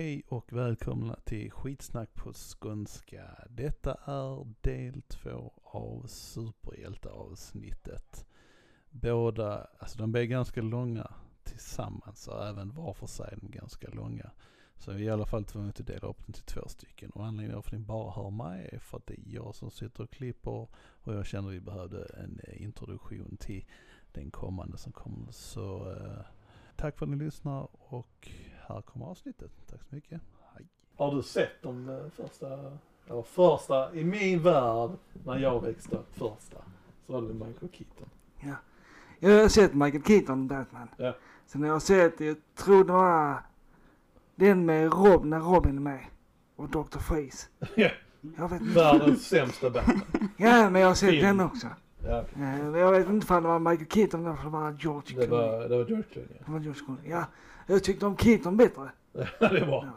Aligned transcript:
Hej 0.00 0.22
och 0.28 0.52
välkomna 0.52 1.16
till 1.24 1.50
skitsnack 1.50 2.14
på 2.14 2.32
skånska. 2.32 3.24
Detta 3.50 3.94
är 4.04 4.46
del 4.60 5.02
två 5.02 5.52
av 5.62 6.06
superhjälteavsnittet. 6.06 8.26
Båda, 8.90 9.66
alltså 9.78 9.98
de 9.98 10.12
blir 10.12 10.24
ganska 10.24 10.62
långa 10.62 11.10
tillsammans 11.42 12.28
och 12.28 12.46
även 12.46 12.74
var 12.74 12.94
för 12.94 13.06
sig 13.06 13.28
är 13.32 13.36
de 13.40 13.50
ganska 13.50 13.90
långa. 13.90 14.30
Så 14.76 14.92
vi 14.92 15.02
är 15.02 15.06
i 15.06 15.10
alla 15.10 15.26
fall 15.26 15.44
tvungna 15.44 15.68
att 15.68 15.86
dela 15.86 16.08
upp 16.08 16.26
den 16.26 16.32
till 16.32 16.44
två 16.44 16.68
stycken. 16.68 17.10
Och 17.10 17.26
anledningen 17.26 17.62
till 17.62 17.74
att 17.74 17.80
ni 17.80 17.86
bara 17.86 18.10
hör 18.10 18.30
mig 18.30 18.68
är 18.72 18.78
för 18.78 18.98
att 18.98 19.06
det 19.06 19.14
är 19.14 19.34
jag 19.34 19.54
som 19.54 19.70
sitter 19.70 20.04
och 20.04 20.10
klipper 20.10 20.68
och 20.80 21.14
jag 21.14 21.26
kände 21.26 21.50
att 21.50 21.56
vi 21.56 21.60
behövde 21.60 22.04
en 22.04 22.40
introduktion 22.52 23.36
till 23.40 23.64
den 24.12 24.30
kommande 24.30 24.78
som 24.78 24.92
kommer. 24.92 25.32
Så 25.32 25.92
eh, 25.92 26.20
tack 26.76 26.98
för 26.98 27.06
att 27.06 27.10
ni 27.10 27.16
lyssnar 27.16 27.68
och 27.72 28.28
här 28.72 28.82
kommer 28.82 29.06
avsnittet. 29.06 29.50
Tack 29.70 29.80
så 29.88 29.94
mycket. 29.94 30.20
Hej. 30.56 30.66
Har 30.96 31.14
du 31.14 31.22
sett 31.22 31.62
de 31.62 31.88
eh, 31.88 31.96
första, 32.16 32.46
eller 33.08 33.22
första, 33.22 33.94
i 33.94 34.04
min 34.04 34.42
värld 34.42 34.90
när 35.24 35.38
jag 35.38 35.62
växte 35.64 35.96
upp 35.96 36.14
första, 36.14 36.56
så 37.06 37.12
var 37.12 37.22
det 37.22 37.34
Michael 37.34 37.70
Keaton. 37.72 38.08
Ja. 38.40 38.54
Jag 39.18 39.40
har 39.42 39.48
sett 39.48 39.74
Michael 39.74 40.02
Keaton 40.04 40.48
Batman. 40.48 40.88
Ja. 40.96 41.14
Sen 41.46 41.62
har 41.62 41.68
jag 41.68 41.82
sett, 41.82 42.20
jag 42.20 42.36
tror 42.54 42.84
det 42.84 42.92
var 42.92 43.42
den 44.34 44.66
med 44.66 44.92
Rob, 44.92 45.24
när 45.24 45.40
Robin 45.40 45.76
är 45.76 45.80
med. 45.80 46.04
Och 46.56 46.68
Dr. 46.68 46.98
Freeze. 46.98 47.48
Ja. 47.74 47.88
Jag 48.38 48.48
vet 48.48 48.60
inte. 48.60 48.74
Världens 48.74 49.28
sämsta 49.28 49.70
Batman. 49.70 50.00
Ja, 50.36 50.70
men 50.70 50.80
jag 50.80 50.88
har 50.88 50.94
sett 50.94 51.10
Film. 51.10 51.26
den 51.36 51.40
också. 51.46 51.66
Ja, 52.04 52.24
Eh, 52.36 52.66
Jag 52.78 52.90
vet 52.92 53.08
inte 53.08 53.34
om 53.34 53.42
det 53.42 53.48
var 53.48 53.58
Michael 53.58 53.90
Keaton 53.90 54.20
eller 54.20 54.30
om 54.30 54.36
det 54.44 54.50
var 54.50 54.76
George 54.80 55.16
det 55.20 55.26
Clooney. 55.26 55.48
var, 55.50 55.68
det 55.68 55.76
var 55.76 55.84
George 55.86 56.02
Clooney. 56.12 56.36
Det 56.46 56.52
var 56.52 56.60
George 56.60 56.80
Clooney. 56.84 57.10
Ja, 57.10 57.24
jag 57.70 57.84
tyckte 57.84 58.06
om 58.06 58.16
Keaton 58.16 58.56
bättre. 58.56 58.90
Ja, 59.12 59.48
det 59.48 59.58
är 59.58 59.66
bra. 59.66 59.88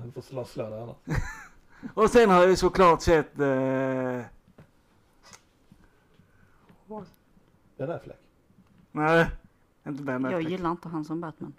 Han 0.00 0.12
får 0.14 0.20
slå, 0.22 0.44
slå 0.44 0.70
det 0.70 0.82
annars. 0.82 0.96
Och 1.94 2.10
sen 2.10 2.30
har 2.30 2.40
jag 2.40 2.50
ju 2.50 2.56
såklart 2.56 3.02
sett... 3.02 3.38
Eh... 3.38 4.20
Ben 7.76 7.90
Affleck. 7.90 8.18
Nej, 8.92 9.30
inte 9.86 10.02
Ben 10.02 10.24
Jag 10.24 10.34
Affleck. 10.34 10.50
gillar 10.50 10.70
inte 10.70 10.88
han 10.88 11.04
som 11.04 11.20
Batman. 11.20 11.52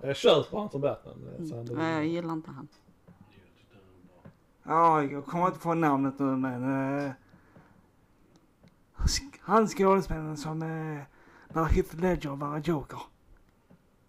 Jag 0.00 0.16
köper 0.16 0.58
han 0.58 0.70
som 0.70 0.80
Batman. 0.80 1.14
Mm. 1.38 1.64
Nej, 1.64 1.94
jag 1.94 2.06
gillar 2.06 2.32
inte 2.32 2.50
han. 2.50 2.68
Ja, 4.62 5.02
jag 5.04 5.26
kommer 5.26 5.46
inte 5.46 5.58
på 5.58 5.74
namnet 5.74 6.18
nu 6.18 6.24
men... 6.36 6.62
Eh... 7.04 7.10
Han 9.40 9.68
skådespelaren 9.68 10.36
som... 10.36 10.62
Eh... 10.62 11.02
När 11.54 11.64
Heath 11.64 11.96
Ledger 11.96 12.36
var 12.36 12.58
Joker. 12.58 13.00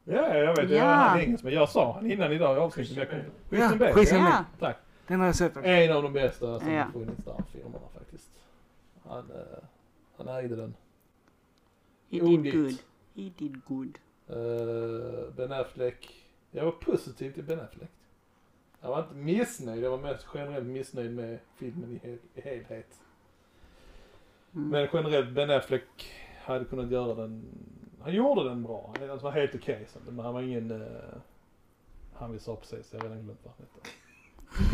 Ja, 0.04 0.36
jag 0.38 0.56
vet. 0.56 0.70
Ja. 0.70 0.78
Jag 0.78 0.86
hade 0.86 1.24
inget, 1.26 1.44
men 1.44 1.54
jag 1.54 1.70
sa 1.70 1.94
han 1.94 2.12
innan 2.12 2.32
idag 2.32 2.58
i 2.58 2.60
avsnittet. 2.60 2.98
jag 2.98 3.10
kom- 3.10 3.20
Christian 3.50 3.78
Bale. 3.80 3.94
Christian 3.94 4.20
Ja, 4.20 4.30
Bale. 4.32 4.46
Tack. 4.74 4.78
Den 5.08 5.20
har 5.20 5.26
jag 5.26 5.36
sett 5.36 5.58
också. 5.58 5.70
En 5.70 5.92
av 5.98 6.04
de 6.04 6.14
bästa 6.14 6.60
som 6.60 6.72
Ja. 6.74 6.84
har 6.84 6.92
funnits 6.92 7.24
där 7.26 7.44
filmerna 7.52 7.86
faktiskt. 7.98 8.30
Han, 9.04 9.32
eh, 9.32 9.64
han 10.18 10.28
ägde 10.28 10.56
den. 10.56 10.74
He 12.12 12.20
did 12.20 12.54
good. 12.54 12.72
He 13.16 13.32
did 13.38 13.62
good. 13.68 13.98
Eh, 14.28 15.34
ben 15.36 15.52
Affleck. 15.52 16.26
Jag 16.52 16.66
var 16.66 16.72
positiv 16.72 17.32
till 17.34 17.44
Ben 17.44 17.60
Affleck. 17.60 17.90
Jag 18.82 18.90
var 18.90 19.00
inte 19.00 19.16
missnöjd. 19.16 19.84
Jag 19.84 19.90
var 19.92 19.98
mest 19.98 20.26
generellt 20.34 20.66
missnöjd 20.66 21.16
med 21.16 21.40
filmen 21.58 21.92
i, 22.04 22.08
hel- 22.08 22.18
i 22.36 22.42
helhet. 22.42 23.00
Mm. 24.56 24.70
Men 24.70 24.88
generellt, 24.94 25.30
Ben 25.30 25.50
Affleck 25.50 26.12
hade 26.44 26.66
kunnat 26.66 26.92
göra 26.92 27.14
den. 27.16 27.46
Han 28.04 28.14
gjorde 28.14 28.44
den 28.44 28.64
bra. 28.64 28.94
Han 29.00 29.20
var 29.20 29.32
helt 29.32 29.56
okej. 29.56 29.88
så, 29.94 30.00
men 30.12 30.26
han 30.26 30.34
var 30.34 30.42
ingen... 30.42 30.72
Uh, 30.72 30.88
han 32.14 32.32
vi 32.32 32.40
sa 32.40 32.56
precis, 32.56 32.94
jag 32.94 33.00
har 33.00 33.10
redan 33.10 33.24
glömt 33.24 33.40
vad 33.44 33.54
han 33.58 33.66
hette. 33.66 33.90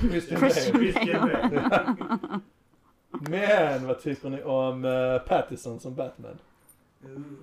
Christian 0.09 0.41
Bale. 1.69 2.41
Men 3.09 3.87
vad 3.87 4.01
tycker 4.01 4.29
ni 4.29 4.43
om 4.43 4.85
uh, 4.85 5.19
Pattison 5.19 5.79
som 5.79 5.95
Batman? 5.95 6.37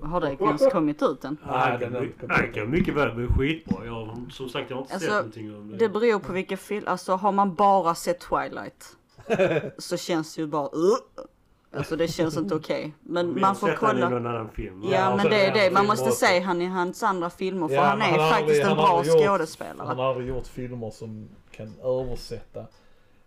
Har 0.02 0.20
det 0.20 0.36
ens 0.40 0.72
kommit 0.72 1.02
ut 1.02 1.24
än? 1.24 1.36
Nej, 1.46 1.70
Han 1.70 1.80
den 1.80 2.12
kan, 2.20 2.30
är 2.30 2.66
mycket 2.66 2.94
väl 2.94 3.14
bli 3.14 3.26
skitbra. 3.26 3.86
Jag, 3.86 4.26
som 4.30 4.48
sagt, 4.48 4.70
jag 4.70 4.76
har 4.76 4.82
inte 4.82 4.94
Alltså, 4.94 5.08
sett 5.08 5.16
någonting 5.16 5.56
om 5.56 5.70
det. 5.70 5.76
Det 5.76 5.88
beror 5.88 6.18
på 6.18 6.32
vilken 6.32 6.58
film. 6.58 6.84
Alltså 6.86 7.12
har 7.12 7.32
man 7.32 7.54
bara 7.54 7.94
sett 7.94 8.20
Twilight 8.20 8.96
så 9.78 9.96
känns 9.96 10.34
det 10.34 10.42
ju 10.42 10.48
bara 10.48 10.66
uh. 10.66 11.26
Alltså 11.76 11.96
det 11.96 12.08
känns 12.08 12.36
inte 12.36 12.54
okej. 12.60 12.92
Men 13.00 13.26
Vi 13.34 13.40
har 13.40 13.48
man 13.48 13.56
får 13.56 13.68
han 13.68 13.76
kolla. 13.76 14.08
någon 14.08 14.26
annan 14.26 14.48
film. 14.50 14.82
Ja, 14.84 14.90
Ja 14.90 15.10
och 15.10 15.16
men 15.16 15.26
det 15.30 15.46
är 15.46 15.52
det. 15.54 15.60
han 15.64 15.72
Man 15.72 15.86
måste 15.86 16.04
också. 16.08 16.26
se 16.26 16.40
han 16.40 16.62
i 16.62 16.66
hans 16.66 17.02
andra 17.02 17.30
filmer 17.30 17.68
för 17.68 17.74
Ja, 17.74 17.82
han 17.82 17.98
men 17.98 18.14
är 18.14 18.18
har 18.18 18.30
faktiskt 18.30 18.40
aldrig- 18.42 18.60
en 18.60 18.66
han 18.66 18.76
bra 18.76 19.04
gjort- 19.04 19.26
skådespelare. 19.26 19.86
Han 19.86 19.98
har 19.98 20.04
aldrig 20.10 20.28
gjort 20.28 20.46
filmer 20.46 20.90
som 20.90 21.28
kan 21.50 21.72
översätta. 21.84 22.66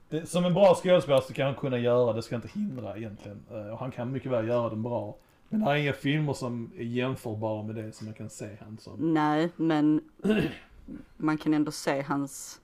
Det, 0.09 0.25
som 0.25 0.45
en 0.45 0.53
bra 0.53 0.75
skådespelare 0.75 1.21
så 1.21 1.33
kan 1.33 1.45
han 1.45 1.55
kunna 1.55 1.77
göra 1.79 2.13
det, 2.13 2.21
ska 2.21 2.35
inte 2.35 2.47
hindra 2.47 2.97
egentligen. 2.97 3.39
Eh, 3.51 3.67
Och 3.73 3.79
han 3.79 3.91
kan 3.91 4.11
mycket 4.11 4.31
väl 4.31 4.47
göra 4.47 4.69
den 4.69 4.83
bra. 4.83 5.15
Men 5.49 5.59
det 5.65 5.71
är 5.71 5.75
inga 5.75 5.93
filmer 5.93 6.33
som 6.33 6.71
är 6.77 6.83
jämförbara 6.83 7.63
med 7.63 7.75
det 7.75 7.91
som 7.91 8.05
man 8.07 8.13
kan 8.13 8.29
se 8.29 8.49
han 8.61 8.77
som 8.81 9.13
Nej 9.13 9.49
men 9.55 10.01
man 11.17 11.37
kan 11.37 11.53
ändå 11.53 11.71
se 11.71 12.01
hans 12.01 12.59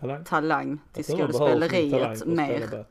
talang. 0.00 0.24
talang 0.24 0.78
till 0.92 1.04
skådespeleriet 1.04 2.26
mer. 2.26 2.84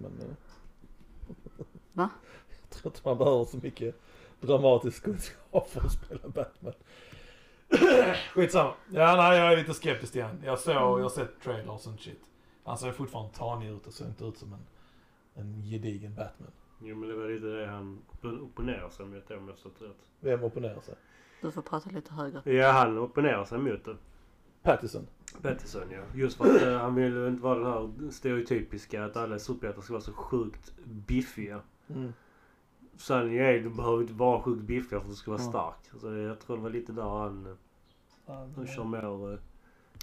Va? 1.93 2.09
Jag 2.49 2.69
tror 2.69 2.93
inte 2.93 3.01
man 3.03 3.17
behöver 3.17 3.45
så 3.45 3.57
mycket 3.57 4.01
dramatisk 4.41 5.03
kunskap 5.03 5.69
för 5.69 5.81
att 5.81 5.91
spela 5.91 6.29
Batman. 6.29 6.73
Skitsamma. 8.33 8.73
Ja, 8.89 9.15
nej, 9.15 9.39
jag 9.39 9.53
är 9.53 9.57
lite 9.57 9.73
skeptisk 9.73 10.15
han. 10.17 10.41
Jag 10.45 10.59
såg, 10.59 10.99
jag 10.99 11.03
har 11.03 11.09
sett 11.09 11.41
trailers 11.41 11.87
och 11.87 11.99
shit. 11.99 12.19
Han 12.63 12.77
ser 12.77 12.91
fortfarande 12.91 13.33
tanig 13.33 13.69
ut 13.69 13.87
och 13.87 13.93
ser 13.93 14.05
inte 14.05 14.25
ut 14.25 14.37
som 14.37 14.53
en, 14.53 14.65
en 15.33 15.63
gedigen 15.63 16.15
Batman. 16.15 16.51
Jo 16.81 16.95
men 16.95 17.09
det 17.09 17.15
var 17.15 17.29
lite 17.29 17.45
det 17.45 17.67
han 17.67 18.01
opponerar 18.23 18.89
sig 18.89 19.05
mot 19.05 19.31
om 19.31 19.47
jag 19.47 19.55
förstått 19.55 19.81
rätt. 19.81 19.97
Vem 20.19 20.43
opponerar 20.43 20.81
sig? 20.81 20.95
Du 21.41 21.51
får 21.51 21.61
prata 21.61 21.89
lite 21.89 22.13
högre. 22.13 22.53
Ja 22.53 22.71
han 22.71 22.97
opponerar 22.97 23.45
sig 23.45 23.57
mot 23.57 23.85
det. 23.85 23.97
Pattison. 24.63 25.07
Peterson 25.41 25.91
ja. 25.91 26.01
Just 26.15 26.37
för 26.37 26.55
att 26.55 26.61
eh, 26.61 26.77
han 26.77 26.95
vill 26.95 27.27
inte 27.27 27.43
vara 27.43 27.59
den 27.59 27.67
här 27.67 28.11
stereotypiska 28.11 29.05
att 29.05 29.17
alla 29.17 29.39
superhjältar 29.39 29.81
ska 29.81 29.93
vara 29.93 30.03
så 30.03 30.13
sjukt 30.13 30.73
biffiga. 30.85 31.61
Mm. 31.95 32.13
Sanningen 32.97 33.45
är 33.45 33.53
du 33.59 33.69
behöver 33.69 34.01
inte 34.01 34.13
vara 34.13 34.41
sjukt 34.41 34.61
biffig 34.61 34.89
för 34.89 34.97
att 34.97 35.09
du 35.09 35.15
ska 35.15 35.31
vara 35.31 35.41
Ja. 35.41 35.49
stark. 35.49 36.01
Så 36.01 36.13
jag 36.15 36.39
tror 36.39 36.57
det 36.57 36.63
var 36.63 36.69
lite 36.69 36.91
där 36.91 37.03
han, 37.03 37.57
eh, 38.27 38.33
han 38.55 38.67
kör 38.67 38.83
mer. 38.83 39.33
eh, 39.33 39.39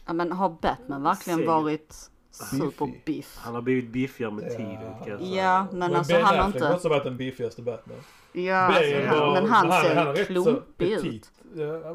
Ja 0.06 0.12
men 0.12 0.32
har 0.32 0.56
Batman 0.62 1.03
verkligen 1.03 1.47
varit 1.47 2.10
superbiff? 2.31 3.38
Han 3.41 3.54
har 3.54 3.62
blivit 3.62 3.91
biffigare 3.91 4.32
med 4.32 4.44
Ja. 4.44 4.56
tiden 4.56 4.94
kan 4.98 5.09
jag 5.09 5.21
säga. 5.21 5.43
Ja 5.44 5.66
men 5.72 5.94
alltså 5.94 6.12
ben 6.12 6.22
han 6.25 6.37
har 6.38 6.44
Affleck 6.48 6.62
har 6.62 6.69
inte... 6.69 6.77
också 6.77 6.88
varit 6.88 7.04
den 7.04 7.16
biffigaste 7.16 7.62
Batman. 7.62 7.97
Ja 8.32 8.56
alltså, 8.56 8.97
han, 9.06 9.32
men 9.32 9.47
han 9.50 9.71
han 9.71 9.82
ser 10.16 10.25
så 10.25 10.25
klumpig 10.25 10.93
ut. 10.93 11.31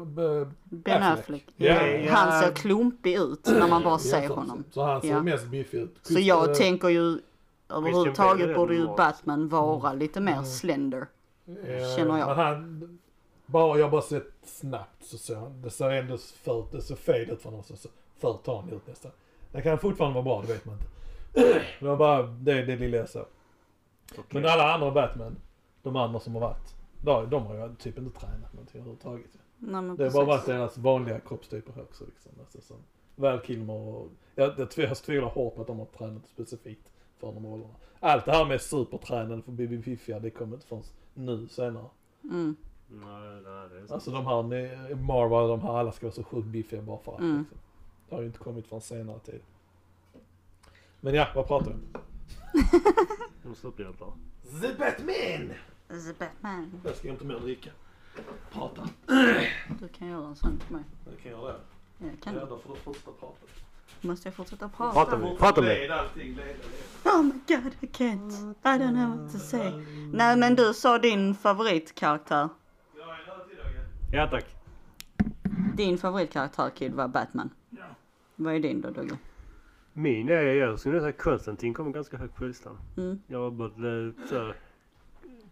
b- 0.06 0.46
Ben 0.64 1.02
Affleck. 1.02 1.44
Affleck. 1.58 2.10
Han 2.10 2.42
ser 2.42 2.52
klumpig 2.54 3.14
ut 3.18 3.46
när 3.46 3.68
man 3.68 3.82
bara 3.82 3.98
ser 3.98 4.28
honom. 4.28 4.64
Så 4.70 4.82
han 4.82 5.00
ser 5.00 5.08
Ja. 5.08 5.22
mest 5.22 5.46
biffig 5.46 5.78
ut. 5.78 5.96
Så 6.02 6.20
jag 6.20 6.48
Eh, 6.50 6.54
tänker 6.54 6.88
ju 6.88 7.18
överhuvudtaget 7.68 8.56
borde 8.56 8.74
ju. 8.74 8.86
Batman 8.86 9.48
vara 9.48 9.92
lite 9.92 10.20
mer 10.20 10.32
Mm. 10.32 10.44
slender. 10.44 11.06
Ja, 11.44 11.54
känner 11.96 12.18
jag. 12.18 12.26
Men 12.28 12.36
han, 12.36 12.98
bara, 13.46 13.78
jag 13.78 13.90
bara 13.90 14.02
sett 14.02 14.32
snabbt 14.42 15.04
så 15.04 15.18
ser 15.18 15.34
han, 15.36 15.62
det 15.62 15.70
ser 15.70 15.90
ändå 15.90 16.16
för, 16.18 16.66
det 16.72 16.82
ser 16.82 16.96
fel 16.96 17.30
ut 17.30 17.42
för 17.42 17.50
honom. 17.50 17.64
Så 17.64 17.76
ser 17.76 17.90
för 18.18 18.32
tanig 18.44 18.72
ut 18.72 18.86
nästan. 18.86 19.10
Det 19.52 19.62
kan 19.62 19.78
fortfarande 19.78 20.14
vara 20.14 20.24
bra, 20.24 20.42
det 20.46 20.52
vet 20.52 20.64
man 20.64 20.74
inte. 20.74 20.86
Det 21.80 21.86
var 21.86 21.96
bara 21.96 22.22
det, 22.22 22.62
det 22.64 22.76
lilla 22.76 22.96
jag 22.96 23.08
såg. 23.08 23.26
Okej. 24.12 24.24
Men 24.30 24.46
alla 24.46 24.74
andra 24.74 24.90
Batman, 24.90 25.36
de 25.82 25.96
andra 25.96 26.20
som 26.20 26.34
har 26.34 26.40
varit, 26.40 26.74
de, 27.02 27.30
de 27.30 27.46
har 27.46 27.54
ju 27.54 27.74
typ 27.74 27.98
inte 27.98 28.20
tränat 28.20 28.52
någonting 28.52 28.80
överhuvudtaget. 28.80 29.30
Nej, 29.58 29.82
men 29.82 29.96
Det 29.96 30.04
har 30.04 30.12
bara 30.12 30.24
varit 30.24 30.46
deras 30.46 30.78
vanliga 30.78 31.20
kroppstyper 31.20 31.82
också 31.82 32.04
liksom. 32.04 32.32
Alltså, 32.40 32.60
som 32.60 32.76
Val 33.16 33.40
Kilmer 33.40 33.74
och, 33.74 34.08
jag, 34.34 34.58
jag, 34.58 34.68
jag 34.76 34.96
tvivlar 34.96 35.28
hårt 35.28 35.54
på 35.54 35.60
att 35.60 35.66
de 35.66 35.78
har 35.78 35.86
tränat 35.86 36.26
specifikt 36.26 36.92
för 37.18 37.32
de 37.32 37.46
rollerna. 37.46 37.74
Allt 38.00 38.24
det 38.24 38.32
här 38.32 38.44
med 38.46 38.60
supertränande 38.60 39.42
för 39.42 39.50
att 39.52 39.56
bli 39.56 39.66
biffiga, 39.66 40.18
det 40.18 40.30
kommer 40.30 40.54
inte 40.54 40.66
förrän 40.66 40.82
nu 41.14 41.48
senare. 41.48 41.86
Mm. 42.24 42.56
Nej, 42.88 43.40
nej, 43.44 43.68
det 43.68 43.76
är 43.76 43.78
sant. 43.78 43.90
Alltså 43.90 44.10
de 44.10 44.26
här 44.26 44.42
Marvel, 44.94 45.48
de 45.48 45.60
här 45.60 45.74
alla 45.78 45.92
ska 45.92 46.06
vara 46.06 46.14
så 46.14 46.24
sjukt 46.24 46.46
biffiga 46.48 46.82
bara 46.82 46.98
för 46.98 47.12
att 47.14 47.20
Mm. 47.20 47.38
liksom. 47.38 47.58
Det 48.08 48.14
har 48.14 48.22
ju 48.22 48.26
inte 48.26 48.38
kommit 48.38 48.66
från 48.66 48.80
senare 48.80 49.18
tid. 49.18 49.40
Men 51.00 51.14
ja, 51.14 51.28
vad 51.34 51.46
pratar 51.46 51.66
vi 51.70 51.72
om? 51.74 51.82
De 53.42 53.54
superhjältar. 53.54 54.12
The 54.60 54.74
Batman! 54.78 55.52
The 55.88 56.12
Batman. 56.18 56.80
Jag 56.84 56.96
ska 56.96 57.08
inte 57.08 57.24
mer 57.24 57.38
dricka. 57.40 57.70
Prata. 58.52 58.88
Du 59.80 59.88
kan 59.88 60.08
göra 60.08 60.26
en 60.26 60.36
sån 60.36 60.58
till 60.58 60.72
mig. 60.76 60.84
Jag 61.10 61.18
kan 61.22 61.30
göra 61.32 61.52
det. 61.52 61.58
Ja, 61.98 62.06
kan 62.22 62.34
Ja, 62.34 62.40
du? 62.40 62.46
då 62.46 62.58
får 62.58 62.74
du 62.74 62.80
fortsätta 62.80 63.10
prata. 63.20 63.36
Måste 64.00 64.28
jag 64.28 64.34
fortsätta 64.34 64.68
Prata 64.68 64.92
prata? 65.04 65.18
med 65.18 65.38
Prata 65.38 65.60
med. 65.62 65.90
Oh 67.04 67.22
my 67.22 67.32
god, 67.48 67.72
I 67.80 67.86
can't. 67.86 68.32
I 68.62 68.78
don't 68.78 68.94
know 68.94 69.16
what 69.18 69.32
to 69.32 69.38
say. 69.38 69.72
Nej 70.12 70.36
men 70.36 70.54
du 70.54 70.74
sa 70.74 70.98
din 70.98 71.34
favoritkaraktär. 71.34 72.48
Ja 74.12 74.26
tack. 74.30 74.46
Din 75.76 75.98
favoritkaraktär 75.98 76.70
Kid 76.70 76.94
var 76.94 77.08
Batman. 77.08 77.50
Vad 78.36 78.54
är 78.54 78.60
din 78.60 78.80
då 78.80 78.90
Dogge? 78.90 79.16
Min 79.92 80.28
är, 80.28 80.42
jag 80.42 80.78
skulle 80.80 81.00
säga 81.00 81.12
Konstantin 81.12 81.74
kommer 81.74 81.90
ganska 81.90 82.16
högt 82.16 82.34
på 82.36 82.44
listan. 82.44 82.78
Mm. 82.96 83.20
Jag 83.26 83.38
har 83.38 83.50
börjat 83.50 83.78
eh, 84.18 84.28
så 84.28 84.34
här, 84.38 84.54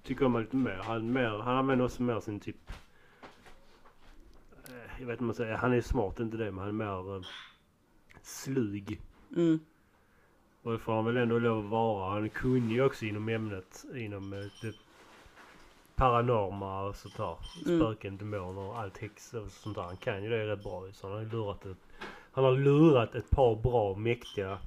tycka 0.02 0.26
om 0.26 0.32
honom 0.32 0.44
lite 0.44 0.56
mer. 0.56 0.80
Han, 0.84 1.12
mer. 1.12 1.38
han 1.38 1.56
använder 1.56 1.84
också 1.84 2.02
mer 2.02 2.20
sin 2.20 2.40
typ... 2.40 2.70
eh, 4.68 5.00
Jag 5.00 5.06
vet 5.06 5.12
inte 5.12 5.22
vad 5.22 5.22
man 5.22 5.34
säger. 5.34 5.56
Han 5.56 5.72
är 5.72 5.80
smart, 5.80 6.20
inte 6.20 6.36
det. 6.36 6.44
Men 6.52 6.58
han 6.58 6.68
är 6.68 6.72
mer 6.72 7.16
eh, 7.16 7.22
slug. 8.22 9.00
Mm. 9.36 9.60
Och 10.62 10.72
det 10.72 10.78
får 10.78 10.94
han 10.94 11.04
väl 11.04 11.16
ändå 11.16 11.38
lov 11.38 11.64
att 11.64 11.70
vara. 11.70 12.10
Han 12.14 12.24
är 12.24 12.28
kunnig 12.28 12.82
också 12.82 13.04
inom 13.04 13.28
ämnet. 13.28 13.84
Inom 13.94 14.32
eh, 14.32 14.38
det 14.62 14.74
paranorma 15.94 16.82
och 16.82 16.96
sånt 16.96 17.16
där. 17.16 17.36
Mm. 17.66 17.80
Spöken, 17.80 18.16
demoner 18.16 18.60
och 18.60 18.78
allt 18.78 18.98
häx 18.98 19.34
och 19.34 19.50
sånt 19.50 19.76
där. 19.76 19.82
Han 19.82 19.96
kan 19.96 20.24
ju 20.24 20.30
det 20.30 20.46
rätt 20.46 20.62
bra. 20.62 20.88
Så 20.92 21.06
han 21.06 21.16
har 21.16 21.22
ju 21.22 21.30
lurat 21.30 21.66
ett, 21.66 21.78
han 22.32 22.44
har 22.44 22.52
lurat 22.52 23.14
ett 23.14 23.30
par 23.30 23.56
bra 23.56 23.94
mäktiga 23.94 24.58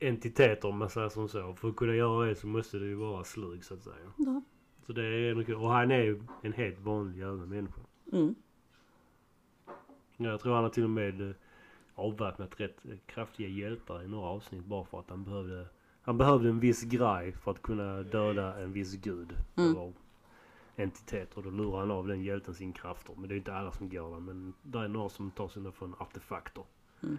entiteter 0.00 0.68
om 0.68 0.78
man 0.78 0.90
säger 0.90 1.08
som 1.08 1.28
så. 1.28 1.54
För 1.54 1.68
att 1.68 1.76
kunna 1.76 1.94
göra 1.94 2.26
det 2.26 2.34
så 2.34 2.46
måste 2.46 2.78
det 2.78 2.86
ju 2.86 2.94
vara 2.94 3.24
slug 3.24 3.64
så 3.64 3.74
att 3.74 3.82
säga. 3.82 4.12
Ja. 4.16 4.42
Så 4.86 4.92
det 4.92 5.04
är 5.04 5.44
kul. 5.44 5.54
Och 5.54 5.70
han 5.70 5.90
är 5.90 6.02
ju 6.02 6.22
en 6.42 6.52
helt 6.52 6.80
vanlig 6.80 7.20
jävla 7.20 7.46
människa. 7.46 7.80
Mm. 8.12 8.34
Jag 10.16 10.40
tror 10.40 10.54
han 10.54 10.62
har 10.62 10.70
till 10.70 10.84
och 10.84 10.90
med 10.90 11.20
eh, 11.20 11.34
avväpnat 11.98 12.60
rätt 12.60 12.76
kraftiga 13.06 13.48
hjältar 13.48 14.02
i 14.02 14.08
några 14.08 14.26
avsnitt 14.28 14.64
bara 14.64 14.84
för 14.84 15.00
att 15.00 15.10
han 15.10 15.24
behövde 15.24 15.66
han 16.02 16.18
behövde 16.18 16.48
en 16.48 16.60
viss 16.60 16.82
grej 16.82 17.32
för 17.32 17.50
att 17.50 17.62
kunna 17.62 18.02
döda 18.02 18.58
en 18.58 18.72
viss 18.72 18.94
gud. 18.94 19.32
Mm. 19.56 19.70
Eller 19.70 19.92
entitet. 20.76 21.34
Och 21.34 21.42
då 21.42 21.50
lurar 21.50 21.78
han 21.78 21.90
av 21.90 22.08
den 22.08 22.22
hjälten 22.22 22.54
sin 22.54 22.72
krafter. 22.72 23.14
Men 23.16 23.28
det 23.28 23.34
är 23.34 23.36
inte 23.36 23.54
alla 23.54 23.72
som 23.72 23.88
går 23.88 24.10
där. 24.10 24.20
Men 24.20 24.54
det 24.62 24.78
är 24.78 24.88
några 24.88 25.08
som 25.08 25.30
tar 25.30 25.48
sina 25.48 25.72
från 25.72 25.94
artefakter. 25.98 26.64
Mm. 27.02 27.18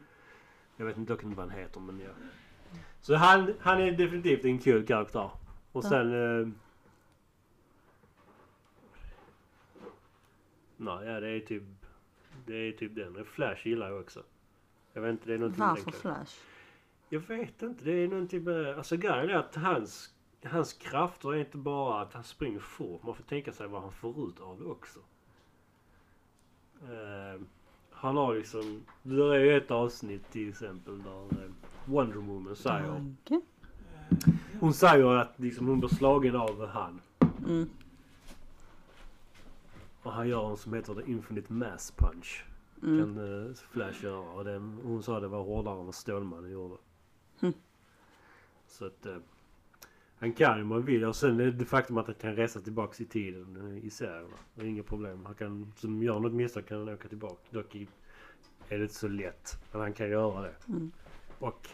Jag 0.78 0.86
vet 0.86 0.98
inte 0.98 1.14
dock 1.14 1.24
vad 1.24 1.38
han 1.38 1.60
heter 1.60 1.80
men 1.80 2.00
ja. 2.00 2.10
Så 3.02 3.16
han, 3.16 3.54
han 3.60 3.81
är 3.81 3.92
definitivt 3.92 4.46
en 4.46 4.60
kul 4.60 4.86
karaktär. 4.86 5.30
Och 5.72 5.86
Ja. 5.86 5.90
sen... 5.90 6.14
Eh, 6.14 6.48
nej, 10.78 11.06
ja, 11.08 11.20
det 11.20 11.30
är 11.30 11.40
typ... 11.40 11.64
Det 12.46 12.56
är 12.56 12.72
typ 12.72 12.96
den. 12.96 13.26
Flash 13.26 13.68
gillar 13.68 13.90
jag 13.90 14.00
också. 14.00 14.24
Jag 15.00 15.04
vet 15.04 15.12
inte, 15.12 15.28
det 15.28 15.34
är 15.34 15.38
någonting 15.38 15.63
Varför. 15.63 15.92
Flash? 15.92 16.36
Jag 17.10 17.19
vet 17.19 17.62
inte. 17.62 17.84
Det 17.84 17.92
är 17.92 18.07
någonting 18.07 18.44
med... 18.44 18.78
Alltså 18.78 18.98
grejen 18.98 19.30
är 19.30 19.36
att 19.36 19.56
hans, 19.56 20.13
hans 20.44 20.74
krafter 20.74 21.34
är 21.34 21.40
inte 21.40 21.57
bara 21.57 22.01
att 22.01 22.13
han 22.13 22.24
springer 22.24 22.60
fort. 22.60 23.04
Man 23.04 23.16
får 23.16 23.24
tänka 23.24 23.51
sig 23.51 23.68
vad 23.68 23.81
han 23.81 23.92
får 23.92 24.30
ut 24.30 24.40
av 24.40 24.60
det 24.60 24.66
också. 24.66 25.00
Eh, 26.81 27.42
han 27.92 28.18
har 28.18 28.36
liksom... 28.36 28.84
Det 29.04 29.36
är 29.36 29.40
ju 29.40 29.57
ett 29.57 29.72
avsnitt 29.72 30.31
till 30.31 30.50
exempel 30.50 31.04
där 31.04 31.44
eh, 31.44 31.52
Wonder 31.86 32.18
Woman 32.18 32.56
säger... 32.56 32.88
Danke. 32.88 33.42
Hon 34.60 34.74
säger 34.74 35.06
att 35.06 35.40
liksom 35.40 35.68
hon 35.68 35.80
blir 35.80 35.90
slagen 35.90 36.36
av 36.36 36.68
han. 36.68 37.02
Mm. 37.48 37.69
Och 40.04 40.12
han 40.12 40.28
gör 40.28 40.50
en 40.50 40.57
som 40.57 40.74
heter 40.74 40.95
The 40.95 41.12
Infinite 41.12 41.54
Mass 41.54 41.94
Punch. 41.98 42.45
Mm. 42.84 43.16
Kan 43.16 43.48
eh, 43.48 43.54
Flash 43.72 44.04
göra. 44.04 44.30
Och 44.31 44.44
den, 44.44 44.80
hon 44.84 45.04
sa 45.04 45.20
det 45.20 45.28
var 45.28 45.44
hårdare 45.44 45.80
än 45.80 45.86
vad 45.86 45.96
Stålmannen 45.96 46.52
gjorde. 46.52 46.76
Hm. 47.40 47.54
Så 48.68 48.86
att... 48.86 49.06
Eh, 49.06 49.18
han 50.20 50.34
kan 50.34 50.58
ju 50.58 50.64
om 50.64 50.72
han 50.72 50.86
vill. 50.86 51.06
Och 51.06 51.16
sen 51.16 51.40
är 51.40 51.46
det 51.46 51.52
det 51.52 51.66
faktum 51.66 51.98
att 51.98 52.06
han 52.06 52.16
kan 52.16 52.36
resa 52.36 52.60
tillbaks 52.60 53.02
i 53.02 53.06
tiden 53.06 53.78
eh, 53.78 53.86
i 53.86 53.90
serierna. 53.90 54.38
Det 54.56 54.62
är 54.62 54.66
inga 54.66 54.84
problem. 54.84 55.26
Han 55.26 55.36
kan, 55.36 55.74
som 55.76 56.04
gör 56.04 56.20
något 56.20 56.34
misstag 56.34 56.68
kan 56.68 56.78
han 56.78 56.90
åka 56.90 57.08
tillbaka. 57.08 57.42
Dock 57.50 57.76
är 57.76 57.88
det 58.78 58.81
inte 58.81 58.94
så 58.94 59.08
lätt. 59.08 59.58
Men 59.72 59.81
han 59.81 59.94
kan 59.94 60.10
göra 60.10 60.42
det. 60.42 60.56
Mm. 60.68 60.92
Och 61.40 61.68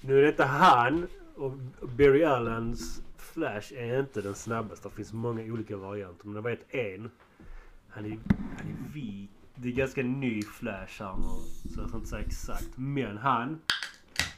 nu 0.00 0.18
är 0.18 0.22
det 0.22 0.28
inte 0.28 0.44
han 0.44 1.06
och 1.34 1.52
Barry 1.82 2.24
Allens 2.24 3.02
Flash 3.16 3.72
är 3.74 4.00
inte 4.00 4.20
den 4.20 4.34
snabbaste. 4.34 4.88
Det 4.88 4.94
finns 4.94 5.12
många 5.12 5.42
olika 5.42 5.76
varianter. 5.76 6.26
Men 6.26 6.34
jag 6.34 6.42
vet 6.42 6.74
en. 6.74 7.10
Han 7.88 8.04
är, 8.04 8.18
han 8.56 8.66
är 8.66 8.92
vit. 8.94 9.30
Det 9.62 9.68
är 9.68 9.72
ganska 9.72 10.02
ny 10.02 10.42
Flash 10.42 11.02
här 11.02 11.16
nu. 11.16 11.70
Så 11.74 11.80
jag 11.80 11.88
ska 11.88 11.96
inte 11.98 12.08
säga 12.08 12.22
exakt. 12.26 12.68
Men 12.76 13.18
han. 13.18 13.60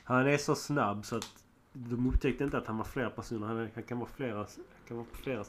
Han 0.04 0.26
är 0.26 0.36
så 0.36 0.54
snabb 0.54 1.04
så 1.04 1.16
att 1.16 1.44
de 1.72 2.06
upptäckte 2.08 2.44
inte 2.44 2.58
att 2.58 2.66
han 2.66 2.76
var 2.76 2.84
flera 2.84 3.10
personer. 3.10 3.46
Han, 3.46 3.56
är- 3.56 3.70
han 3.74 3.82
kan 3.82 3.98
vara 3.98 4.08
flera, 4.16 4.46
kan 4.88 4.96
vara 4.96 5.06
på 5.10 5.16
flera 5.16 5.44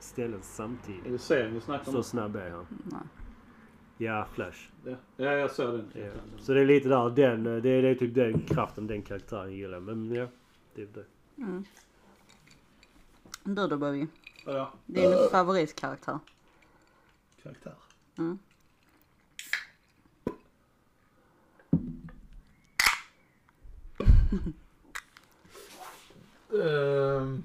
ställen 0.00 0.40
samtidigt. 0.42 1.04
det 1.04 1.18
serien 1.18 1.54
du 1.54 1.60
snackar 1.60 1.92
Så 1.92 2.02
snabb 2.02 2.36
är 2.36 2.50
han. 2.50 2.66
Nej. 2.84 3.00
Ja, 3.98 4.26
Flash. 4.34 4.68
Ja, 4.84 4.96
ja 5.16 5.32
jag 5.32 5.50
såg 5.50 5.74
den. 5.74 5.90
Ja. 6.04 6.10
Så 6.38 6.52
det 6.54 6.60
är 6.60 6.66
lite 6.66 6.88
där, 6.88 7.10
den, 7.10 7.44
det 7.44 7.50
är, 7.70 7.82
det 7.82 7.88
är 7.88 7.94
typ 7.94 8.14
den 8.14 8.40
kraften 8.40 8.86
den 8.86 9.02
karaktären 9.02 9.52
gillar. 9.52 9.80
Men 9.80 10.14
ja, 10.14 10.26
det 10.74 10.82
är 10.82 10.86
det. 10.86 11.04
Mm. 11.42 11.64
Du 13.44 13.54
då 13.68 13.76
Bobby? 13.76 14.06
Vadå? 14.46 14.68
Din 14.86 15.12
favoritkaraktär? 15.30 16.18
Karaktär. 17.42 17.74
Mm. 18.18 18.38
Ehm. 26.52 27.42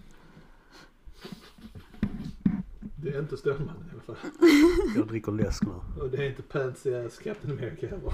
det 2.96 3.10
är 3.10 3.20
inte 3.20 3.38
Stålmannen 3.38 3.90
i 3.90 3.94
alla 3.94 4.02
fall. 4.02 4.16
Jag 4.96 5.08
dricker 5.08 5.32
läsk 5.32 5.64
nu. 5.64 6.02
Och 6.04 6.10
det 6.10 6.18
är 6.18 6.30
inte 6.30 6.42
Pansy 6.42 6.94
as 6.94 7.18
Captain 7.18 7.58
America 7.58 7.88
heller. 7.88 8.14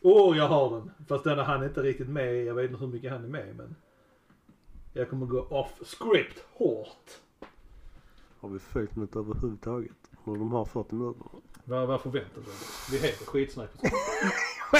Åh, 0.00 0.32
oh, 0.32 0.36
jag 0.36 0.48
har 0.48 0.78
den. 0.78 0.90
Fast 1.08 1.24
den 1.24 1.38
är 1.38 1.42
han 1.42 1.64
inte 1.64 1.82
riktigt 1.82 2.08
med 2.08 2.34
i. 2.34 2.46
Jag 2.46 2.54
vet 2.54 2.70
inte 2.70 2.84
hur 2.84 2.92
mycket 2.92 3.12
han 3.12 3.24
är 3.24 3.28
med 3.28 3.56
men. 3.56 3.76
Jag 4.92 5.10
kommer 5.10 5.26
gå 5.26 5.40
off 5.40 5.72
script 5.82 6.44
hårt. 6.52 7.10
Har 8.40 8.48
vi 8.48 8.58
följt 8.58 8.96
något 8.96 9.16
överhuvudtaget? 9.16 10.10
Och 10.24 10.38
de 10.38 10.52
har 10.52 10.64
40 10.64 10.94
minuter. 10.94 11.26
Vad, 11.64 11.88
vad 11.88 12.00
förväntar 12.00 12.34
du 12.34 12.42
dig? 12.42 12.54
Vi 12.90 12.98
heter 12.98 13.24
skitsnack 13.24 13.70
på 14.72 14.78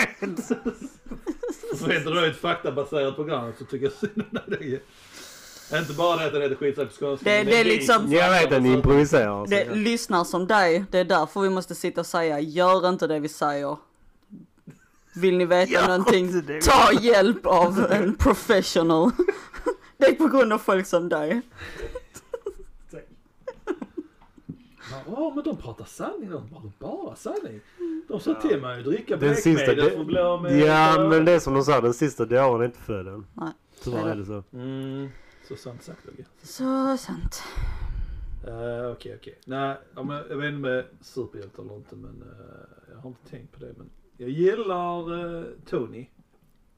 Förväntar 1.77 2.11
du 2.11 2.21
dig 2.21 2.31
ett 2.31 2.41
faktabaserat 2.41 3.17
program 3.17 3.53
så 3.59 3.65
tycker 3.65 3.87
jag 3.87 3.93
synd 3.93 4.25
om 4.44 4.50
dig. 4.50 4.83
Inte 5.79 5.93
bara 5.93 6.17
det 6.17 6.27
att 6.27 6.33
den 6.33 6.43
heter 6.43 6.55
skitsnack 6.56 6.89
på 6.89 6.94
skånska. 7.05 7.31
Det- 7.31 7.44
det 7.44 7.61
är 7.61 7.65
liksom- 7.65 8.03
som 8.03 8.12
Jag 8.12 8.31
vet 8.31 8.53
att 8.53 8.62
ni 8.62 8.73
improviserar. 8.73 9.46
Det 9.46 9.75
lyssnar 9.75 10.25
som 10.25 10.46
dig, 10.46 10.84
det 10.91 10.99
är 10.99 11.05
därför 11.05 11.41
vi 11.41 11.51
måste 11.51 11.75
sitta 11.75 12.01
och 12.01 12.06
säga 12.06 12.41
gör 12.41 12.89
inte 12.89 13.06
det 13.06 13.19
vi 13.20 13.29
säger. 13.29 13.77
Vill 15.15 15.37
ni 15.39 15.44
veta 15.44 15.72
Gör 15.72 15.89
någonting? 15.89 16.25
inte 16.27 16.53
det 16.53 16.61
Ta 16.61 16.93
hjälp 17.01 17.46
av 17.46 17.87
en 17.91 18.15
professional. 18.17 19.11
Det 19.96 20.06
är 20.06 20.15
på 20.15 20.27
grund 20.29 20.53
av 20.53 20.58
folk 20.58 20.87
som 20.87 21.08
dig. 21.08 21.41
Ja 25.06 25.32
men 25.34 25.44
de 25.44 25.56
pratar 25.56 25.84
sanning, 25.84 26.31
de 26.31 26.49
pratar 26.49 26.70
bara 26.79 27.17
sanning. 27.17 27.61
De 28.13 28.21
sa 28.21 28.35
till 28.35 28.61
mig 28.61 28.79
att 28.79 28.85
dricka 28.85 29.17
Den 29.17 29.37
sista- 29.37 29.65
blekmedel 29.65 29.91
för 29.91 30.01
att 30.01 30.07
bli 30.07 30.19
av 30.19 30.43
med... 30.43 30.59
Ja 30.59 31.09
men 31.11 31.25
det 31.25 31.33
är 31.33 31.39
som 31.39 31.55
de 31.55 31.63
sa, 31.63 31.81
den 31.81 31.95
sista 31.95 32.25
dåren 32.25 32.61
är 32.61 32.65
inte 32.65 32.79
född 32.79 33.09
än. 33.09 33.27
Nej. 33.35 33.53
Tyvärr 33.83 34.09
är 34.09 34.17
det 34.17 34.25
så. 34.25 34.43
Mm, 34.53 35.09
så 35.49 35.57
sant 35.57 35.83
sagt 35.83 36.05
Lugge. 36.07 36.25
Så 36.43 36.97
sant. 36.99 37.43
Uh, 38.49 38.91
Okej 38.93 39.17
okej. 39.21 39.39
Nej, 39.47 39.77
ja, 39.95 40.03
men 40.03 40.17
jag 40.29 40.37
vet 40.37 40.49
inte 40.49 40.59
med 40.61 40.85
superhjälte 41.01 41.63
eller 41.63 41.77
inte 41.77 41.97
men 41.97 42.23
eh, 42.23 42.93
jag 42.93 42.99
har 42.99 43.09
inte 43.09 43.31
tänkt 43.31 43.53
på 43.53 43.61
det 43.61 43.75
men 43.77 43.91
jag 44.17 44.29
gillar 44.31 45.39
eh, 45.39 45.45
Tony 45.67 46.07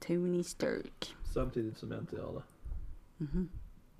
Tony 0.07 0.43
Stark. 0.43 1.17
samtidigt 1.35 1.79
som 1.79 1.91
jag 1.91 2.00
inte 2.00 2.17
gör 2.17 2.33
det. 2.33 2.43
Mhm. 3.25 3.49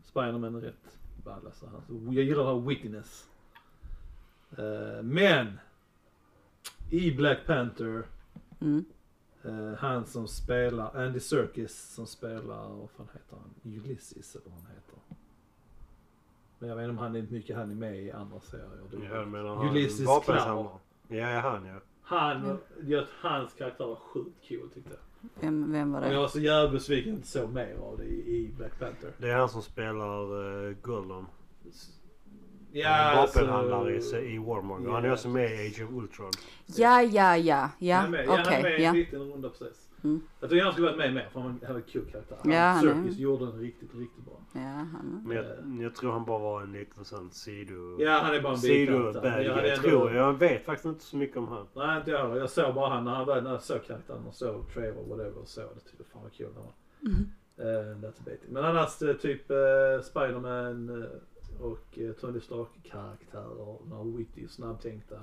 Spiderman 0.05 0.55
är 0.55 0.61
rätt 0.61 0.99
ball 1.25 1.47
alltså. 1.47 1.67
Jag 2.11 2.25
gillar 2.25 2.45
det 2.45 2.50
här 2.55 2.61
wittiness. 2.69 3.29
Eh, 4.59 5.03
men 5.03 5.59
i 6.94 7.16
Black 7.16 7.38
Panther 7.46 8.02
Mm. 8.60 8.84
Eh, 9.44 9.74
han 9.78 10.06
som 10.06 10.28
spelar, 10.28 10.96
Andy 10.96 11.20
Serkis 11.20 11.94
som 11.94 12.06
spelar, 12.06 12.68
vad 12.68 12.90
fan 12.90 13.08
heter 13.12 13.36
han? 13.36 13.72
Ulysses 13.72 14.34
eller 14.36 14.44
vad 14.44 14.54
han 14.54 14.66
heter. 14.66 14.98
Men 16.58 16.68
jag 16.68 16.76
vet 16.76 16.82
inte 16.84 16.90
om 16.90 16.98
han 16.98 17.16
är 17.16 17.22
mycket 17.22 17.56
han 17.56 17.70
är 17.70 17.74
med 17.74 18.02
i 18.02 18.10
andra 18.10 18.40
serier. 18.40 18.68
Det 18.90 19.06
Ja, 19.16 19.24
men 19.24 19.46
han 19.46 19.68
Ulysses 19.68 20.06
vapensamlare. 20.06 20.68
Clow. 20.68 20.80
Ja, 21.08 21.30
ja 21.30 21.40
han 21.40 21.66
ja. 21.66 21.80
Han, 22.02 22.58
jag, 22.86 23.04
hans 23.20 23.52
karaktär 23.54 23.86
var 23.86 23.96
sjukt 23.96 24.48
cool 24.48 24.70
tyckte 24.74 24.90
jag. 24.90 25.28
Vem, 25.40 25.72
vem 25.72 25.92
var 25.92 26.00
Och 26.00 26.06
jag 26.06 26.12
det? 26.12 26.18
var 26.18 26.28
så 26.28 26.40
jävla 26.40 26.70
besviken 26.72 27.02
att 27.02 27.06
jag 27.06 27.18
inte 27.18 27.28
såg 27.28 27.50
mer 27.50 27.76
av 27.76 27.98
det 27.98 28.04
i, 28.04 28.36
i 28.36 28.52
Black 28.56 28.78
Panther. 28.78 29.12
Det 29.18 29.30
är 29.30 29.36
han 29.36 29.48
som 29.48 29.62
spelar 29.62 30.32
uh, 30.34 30.74
Gollum. 30.82 31.26
Ja, 32.76 33.12
Vapenhandlare 33.16 33.95
alltså- 33.95 34.19
i, 34.19 34.35
i 34.35 34.38
Warmonger. 34.38 34.88
Ja, 34.88 34.95
han 34.95 35.04
är 35.04 35.12
också 35.12 35.28
med 35.28 35.50
i. 35.50 35.66
Age 35.69 35.85
of 35.85 35.90
Ultron. 35.90 36.31
Ja, 36.66 37.02
ja, 37.02 37.37
ja, 37.37 37.71
ja, 37.78 37.97
Han 37.97 38.07
är 38.07 38.11
med, 38.11 38.26
ja, 38.26 38.31
han 38.31 38.38
är 38.40 38.45
okej, 38.45 38.62
med 38.62 38.81
i 38.81 38.83
ja. 38.83 38.88
en 38.90 38.97
liten 38.97 39.21
runda 39.21 39.49
precis. 39.49 39.88
Mm. 40.04 40.21
Jag 40.40 40.50
tycker 40.50 40.64
han 40.64 40.73
skulle 40.73 40.87
varit 40.87 40.99
med 40.99 41.14
mer 41.14 41.28
för 41.33 41.40
han 41.40 41.61
hade 41.66 41.78
en 41.78 41.83
kul 41.83 42.04
karaktär. 42.12 42.38
Ja, 42.45 42.61
han 42.61 42.81
Circus 42.83 43.19
gjorde 43.19 43.47
den 43.47 43.59
riktigt, 43.61 43.95
riktigt 43.95 44.25
bra. 44.25 44.40
Ja, 44.52 44.61
han... 44.61 45.25
Men 45.26 45.37
jag, 45.37 45.47
jag 45.85 45.95
tror 45.95 46.12
han 46.12 46.25
bara 46.25 46.38
var 46.38 46.62
en 46.62 46.73
liten 46.73 47.04
sån 47.04 47.31
sido... 47.31 48.02
Ja, 48.02 48.19
han 48.23 48.35
är 48.35 48.40
bara 48.43 48.52
en 48.52 48.59
sido 48.59 48.93
bikaraktär. 48.99 49.40
jag 49.40 49.59
Jag 49.59 49.69
ändå- 49.76 49.88
tror 49.88 50.14
jag. 50.14 50.33
vet 50.38 50.64
faktiskt 50.64 50.87
inte 50.87 51.04
så 51.04 51.16
mycket 51.16 51.37
om 51.37 51.49
han. 51.49 51.66
Nej, 51.75 51.99
inte 51.99 52.11
jag 52.11 52.19
heller. 52.19 52.37
Jag 52.37 52.50
såg 52.50 52.75
bara 52.75 52.88
han 52.95 53.04
när 53.04 53.14
han 53.14 53.26
var, 53.26 53.40
när 53.40 53.50
jag 53.50 53.62
såg 53.62 53.85
karaktären 53.87 54.26
och 54.28 54.35
såg 54.35 54.73
Trevor 54.75 55.04
whatever 55.09 55.38
och 55.38 55.49
såg 55.49 55.64
det. 55.75 55.90
Tyckte 55.90 56.04
fan 56.12 56.23
vad 56.23 56.33
kul 56.33 56.49
han 56.54 56.64
var. 56.64 56.73
Mm. 57.02 57.25
Uh, 57.61 57.97
that's. 57.99 58.38
Men 58.49 58.64
annars 58.64 59.02
eh, 59.02 59.12
typ 59.16 59.50
uh, 59.50 60.02
Spiderman 60.02 61.02
eh, 61.02 61.09
och 61.61 61.99
uh, 61.99 62.12
Tony 62.12 62.40
Stark 62.40 62.68
karaktärer. 62.82 63.78
De 63.88 63.92
här 63.92 64.16
witty, 64.16 64.49
snabbtänkta 64.49 65.23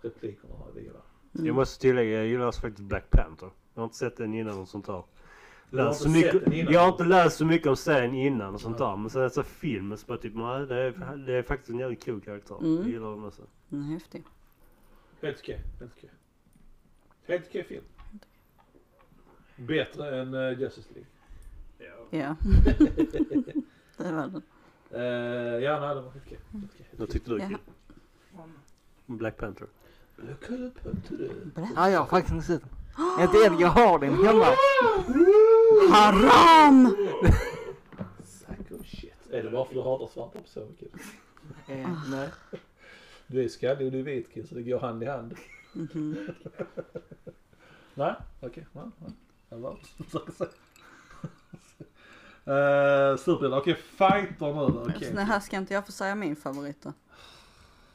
replikerna 0.00 0.54
har 0.54 0.68
jag 0.74 0.82
gillar. 0.82 1.02
Mm. 1.34 1.46
Jag 1.46 1.54
måste 1.54 1.80
tillägga, 1.80 2.18
jag 2.18 2.26
gillar 2.26 2.52
faktiskt 2.52 2.88
Black 2.88 3.10
Panther. 3.10 3.50
Jag 3.74 3.80
har 3.80 3.84
inte 3.84 3.96
sett 3.96 4.16
den 4.16 4.34
innan 4.34 4.58
och 4.58 4.68
sånt 4.68 4.86
där. 4.86 5.02
Du 5.70 5.78
har 5.78 5.92
så 5.92 6.08
mycket, 6.08 6.70
jag 6.70 6.80
har 6.80 6.88
inte 6.88 7.04
läst 7.04 7.36
så 7.36 7.44
mycket 7.44 7.66
om 7.66 7.76
serien 7.76 8.14
innan 8.14 8.54
och 8.54 8.60
sånt 8.60 8.78
där. 8.78 8.96
Men 8.96 9.10
sen 9.10 9.30
så 9.30 9.42
filmen 9.42 9.98
så 9.98 10.06
bara 10.06 10.18
typ, 10.18 10.34
nej 10.34 10.66
det 10.66 10.74
är, 10.74 11.16
det 11.26 11.32
är 11.32 11.42
faktiskt 11.42 11.70
en 11.70 11.78
jävligt 11.78 12.04
cool 12.04 12.20
karaktär. 12.20 12.58
Mm. 12.60 12.76
Jag 12.76 12.88
gillar 12.88 13.10
den 13.10 13.24
också. 13.24 13.42
Mm, 13.72 13.84
häftig. 13.84 14.24
Helt 15.22 15.38
okej. 15.38 15.60
Helt 15.78 15.92
okej. 15.96 16.10
Helt 17.26 17.46
okej 17.48 17.64
film. 17.64 17.84
Bättre 19.56 20.20
än 20.20 20.34
uh, 20.34 20.60
Justice 20.60 20.88
League. 20.94 21.10
Ja. 22.10 22.36
det 23.96 24.12
var 24.12 24.22
den. 24.22 24.42
Uh, 24.94 25.00
ja, 25.62 25.80
nej 25.80 25.94
det 25.94 26.00
var. 26.00 26.10
Helt 26.12 26.24
okej. 26.26 26.38
Vad 26.96 27.10
tyckte 27.10 27.30
du? 27.30 27.38
Ja. 27.38 27.48
Kid? 27.48 27.58
Black 29.06 29.36
Panther. 29.36 29.66
To 31.08 31.16
the... 31.16 31.30
Ja, 31.76 31.90
jag 31.90 31.98
har 32.00 32.06
faktiskt 32.06 32.34
inte 32.34 32.46
sett 32.46 32.62
den. 32.62 32.70
Inte 33.20 33.46
än, 33.46 33.58
jag 33.58 33.68
har 33.68 33.98
den 33.98 34.14
hemma. 34.24 34.44
Haram! 35.90 36.96
Psycho 38.24 38.84
shit. 38.84 39.14
Är 39.30 39.42
det 39.42 39.50
bara 39.50 39.64
för 39.64 39.70
att 39.70 39.84
du 39.84 39.90
hatar 39.90 40.06
svarta 40.06 40.38
personer 40.38 40.72
kid? 40.78 40.90
Eh, 41.68 42.10
nej. 42.10 42.28
Du 43.26 43.44
är 43.44 43.48
skallig 43.48 43.86
och 43.86 43.92
du 43.92 43.98
är 43.98 44.02
vit 44.02 44.32
kid 44.32 44.48
så 44.48 44.54
det 44.54 44.62
går 44.62 44.78
hand 44.78 45.02
i 45.02 45.06
hand. 45.06 45.34
Mhm. 45.72 46.16
Nej, 47.94 48.14
okej. 48.40 48.66
Var 49.48 49.78
så 50.10 50.18
att 50.18 50.34
säga. 50.34 50.50
Uh, 52.48 53.16
Superhjältar, 53.16 53.58
okej 53.58 53.74
fighter 53.74 54.46
nu 54.46 54.52
då. 54.52 54.86
Okej. 54.96 55.12
Så 55.14 55.20
här 55.20 55.40
ska 55.40 55.56
inte 55.56 55.74
jag 55.74 55.86
få 55.86 55.92
säga 55.92 56.14
min 56.14 56.36
favorit 56.36 56.82
då. 56.82 56.92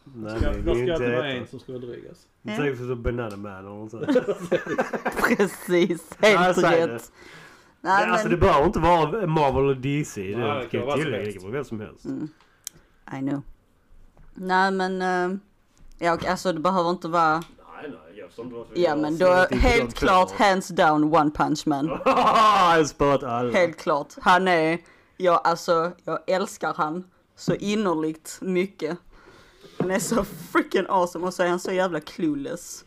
Nej, 0.03 0.39
Ska, 0.39 0.51
nej, 0.51 0.62
då 0.62 0.74
det 0.74 0.75
ska 0.75 0.79
inte 0.79 0.91
inte 0.93 1.15
vara 1.15 1.31
en 1.31 1.48
som 1.48 1.60
ska 1.60 1.72
vara 1.72 1.81
drygas. 1.81 2.27
Det 2.41 2.51
är 2.51 2.75
som 2.75 3.01
Banana 3.03 3.36
Man 3.38 3.51
eller 3.60 3.69
något 3.69 3.91
sånt. 3.91 4.05
Precis, 5.38 6.10
helt 6.19 6.55
säg 6.60 6.88
rätt. 6.88 7.12
Nej, 7.81 8.05
Alltså 8.05 8.27
det 8.27 8.38
men... 8.38 8.39
behöver 8.39 8.65
inte 8.65 8.79
vara 8.79 9.27
Marvel 9.27 9.65
och 9.65 9.77
DC. 9.77 10.22
Nej, 10.22 10.67
Det 10.72 10.77
det 10.77 10.86
kan 10.86 10.98
ju 10.98 11.03
tillägga. 11.03 11.31
Det 11.31 11.39
vara 11.39 11.51
vem 11.51 11.63
som 11.63 11.79
helst. 11.79 12.05
Mm. 12.05 12.27
I 13.17 13.19
know. 13.19 13.41
Nej 14.33 14.72
men, 14.72 15.01
eh, 15.01 15.38
ja 15.98 16.17
alltså 16.27 16.53
det 16.53 16.60
behöver 16.60 16.89
inte 16.89 17.07
vara, 17.07 17.43
Jag 18.38 18.46
inte 18.46 18.56
varför 18.56 18.80
ja 18.80 18.96
men 18.96 19.18
då 19.18 19.46
helt 19.58 19.94
klart 19.94 20.32
hands 20.32 20.68
down 20.68 21.04
one 21.04 21.32
punch 21.32 21.68
man. 21.68 21.88
Jag 22.06 23.24
alla. 23.24 23.52
Helt 23.52 23.78
klart. 23.78 24.13
Han 24.22 24.48
är, 24.48 24.80
ja 25.18 25.38
alltså 25.44 25.92
jag 26.04 26.20
älskar 26.28 26.74
han 26.74 27.04
så 27.36 27.56
innerligt 27.56 28.40
mycket. 28.42 28.98
Han 29.80 29.92
är 29.92 30.00
så 30.00 30.24
freaking 30.24 30.86
awesome 30.90 31.25
och 31.25 31.34
så 31.34 31.44
är 31.44 31.48
han 31.48 31.60
så 31.60 31.72
jävla 31.72 32.00
clueless. 32.00 32.86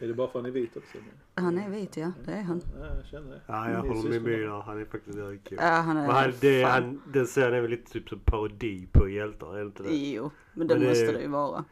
Är 0.00 0.06
det 0.08 0.14
bara 0.14 0.28
för 0.28 0.38
att 0.38 0.44
han 0.44 0.46
är 0.46 0.54
vit 0.54 0.76
också? 0.76 0.98
Han 1.34 1.58
är 1.58 1.68
vit 1.70 1.96
ja, 1.96 2.12
det 2.24 2.32
är 2.32 2.42
han. 2.42 2.62
Ja, 2.80 2.86
jag 2.96 3.06
känner 3.06 3.30
det. 3.30 3.40
Ja, 3.46 3.70
jag 3.70 3.80
håller 3.82 4.10
med 4.10 4.22
mig 4.22 4.36
där. 4.36 4.62
Han 4.62 4.80
är 4.80 4.84
faktiskt 4.84 5.18
jävligt 5.18 5.48
kul. 5.48 5.58
Ja 5.60 5.66
han 5.68 5.96
är 5.96 6.06
Men 6.06 6.10
han, 6.16 6.32
det, 6.40 6.62
fan- 6.62 6.70
han, 6.72 7.02
den 7.12 7.26
serien 7.26 7.54
är 7.54 7.60
väl 7.60 7.70
lite 7.70 7.92
typ 7.92 8.08
som 8.08 8.18
parodi 8.18 8.88
på 8.92 9.08
hjältar, 9.08 9.54
är 9.54 9.58
det 9.58 9.66
inte 9.66 9.82
det? 9.82 9.96
Jo, 9.96 10.30
men 10.52 10.66
det 10.68 10.74
Men 10.74 10.82
det- 10.82 10.88
måste 10.88 11.12
det 11.12 11.20
ju 11.20 11.28
vara. 11.28 11.64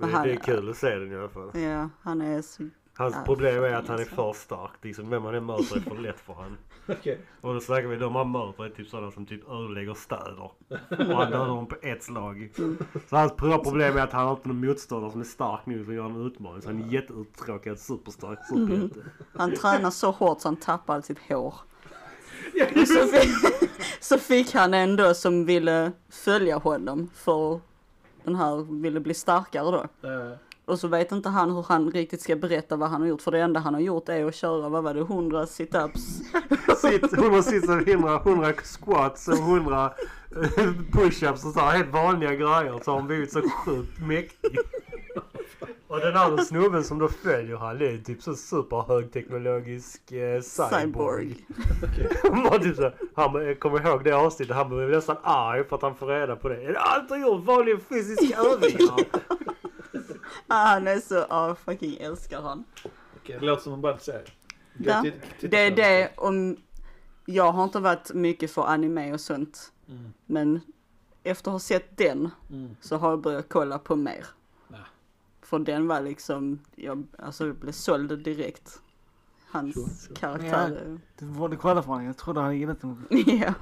Men 0.00 0.14
han- 0.14 0.26
det 0.26 0.32
är 0.32 0.36
kul 0.36 0.70
att 0.70 0.76
se 0.76 0.94
den 0.94 1.12
i 1.12 1.16
alla 1.16 1.28
fall. 1.28 1.50
Ja, 1.60 1.88
han 2.02 2.20
är 2.20 2.42
så... 2.42 2.62
Hans 2.96 3.14
Ja, 3.14 3.22
problem 3.24 3.64
är 3.64 3.74
att 3.74 3.88
han 3.88 3.96
är 3.96 4.00
alltså. 4.00 4.14
för 4.14 4.32
stark. 4.32 4.70
Liksom, 4.82 5.10
vem 5.10 5.24
han 5.24 5.34
än 5.34 5.46
möter 5.46 5.76
är 5.76 5.80
för 5.80 5.98
lätt 5.98 6.20
för 6.20 6.32
han. 6.34 6.56
Okej. 6.88 7.20
Och 7.40 7.54
då 7.54 7.60
snackar 7.60 7.88
vi 7.88 7.96
de 7.96 8.14
han 8.14 8.30
möter 8.32 8.64
är 8.64 8.70
typ 8.70 8.88
sådana 8.88 9.10
som 9.10 9.26
typ 9.26 9.48
ödelägger 9.50 9.94
städer. 9.94 10.50
Och 10.88 10.96
han 10.98 11.30
dödar 11.30 11.46
dem 11.46 11.66
på 11.66 11.76
ett 11.82 12.02
slag. 12.02 12.50
Så 13.10 13.16
hans 13.16 13.32
pro- 13.36 13.64
problem 13.64 13.96
är 13.96 14.00
att 14.02 14.12
han 14.12 14.26
har 14.26 14.32
inte 14.32 14.48
någon 14.48 14.66
motståndare 14.66 15.10
som 15.12 15.20
är 15.20 15.24
stark 15.24 15.66
nog 15.66 15.84
för 15.84 15.92
att 15.92 15.96
göra 15.96 16.06
en 16.06 16.26
utmaning. 16.26 16.62
Så 16.62 16.68
han 16.68 16.82
är 16.82 16.92
jätteuttråkad, 16.92 17.78
superstark 17.78 18.38
superhjälte. 18.48 19.00
Han 19.36 19.52
tränar 19.54 19.90
så 19.90 20.10
hårt 20.10 20.40
så 20.40 20.48
han 20.48 20.56
tappar 20.56 20.94
allt 20.94 21.04
sitt 21.04 21.18
hår. 21.28 21.54
Och 22.80 22.88
så, 22.88 23.06
fick, 23.06 23.30
så 24.00 24.18
fick 24.18 24.54
han 24.54 24.74
en 24.74 24.96
då 24.96 25.14
som 25.14 25.44
ville 25.44 25.92
följa 26.10 26.56
honom 26.58 27.10
för 27.14 27.60
den 28.24 28.36
här 28.36 28.80
ville 28.82 29.00
bli 29.00 29.14
starkare 29.14 29.70
då. 29.70 30.08
Eh, 30.08 30.32
Och 30.64 30.78
så 30.78 30.88
vet 30.88 31.12
inte 31.12 31.28
han 31.28 31.50
hur 31.50 31.62
han 31.68 31.90
riktigt 31.90 32.20
ska 32.22 32.36
berätta 32.36 32.76
vad 32.76 32.88
han 32.90 33.00
har 33.00 33.08
gjort 33.08 33.22
för 33.22 33.30
det 33.30 33.40
enda 33.40 33.60
han 33.60 33.74
har 33.74 33.80
gjort 33.80 34.08
är 34.08 34.24
att 34.24 34.34
köra, 34.34 34.68
vad 34.68 34.82
var 34.82 34.94
det, 34.94 35.00
100 35.00 35.46
situps. 35.46 36.00
Sitt, 36.82 37.12
100 37.12 37.42
sits 37.42 37.68
och 37.68 37.88
100, 37.88 38.20
100 38.24 38.52
squats 38.64 39.28
och 39.28 39.34
100 39.38 39.92
eh, 40.36 40.64
push-ups 40.92 41.46
och 41.46 41.52
så 41.52 41.60
här 41.60 41.76
helt 41.76 41.92
vanliga 41.92 42.34
grejer. 42.34 42.80
Så 42.84 42.90
har 42.90 42.98
han 42.98 43.06
blivit 43.06 43.32
så 43.32 43.40
sjukt 43.64 43.98
mäktig. 44.00 44.58
Och 45.88 46.00
den 46.00 46.16
andra 46.16 46.44
snubben 46.44 46.84
som 46.84 46.98
då 46.98 47.08
följer 47.08 47.56
han 47.56 47.78
det 47.78 47.88
är 47.90 47.98
typ 47.98 48.22
så 48.22 48.34
superhögteknologisk 48.34 50.12
eh, 50.12 50.40
cyborg. 50.40 51.34
Cyborg. 52.22 52.62
Typ 52.62 52.76
så, 52.76 52.92
han, 53.14 53.34
jag 53.46 53.60
kommer 53.60 53.86
ihåg 53.86 54.04
det 54.04 54.12
avsnittet, 54.12 54.56
han 54.56 54.68
blev 54.68 54.90
nästan 54.90 55.16
arg 55.22 55.64
för 55.64 55.76
att 55.76 55.82
han 55.82 55.94
får 55.94 56.06
reda 56.06 56.36
på 56.36 56.48
det. 56.48 56.64
Är 56.64 56.72
det 56.72 56.78
allt 56.80 57.08
du 57.08 57.16
gjort? 57.20 57.44
Vanliga 57.44 57.78
fysiska 57.88 58.36
övningar? 58.52 59.04
Ah, 60.46 60.64
han 60.66 60.86
är 60.88 60.98
så, 61.00 61.26
ja 61.30 61.54
fucking 61.64 61.96
älskar 62.00 62.42
han. 62.42 62.64
Okej, 63.16 63.36
det 63.40 63.46
låter 63.46 63.62
som 63.62 63.72
en 63.72 63.80
bra 63.80 63.98
serie. 63.98 64.22
Ja, 64.78 65.04
Det 65.40 65.56
är 65.58 65.70
det 65.70 66.10
om, 66.16 66.56
jag 67.26 67.52
har 67.52 67.64
inte 67.64 67.80
varit 67.80 68.14
mycket 68.14 68.50
för 68.50 68.62
anime 68.66 69.12
och 69.12 69.20
sånt. 69.20 69.72
Mm. 69.88 70.12
Men 70.26 70.60
efter 71.22 71.50
att 71.50 71.52
ha 71.52 71.58
sett 71.58 71.96
den 71.96 72.30
Mm. 72.50 72.76
så 72.80 72.96
har 72.96 73.10
jag 73.10 73.20
börjat 73.20 73.46
kolla 73.48 73.78
på 73.78 73.96
mer. 73.96 74.26
Ja. 75.48 75.50
För 75.50 75.58
den 75.58 75.88
var 75.88 76.00
liksom, 76.00 76.58
jag, 76.76 77.06
alltså 77.18 77.46
jag 77.46 77.56
blev 77.56 77.72
såld 77.72 78.24
direkt. 78.24 78.82
Hans 79.50 79.74
Sure, 79.74 79.88
sure. 79.88 80.14
karaktär. 80.14 80.98
Du 81.18 81.26
borde 81.26 81.56
kolla 81.56 81.82
på 81.82 81.96
den. 81.96 82.04
Jag 82.04 82.16
trodde 82.16 82.40
han 82.40 82.58
gillat 82.58 82.80
den. 82.80 83.06
Ja. 83.26 83.54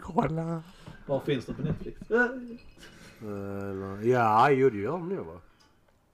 Kolla. 0.00 0.62
Var 1.06 1.20
finns 1.20 1.46
det 1.46 1.54
på 1.54 1.62
Netflix? 1.62 2.10
Eller, 2.10 4.02
ja, 4.02 4.50
jo 4.50 4.70
det 4.70 4.78
gör 4.78 4.92
de 4.92 5.08
nog 5.08 5.26
va? 5.26 5.40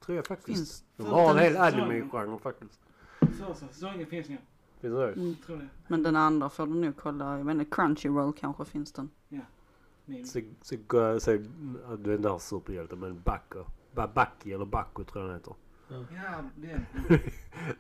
Tror 0.05 0.17
jag 0.17 0.27
faktiskt. 0.27 0.59
Finns. 0.59 0.85
De 0.97 1.07
har 1.07 1.31
en 1.31 1.39
hel 1.39 1.57
anime-genre 1.57 2.39
faktiskt. 2.39 2.81
Så, 3.21 3.55
så. 3.55 3.67
Säsongen 3.67 4.07
finns 4.07 4.29
nu. 4.29 4.39
Finns 4.81 4.95
det 4.95 5.07
det? 5.07 5.13
Mm. 5.13 5.37
Tror 5.47 5.57
det. 5.57 5.69
Men 5.89 6.03
den 6.03 6.17
andra 6.17 6.49
får 6.49 6.67
du 6.67 6.75
nog 6.75 6.97
kolla, 6.97 7.39
jag 7.39 7.51
inte, 7.51 7.65
Crunchyroll 7.65 8.33
kanske 8.33 8.65
finns 8.65 8.93
den. 8.93 9.11
Nej. 10.05 10.25
Så, 10.25 10.41
så, 10.63 10.77
så, 11.21 11.21
så 11.21 11.31
du 11.97 12.13
är 12.13 12.17
inte 12.17 12.39
superhjälte 12.41 12.97
men 12.97 13.21
Bacco. 13.25 13.65
Ba- 13.99 14.13
Backi 14.15 14.53
eller 14.53 14.65
Bacco 14.65 15.05
tror 15.05 15.25
jag 15.25 15.31
den 15.31 15.37
heter. 15.39 15.55
Ja, 15.89 16.45
det. 16.57 16.81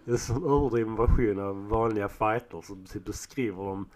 En 0.12 0.18
sån 0.18 0.44
överdriven 0.44 0.96
version 0.96 1.38
av 1.40 1.68
vanliga 1.68 2.08
fighter 2.08 2.60
som 2.60 2.84
typ 2.84 3.04
beskriver 3.04 3.64
de 3.64 3.86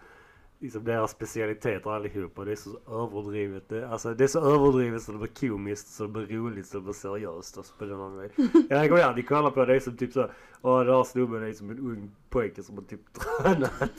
liksom 0.59 0.83
deras 0.83 1.11
specialiteter 1.11 1.89
allihopa. 1.89 2.45
Det 2.45 2.51
är 2.51 2.55
så 2.55 2.79
överdrivet. 2.87 3.69
Det, 3.69 3.87
alltså, 3.89 4.13
det 4.13 4.23
är 4.23 4.27
så 4.27 4.39
överdrivet 4.55 5.01
så 5.03 5.11
det 5.11 5.17
blir 5.17 5.27
komiskt, 5.49 5.87
så 5.87 6.03
det 6.03 6.09
blir 6.09 6.25
roligt, 6.37 6.67
så 6.67 6.77
det 6.77 6.83
blir 6.83 6.93
seriöst. 6.93 7.57
Alltså, 7.57 7.73
på 7.77 7.85
den 7.85 7.99
här 7.99 8.09
vägen. 8.09 8.31
Jag 8.69 8.79
rekommenderar 8.81 9.09
att 9.09 9.15
ni 9.15 9.23
kollar 9.23 9.51
på 9.51 9.59
det. 9.59 9.65
Det 9.65 9.75
är 9.75 9.79
som 9.79 9.97
typ 9.97 10.13
så. 10.13 10.29
Åh 10.61 10.79
den 10.83 10.95
här 10.95 11.03
snubben 11.03 11.43
är 11.43 11.53
som 11.53 11.69
en 11.69 11.79
ung 11.79 12.11
pojke 12.29 12.63
som 12.63 12.75
har 12.75 12.83
typ 12.83 13.13
tränat. 13.41 13.91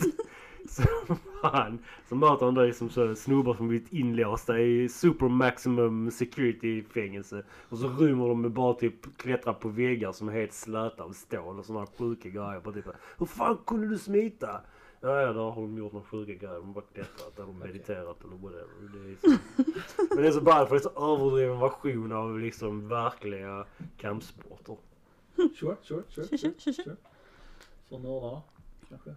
Som 1.06 1.16
fan. 1.42 1.78
Så 2.08 2.14
möter 2.14 2.44
han 2.44 2.54
då 2.54 2.62
liksom 2.62 2.90
så 2.90 3.14
snubbar 3.14 3.54
som 3.54 3.68
blivit 3.68 3.92
inlåsta 3.92 4.58
i 4.58 4.88
super 4.88 5.28
maximum 5.28 6.10
security 6.10 6.82
fängelse. 6.82 7.42
Och 7.68 7.78
så 7.78 7.88
rymmer 7.88 8.28
de 8.28 8.40
med 8.40 8.50
bara 8.50 8.74
typ 8.74 9.16
klättra 9.16 9.54
på 9.54 9.68
väggar 9.68 10.12
som 10.12 10.28
är 10.28 10.32
helt 10.32 10.52
slöta 10.52 11.02
av 11.02 11.12
stål 11.12 11.58
och 11.58 11.64
sådana 11.64 11.86
sjuka 11.86 12.28
grejer. 12.28 12.60
På 12.60 12.72
typ, 12.72 12.84
Hur 13.18 13.26
fan 13.26 13.58
kunde 13.66 13.88
du 13.88 13.98
smita? 13.98 14.60
Ja, 15.00 15.20
ja, 15.20 15.32
då 15.32 15.50
har 15.50 15.62
de 15.62 15.78
gjort 15.78 15.92
några 15.92 16.06
sjuka 16.06 16.32
grejer. 16.32 16.54
De 16.54 16.66
har 16.66 16.74
bara 16.74 16.84
klättrat 16.94 17.38
eller 17.38 17.52
mediterat 17.52 18.24
eller 18.24 18.36
whatever. 18.36 18.66
Det 18.92 19.12
är 19.12 19.16
så. 19.20 19.38
Men 20.14 20.22
det 20.22 20.28
är 20.28 20.32
så 20.32 20.40
bra 20.40 20.66
för 20.66 20.74
det 20.74 20.80
är 20.80 20.90
så 20.90 21.14
överdriven 21.14 21.60
version 21.60 22.12
av 22.12 22.38
liksom 22.38 22.88
verkliga 22.88 23.64
kampsporter. 23.96 24.76
Sure, 25.36 25.76
sure, 25.82 26.02
sure. 26.08 26.38
Tjo, 26.38 26.50
tjo. 26.58 26.72
sure. 26.72 26.96
För 27.88 27.98
nördarna 27.98 28.42
kanske? 28.88 29.14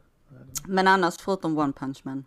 Men 0.65 0.88
annars 0.88 1.17
förutom 1.17 1.57
One 1.57 1.74
Punch 1.74 2.01
Man 2.03 2.25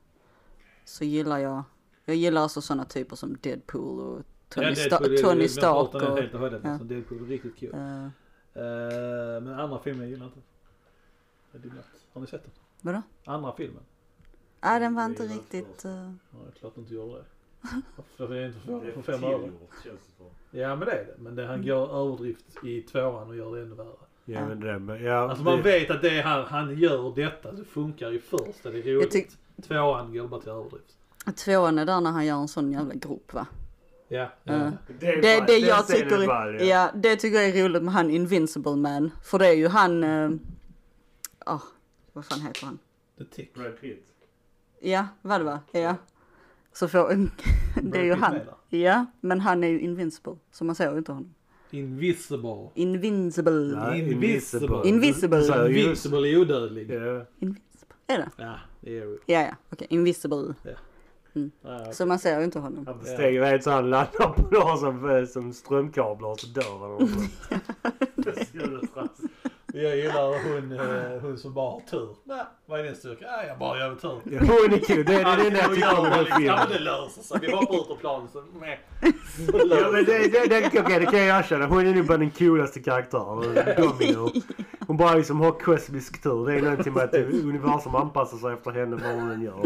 så 0.84 1.04
gillar 1.04 1.38
jag, 1.38 1.62
jag 2.04 2.16
gillar 2.16 2.40
alltså 2.42 2.60
sådana 2.60 2.84
typer 2.84 3.16
som 3.16 3.36
Deadpool 3.40 4.00
och 4.00 4.22
Tony, 4.48 4.66
Ja, 4.66 4.72
Sta- 4.72 4.88
Deadpool, 4.88 5.10
det- 5.10 5.22
Tony 5.22 5.48
Stark 5.48 5.64
jag 5.64 5.90
pratar 5.92 6.10
och... 6.10 6.18
helt 6.18 6.34
och 6.34 6.40
hållet. 6.40 6.60
ja. 6.64 6.70
Alltså, 6.70 6.84
Deadpool 6.84 7.18
är 7.22 7.26
riktigt 7.26 7.56
kul. 7.56 7.74
eh, 7.74 8.06
Eh, 8.54 9.40
men 9.42 9.48
andra 9.60 9.78
filmer 9.78 10.02
jag 10.02 10.10
gillar 10.10 10.26
inte. 10.26 10.40
Har 12.12 12.20
ni 12.20 12.26
sett 12.26 12.42
den? 12.42 12.52
Vadå? 12.80 13.02
Andra 13.24 13.52
filmen? 13.56 13.82
Ja, 14.60 14.78
den 14.78 14.94
var 14.94 15.04
inte 15.04 15.22
Det 15.26 15.28
är 15.32 15.34
riktigt... 15.34 15.84
Uh... 15.84 15.90
Ja, 16.30 16.38
det 16.44 16.48
är 16.48 16.52
klart 16.60 16.76
inte 16.76 16.94
gjorde 16.94 17.14
det. 17.18 17.24
För 18.16 18.28
det 18.28 18.38
är 18.38 18.46
inte 18.46 18.60
för, 18.60 18.92
för 18.92 19.02
fem 19.02 19.24
öre. 19.24 19.52
Ja 20.50 20.76
men 20.76 20.88
det 20.88 20.92
är 20.92 21.04
det. 21.04 21.14
Men 21.18 21.34
det, 21.34 21.46
han 21.46 21.66
går 21.66 21.96
överdrift 21.96 22.64
i 22.64 22.82
tvåan 22.82 23.28
och 23.28 23.36
gör 23.36 23.56
det 23.56 23.62
ännu 23.62 23.74
värre. 23.74 23.96
Ja 24.32 24.48
men 24.48 24.60
det, 24.60 24.78
men, 24.78 25.04
ja, 25.04 25.30
Alltså 25.30 25.44
man 25.44 25.56
det, 25.56 25.62
vet 25.62 25.90
att 25.90 26.02
det 26.02 26.20
han, 26.20 26.44
han 26.44 26.78
gör 26.78 27.14
detta. 27.14 27.52
Det 27.52 27.64
funkar 27.64 28.10
ju 28.10 28.20
först. 28.20 28.62
Det 28.62 28.68
är 28.68 28.94
roligt. 28.94 29.14
tyck- 29.14 29.62
Tvåan 29.62 30.12
går 30.12 30.28
bara 30.28 30.40
till 30.40 30.50
överdrift. 30.50 30.96
Tvåan 31.36 31.78
är 31.78 31.86
där 31.86 32.00
när 32.00 32.10
han 32.10 32.26
gör 32.26 32.36
en 32.36 32.48
sån 32.48 32.72
jävla 32.72 32.94
grop 32.94 33.34
va? 33.34 33.46
Ja. 34.08 34.28
det, 34.44 34.52
är 34.52 35.22
Det, 35.22 35.46
det 35.46 35.58
jag 35.58 35.86
tycker, 35.86 36.18
ja 36.64 36.90
det 36.94 37.24
jag 37.24 37.44
är 37.44 37.64
roligt 37.64 37.82
med 37.82 37.94
han 37.94 38.10
Invincible 38.10 38.76
Man. 38.76 39.10
För 39.24 39.38
det 39.38 39.46
är 39.48 39.52
ju 39.52 39.68
han, 39.68 40.04
eh, 40.04 40.30
ah, 41.38 41.60
vad 42.12 42.24
fan 42.24 42.40
heter 42.40 42.66
han? 42.66 42.78
The 43.18 43.24
Tick. 43.24 43.54
Brad 43.54 43.80
Pitt. 43.80 44.06
Ja, 44.80 45.06
vad 45.22 45.40
det 45.40 45.44
var, 45.44 45.58
ja. 45.72 45.94
Så 46.72 46.88
får, 46.88 47.08
det 47.82 47.98
är 47.98 48.04
ju 48.04 48.14
han. 48.14 48.40
Ja, 48.68 49.06
men 49.20 49.40
han 49.40 49.64
är 49.64 49.68
ju 49.68 49.80
invincible. 49.80 50.36
Så 50.52 50.64
man 50.64 50.74
ser 50.74 50.92
ju 50.92 50.98
inte 50.98 51.12
honom. 51.12 51.34
Invisible. 51.70 52.70
Invincible. 52.74 53.72
Ja, 53.74 53.96
Invisible. 53.96 54.80
Invisible. 54.84 55.42
Så, 55.42 55.68
Invisible 55.68 56.28
är 56.28 56.36
odödlig. 56.38 56.90
Ja. 56.90 57.24
Invincible. 57.38 57.94
Är 58.06 58.18
det? 58.18 58.30
Ja, 58.36 58.54
det 58.80 58.98
är 58.98 59.06
det. 59.06 59.18
Ja, 59.26 59.40
ja, 59.42 59.54
okej. 59.72 59.86
Invisible. 59.90 60.54
Ja, 61.62 61.92
Så 61.92 62.06
man 62.06 62.18
ser 62.18 62.38
ju 62.38 62.44
inte 62.44 62.58
honom. 62.58 62.86
Han 62.86 63.04
steg 63.04 63.40
vet 63.40 63.64
så 63.64 63.70
han 63.70 63.90
landar 63.90 64.28
på 64.28 64.54
någon 64.54 64.78
som, 64.78 65.10
eh, 65.10 65.24
som 65.24 65.52
strömkablar 65.52 66.28
och 66.28 66.40
så 66.40 66.46
dör 66.46 66.98
han. 66.98 67.08
Jag 69.82 69.96
gillar 69.96 70.52
hon, 70.52 70.72
eh, 70.72 71.20
hon 71.22 71.38
som 71.38 71.54
bara 71.54 71.70
har 71.70 71.80
tur. 71.80 72.08
Nej, 72.24 72.44
vad 72.66 72.80
är 72.80 72.84
din 72.84 72.94
styrka? 72.94 73.24
Ja, 73.24 73.44
jag 73.48 73.58
bara 73.58 73.78
gör 73.78 73.94
tur. 73.94 74.20
Ja, 74.24 74.38
Hon 74.40 74.72
är 74.74 74.78
kul. 74.78 75.04
Det 75.04 75.14
är 75.14 75.36
det 75.36 75.46
enda 75.46 75.58
jag 75.58 75.74
tycker 75.74 75.98
om 75.98 76.04
den 76.04 76.12
Ja 76.12 76.56
men 76.56 76.68
det 76.68 76.74
filmen. 76.74 76.84
löser 76.84 77.22
sig. 77.22 77.38
Vi 77.40 77.46
ut 77.46 77.90
ur 77.90 77.96
planen 78.00 78.28
så 78.28 78.42
med. 78.60 78.78
Ja 79.70 79.90
men 79.92 80.04
det, 80.04 80.18
det, 80.18 80.46
det, 80.48 80.80
okej, 80.80 81.00
det 81.00 81.06
kan 81.06 81.18
jag 81.26 81.38
erkänna. 81.38 81.66
Hon 81.66 81.86
är 81.86 81.94
nog 81.94 82.06
bara 82.06 82.18
den 82.18 82.30
coolaste 82.30 82.80
karaktären. 82.80 83.54
Domino. 83.76 84.30
Hon 84.86 84.96
bara 84.96 85.14
liksom 85.14 85.40
har 85.40 85.52
kosmisk 85.52 86.22
tur. 86.22 86.46
Det 86.46 86.54
är 86.54 86.62
någonting 86.62 86.92
med 86.92 87.02
att 87.02 87.14
universum 87.14 87.94
anpassar 87.94 88.36
sig 88.36 88.52
efter 88.52 88.70
henne 88.70 88.96
vad 88.96 89.14
hon 89.14 89.30
än 89.30 89.42
gör. 89.42 89.62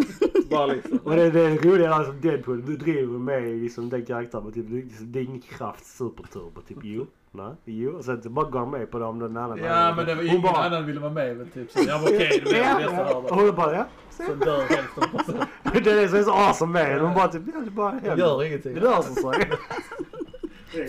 Bara 0.50 0.66
liksom. 0.66 0.98
Och 1.04 1.16
det, 1.16 1.30
det 1.30 1.56
roliga 1.56 1.88
är 1.88 1.92
alltså 1.92 2.12
Deadpool 2.12 2.66
du 2.66 2.76
driver 2.76 3.18
med 3.18 3.42
liksom 3.42 3.88
den 3.90 4.04
karaktären. 4.06 4.52
Typ, 4.52 5.16
är 5.16 5.20
ingen 5.20 5.40
kraft 5.40 5.86
superturbo. 5.86 6.60
Typ 6.68 6.78
jo, 6.82 7.06
nej, 7.34 7.54
jo. 7.64 7.90
Och 7.96 8.04
sen 8.04 8.22
så 8.22 8.30
bara 8.30 8.50
går 8.50 8.58
han 8.58 8.70
med 8.70 8.90
på 8.90 8.98
om 8.98 9.18
någon 9.18 9.36
annan. 9.36 9.58
Ja 9.58 9.94
men 9.96 10.06
det 10.06 10.14
var 10.14 10.22
ingen 10.22 10.42
bara- 10.42 10.64
annan 10.64 10.86
ville 10.86 11.00
vara 11.00 11.12
med 11.12 11.36
väl 11.36 11.50
typ 11.50 11.70
så. 11.70 11.78
Jag 11.88 11.98
var 11.98 12.08
okej, 12.08 12.42
Ja, 12.46 12.50
det 12.50 12.58
ja. 12.84 13.14
av 13.14 13.24
Och 13.24 13.36
det. 13.36 13.42
hon 13.42 13.54
bara 13.54 13.74
ja. 13.74 13.86
Så 14.10 14.34
dör 14.34 14.60
hälften 14.62 15.04
personen. 15.16 15.46
Det 15.72 15.78
är 15.90 16.02
det 16.02 16.08
som 16.08 16.18
är 16.18 16.22
så 16.22 16.32
awesome 16.32 16.72
med 16.72 16.86
henne. 16.86 17.00
Hon 17.02 17.14
bara 17.14 17.28
typ 17.28 17.42
ja 17.54 17.60
det 17.60 17.70
bara 17.70 17.90
Det 17.92 17.98
händer. 18.08 18.16
gör 18.16 18.44
ingenting. 18.44 18.74
Det 18.74 18.80
löser 18.80 19.14
sig. 19.14 19.50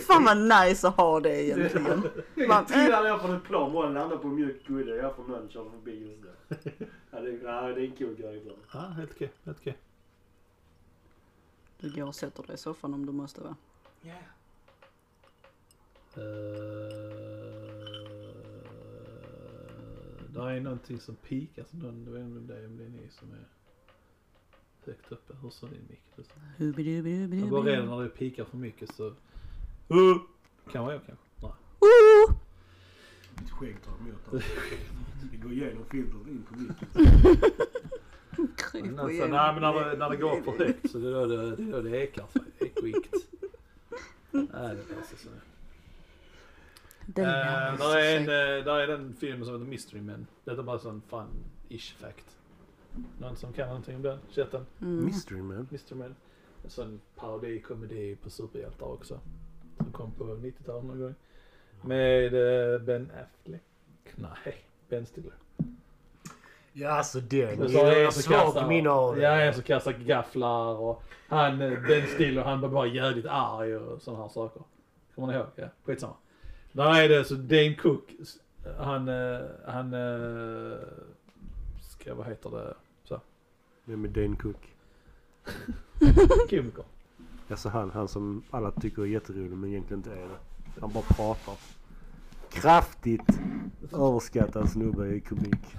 Fan 0.00 0.24
vad 0.24 0.36
nice 0.66 0.88
att 0.88 0.96
ha 0.96 1.20
det 1.20 1.44
egentligen. 1.44 2.02
Man, 2.48 2.66
Trillar 2.66 3.02
ner 3.04 3.18
från 3.18 3.36
ett 3.36 3.44
plan 3.44 3.72
bara 3.72 3.88
landar 3.88 4.16
på 4.16 4.28
en 4.28 4.34
mjuk 4.34 4.66
kudde. 4.66 4.96
Jag 4.96 5.16
får 5.16 5.22
någon 5.22 5.48
kör 5.48 5.64
förbi 5.70 6.08
just 6.08 6.22
det. 6.22 6.86
Ja, 7.10 7.20
det, 7.20 7.28
är, 7.30 7.38
ja, 7.44 7.60
det 7.60 7.80
är 7.80 7.84
en 7.84 7.96
cool 7.96 8.16
karaktär. 8.16 8.52
Ja, 8.72 8.78
helt 8.80 9.10
okej. 9.14 9.32
Helt 9.44 9.58
okej. 9.60 9.76
du 11.80 11.90
går 11.90 12.06
och 12.08 12.14
sätter 12.14 12.42
dig 12.42 12.54
i 12.54 12.58
soffan 12.58 12.94
om 12.94 13.06
du 13.06 13.12
måste 13.12 13.40
va? 13.40 13.54
Uh, 14.04 14.10
det 20.28 20.40
är 20.40 20.60
någonting 20.60 21.00
som 21.00 21.16
pikar. 21.16 21.64
Så 21.70 21.76
någon, 21.76 22.04
jag 22.04 22.12
vet 22.12 22.22
inte 22.22 22.38
om 22.38 22.46
det 22.46 22.56
är 22.56 22.66
om 22.66 22.76
det 22.76 22.84
är 22.84 22.88
ni 22.88 23.08
som 23.10 23.32
är 23.32 23.48
högt 24.86 25.12
uppe. 25.12 25.34
Hur 25.42 25.50
ser 25.50 25.66
din 25.66 25.86
mick 25.88 26.02
ut? 26.16 26.30
Jag 27.40 27.50
går 27.50 27.62
redan 27.62 27.86
när 27.86 28.02
det 28.02 28.08
pikar 28.08 28.44
för 28.44 28.56
mycket 28.56 28.94
så... 28.94 29.06
Uh, 29.06 30.16
kan 30.72 30.84
vara 30.84 30.94
jag 30.94 31.06
kanske. 31.06 31.24
Nej. 31.42 31.52
Mitt 33.40 33.50
skägg 33.50 33.76
tar 33.82 33.92
emot. 33.92 34.44
Det 35.30 35.36
går 35.36 35.52
igenom 35.52 35.84
filtret 35.90 36.26
in 36.26 36.46
på 36.48 36.58
micken. 36.58 36.88
Men 38.72 38.98
alltså, 38.98 39.26
nej 39.26 39.52
men 39.52 39.62
när 39.62 39.72
det, 39.72 39.96
när 39.96 40.10
det 40.10 40.16
går 40.16 40.42
för 40.42 40.64
högt 40.64 40.90
så 40.90 40.98
det 40.98 41.08
är 41.08 41.12
då 41.12 41.26
det, 41.26 41.56
det, 41.56 41.82
det 41.82 42.02
ekar 42.02 42.26
sig. 42.32 42.42
Ekoikt. 42.58 43.14
Nej 44.30 44.46
det 44.50 44.94
löser 44.96 45.16
sig. 45.16 45.32
Det 47.06 47.22
Uh, 47.22 47.28
där, 47.78 47.96
är 47.98 48.16
en, 48.16 48.22
eh, 48.22 48.64
där 48.64 48.78
är 48.80 48.86
den 48.86 49.14
filmen 49.20 49.44
som 49.44 49.54
heter 49.54 49.66
Mystery 49.70 50.00
Men. 50.02 50.26
Detta 50.44 50.58
är 50.60 50.62
bara 50.64 50.78
sån 50.78 51.02
fun-ish 51.10 51.94
fact. 51.96 52.36
Någon 53.20 53.36
som 53.36 53.52
kan 53.52 53.66
någonting 53.68 53.96
om 53.96 54.02
den? 54.02 54.18
Den? 54.34 54.66
Mm. 54.80 55.04
Mystery 55.04 55.42
man. 55.42 55.68
Mystery 55.70 55.98
Men. 55.98 56.14
En 56.64 56.70
sån 56.70 57.00
parodi, 57.16 57.60
komedi 57.60 58.16
på 58.22 58.30
superhjältar 58.30 58.86
också. 58.86 59.20
Som 59.76 59.92
kom 59.92 60.12
på 60.12 60.24
90-talet 60.24 60.84
någon 60.84 61.00
gång. 61.00 61.14
Med 61.82 62.34
eh, 62.74 62.80
Ben 62.80 63.10
Affleck. 63.10 63.62
Nej, 64.14 64.56
Ben 64.88 65.06
Stiller. 65.06 65.32
Ja 66.72 66.90
alltså 66.90 67.20
den. 67.20 67.62
Och 67.62 67.70
Jag 67.70 68.12
svagt 68.12 68.40
kastar- 68.40 68.68
minne 68.68 68.90
av 68.90 69.18
Ja, 69.18 69.30
en 69.30 69.54
som 69.54 69.62
kastar 69.62 69.92
gafflar 69.92 70.74
och 70.74 71.02
han, 71.28 71.60
eh, 71.62 71.80
Ben 71.88 72.06
Stiller, 72.06 72.42
han 72.42 72.60
var 72.60 72.68
bara 72.68 72.86
jävligt 72.86 73.26
arg 73.28 73.76
och 73.76 74.02
sådana 74.02 74.22
här 74.22 74.28
saker. 74.28 74.62
Kommer 75.14 75.28
ni 75.28 75.34
ihåg? 75.34 75.46
Ja, 75.56 75.64
skitsamma. 75.84 76.14
Där 76.76 77.02
är 77.02 77.08
det 77.08 77.24
så 77.24 77.34
Dane 77.34 77.74
Cook, 77.74 78.14
han, 78.78 79.08
eh, 79.08 79.40
han, 79.66 79.94
eh, 79.94 80.78
ska, 81.82 82.14
vad 82.14 82.26
heter 82.26 82.50
det, 82.50 82.74
så, 83.04 83.20
Vem 83.84 84.04
är 84.04 84.08
Dane 84.08 84.36
Cook? 84.36 84.74
komiker. 86.50 86.84
Alltså 87.50 87.68
han, 87.68 87.90
han 87.90 88.08
som 88.08 88.42
alla 88.50 88.70
tycker 88.70 89.02
är 89.02 89.06
jätterolig 89.06 89.56
men 89.56 89.70
egentligen 89.70 89.98
inte 89.98 90.12
är 90.12 90.28
det. 90.28 90.38
Han 90.80 90.92
bara 90.92 91.02
pratar. 91.02 91.54
Kraftigt 92.50 93.40
överskattad 93.92 94.70
snubbe 94.70 95.06
i 95.06 95.20
komik. 95.20 95.76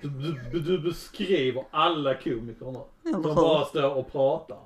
Du, 0.00 0.38
du, 0.52 0.60
du 0.60 0.78
beskriver 0.78 1.64
alla 1.70 2.14
komiker 2.14 2.66
nu. 2.72 2.80
Eller 3.04 3.12
Som 3.12 3.24
hur? 3.24 3.34
bara 3.34 3.64
står 3.64 3.94
och 3.94 4.12
pratar. 4.12 4.58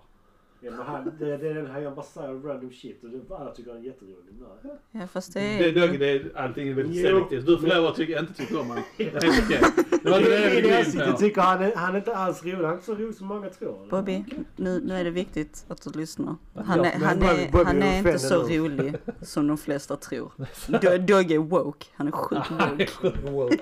Ja, 0.63 0.71
men 0.71 0.87
han, 0.87 1.13
det, 1.19 1.37
det 1.37 1.49
är 1.49 1.55
den 1.55 1.67
här, 1.67 1.81
jag 1.81 1.95
bara 1.95 2.05
säger 2.07 2.29
random 2.29 2.71
shit 2.73 3.05
och 3.05 3.11
det, 3.11 3.35
alla 3.35 3.51
tycker 3.51 3.71
han 3.71 3.81
är 3.81 3.85
jätterolig. 3.85 4.17
Nej. 4.63 4.73
Ja 4.93 5.07
fast 5.07 5.35
det 5.35 5.41
Det, 5.41 5.69
är... 5.69 5.73
det, 5.73 5.99
det 5.99 6.11
är 6.11 6.33
allting 6.37 6.69
är 6.69 6.75
väldigt 6.75 6.97
Jo. 6.97 7.03
selektivt. 7.03 7.47
Du 7.47 7.59
får 7.59 7.67
lov 7.67 7.87
att 7.87 7.95
tycka, 7.97 8.19
inte 8.19 8.33
tycka 8.35 8.61
om 8.61 8.69
honom. 8.69 8.85
Det 8.97 9.05
är 9.07 9.11
helt 9.33 9.45
okej. 9.47 9.61
Det 10.03 10.11
var 10.11 10.19
inte 10.19 10.31
det 10.31 10.95
jag 10.95 11.07
det 11.07 11.13
på. 11.13 11.19
tycker 11.19 11.41
han, 11.41 11.63
är- 11.63 11.75
han 11.77 11.95
är 11.95 11.99
inte 11.99 12.17
alls 12.17 12.43
rolig. 12.45 12.55
Han 12.55 12.65
är 12.65 12.73
inte 12.73 12.85
så 12.87 12.95
rolig 12.95 13.15
som 13.15 13.27
många 13.27 13.49
tror. 13.51 13.87
Bobby, 13.91 14.25
nu, 14.57 14.81
nu 14.85 14.95
är 14.95 15.05
det 15.05 15.11
viktigt 15.11 15.65
att 15.69 15.83
du 15.83 15.99
lyssnar. 15.99 16.37
Han 16.55 16.81
är, 16.81 16.93
han 16.93 17.23
är, 17.23 17.65
han 17.65 17.83
är 17.83 17.87
är 17.95 17.99
inte 17.99 18.19
så 18.19 18.43
rolig 18.43 18.95
som 19.23 19.47
de 19.47 19.59
flesta 19.59 19.97
tror. 19.97 20.33
Do- 20.67 20.99
Dogge 20.99 21.35
är 21.35 21.39
woke. 21.39 21.87
Han 21.93 22.09
är 22.09 22.13
sjukt 22.13 23.17
woke. 23.31 23.59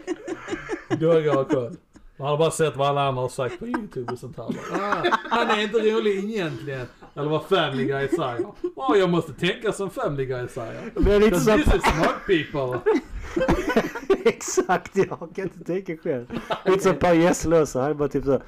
Dogge 1.00 1.30
har 1.30 1.44
koll. 1.44 1.76
Man 2.18 2.28
har 2.28 2.38
bara 2.38 2.50
sett 2.50 2.76
vad 2.76 2.88
alla 2.88 3.08
andra 3.08 3.22
har 3.22 3.28
sagt 3.28 3.58
på 3.58 3.66
YouTube 3.66 4.12
och 4.12 4.18
sånt 4.18 4.36
här. 4.36 4.46
Ah, 4.72 5.04
han 5.30 5.50
är 5.50 5.62
inte 5.62 5.78
rolig 5.78 6.24
egentligen. 6.24 6.86
Eller 7.14 7.28
vad 7.28 7.44
Family 7.44 7.84
Guy 7.84 8.08
säger. 8.08 8.46
Åh, 8.76 8.98
jag 8.98 9.10
måste 9.10 9.32
tänka 9.32 9.72
som 9.72 9.90
Family 9.90 10.26
Guy 10.26 10.48
säger. 10.48 10.90
Men 10.94 11.04
det 11.04 11.14
är 11.14 11.20
lite 11.20 11.40
så... 11.40 11.56
this 11.56 11.74
is 11.74 11.82
smart 11.82 12.26
people. 12.26 12.80
Exakt, 14.24 14.96
jag 14.96 15.18
kan 15.34 15.44
inte 15.44 15.64
tänka 15.64 15.96
själv. 15.96 16.40
Lite 16.64 16.82
som 16.82 16.96
Per 16.96 17.14
Gessle 17.14 17.60
också. 17.60 17.80
Han 17.80 17.90
är 17.90 17.94
bara 17.94 18.08
typ 18.08 18.24
så. 18.24 18.42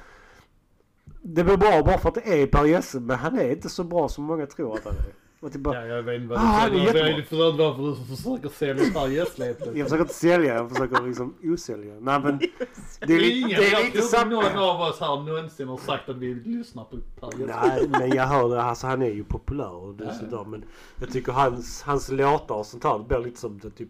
Det 1.21 1.43
blir 1.43 1.57
bra 1.57 1.83
bara 1.83 1.97
för 1.97 2.09
att 2.09 2.15
det 2.15 2.41
är 2.41 2.47
Per 2.47 2.65
Gessle 2.65 2.99
men 2.99 3.17
han 3.17 3.39
är 3.39 3.51
inte 3.51 3.69
så 3.69 3.83
bra 3.83 4.09
som 4.09 4.23
många 4.23 4.45
tror 4.45 4.73
att 4.75 4.85
han 4.85 4.93
är. 4.93 5.13
Och 5.43 5.51
typ 5.51 5.61
bara, 5.61 5.87
Ja, 5.87 5.95
jag 5.95 6.03
vet 6.03 6.21
inte 6.21 6.27
vad 6.33 6.39
Ah, 6.43 6.65
är 6.65 6.69
du 6.69 6.77
säger. 6.77 6.85
jättebra. 6.85 7.09
Jag 7.09 7.27
förstår 7.27 7.49
inte 7.49 7.63
varför 7.63 7.83
du 7.83 8.15
försöker 8.15 8.49
sälja 8.49 9.07
Gessle 9.07 9.45
helt 9.45 9.59
jag 9.65 9.85
försöker 9.87 10.01
inte 10.01 10.13
sälja, 10.13 10.53
jag 10.55 10.69
försöker 10.69 11.01
liksom 11.07 11.35
osälja. 11.43 11.93
Nej 11.99 12.19
men 12.19 12.37
det 13.07 13.13
är 13.13 13.19
lite, 13.19 13.35
Ingen, 13.37 13.49
det 13.49 13.67
är 13.67 13.71
jag 13.71 13.85
lite 13.85 13.97
inte 13.97 14.07
samma. 14.07 14.31
någon 14.31 14.57
av 14.57 14.81
oss 14.81 14.99
här 14.99 15.15
någonsin 15.23 15.67
har 15.67 15.77
sagt 15.77 16.09
att 16.09 16.17
vi 16.17 16.33
lyssnar 16.33 16.83
på 16.83 16.97
Per. 17.19 17.45
Nej 17.47 17.87
men 17.91 18.09
jag 18.15 18.27
hör 18.27 18.49
det, 18.49 18.61
alltså 18.61 18.87
han 18.87 19.01
är 19.01 19.09
ju 19.11 19.23
populär 19.23 19.71
och 19.73 19.95
det 19.95 20.03
är 20.05 20.45
men 20.45 20.63
jag 20.99 21.11
tycker 21.11 21.31
hans, 21.31 21.81
hans 21.81 22.11
låtar 22.11 22.55
och 22.55 22.65
sånt 22.65 22.83
här 22.83 22.97
det 22.99 23.03
blir 23.05 23.19
lite 23.19 23.39
som 23.39 23.59
det 23.59 23.69
typ 23.69 23.89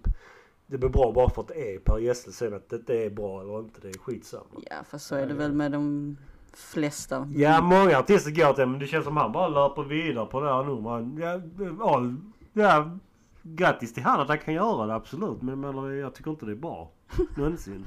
det 0.67 0.77
blir 0.77 0.89
bra 0.89 1.11
bara 1.11 1.29
för 1.29 1.41
att 1.41 1.47
det 1.47 1.75
är 1.75 1.79
Per 1.79 1.97
Gessle 1.99 2.31
sen 2.33 2.53
att 2.53 2.73
det 2.87 3.05
är 3.05 3.09
bra 3.09 3.41
eller 3.41 3.59
inte 3.59 3.79
det 3.81 3.89
är 3.89 3.93
skitsamma. 3.97 4.45
Ja 4.69 4.75
fast 4.89 5.07
så 5.07 5.15
är 5.15 5.25
det 5.27 5.33
väl 5.33 5.51
med 5.53 5.71
de 5.71 6.17
flesta. 6.53 7.27
Ja 7.35 7.61
många 7.61 7.97
artister 7.97 8.31
går 8.31 8.53
till 8.53 8.65
men 8.65 8.79
det 8.79 8.87
känns 8.87 9.05
som 9.05 9.17
han 9.17 9.31
bara 9.31 9.47
löper 9.47 9.83
vidare 9.83 10.25
på 10.25 10.41
det 10.41 10.53
här 10.53 10.63
nu. 10.63 10.81
Man, 10.81 11.17
ja, 11.17 11.41
all, 11.87 12.15
ja, 12.53 12.97
grattis 13.43 13.93
till 13.93 14.03
han 14.03 14.19
att 14.19 14.27
han 14.27 14.37
kan 14.37 14.53
göra 14.53 14.85
det 14.85 14.93
absolut 14.93 15.41
men, 15.41 15.59
men 15.59 15.97
jag 15.97 16.15
tycker 16.15 16.31
inte 16.31 16.45
det 16.45 16.51
är 16.51 16.55
bra. 16.55 16.91
Någonsin. 17.35 17.85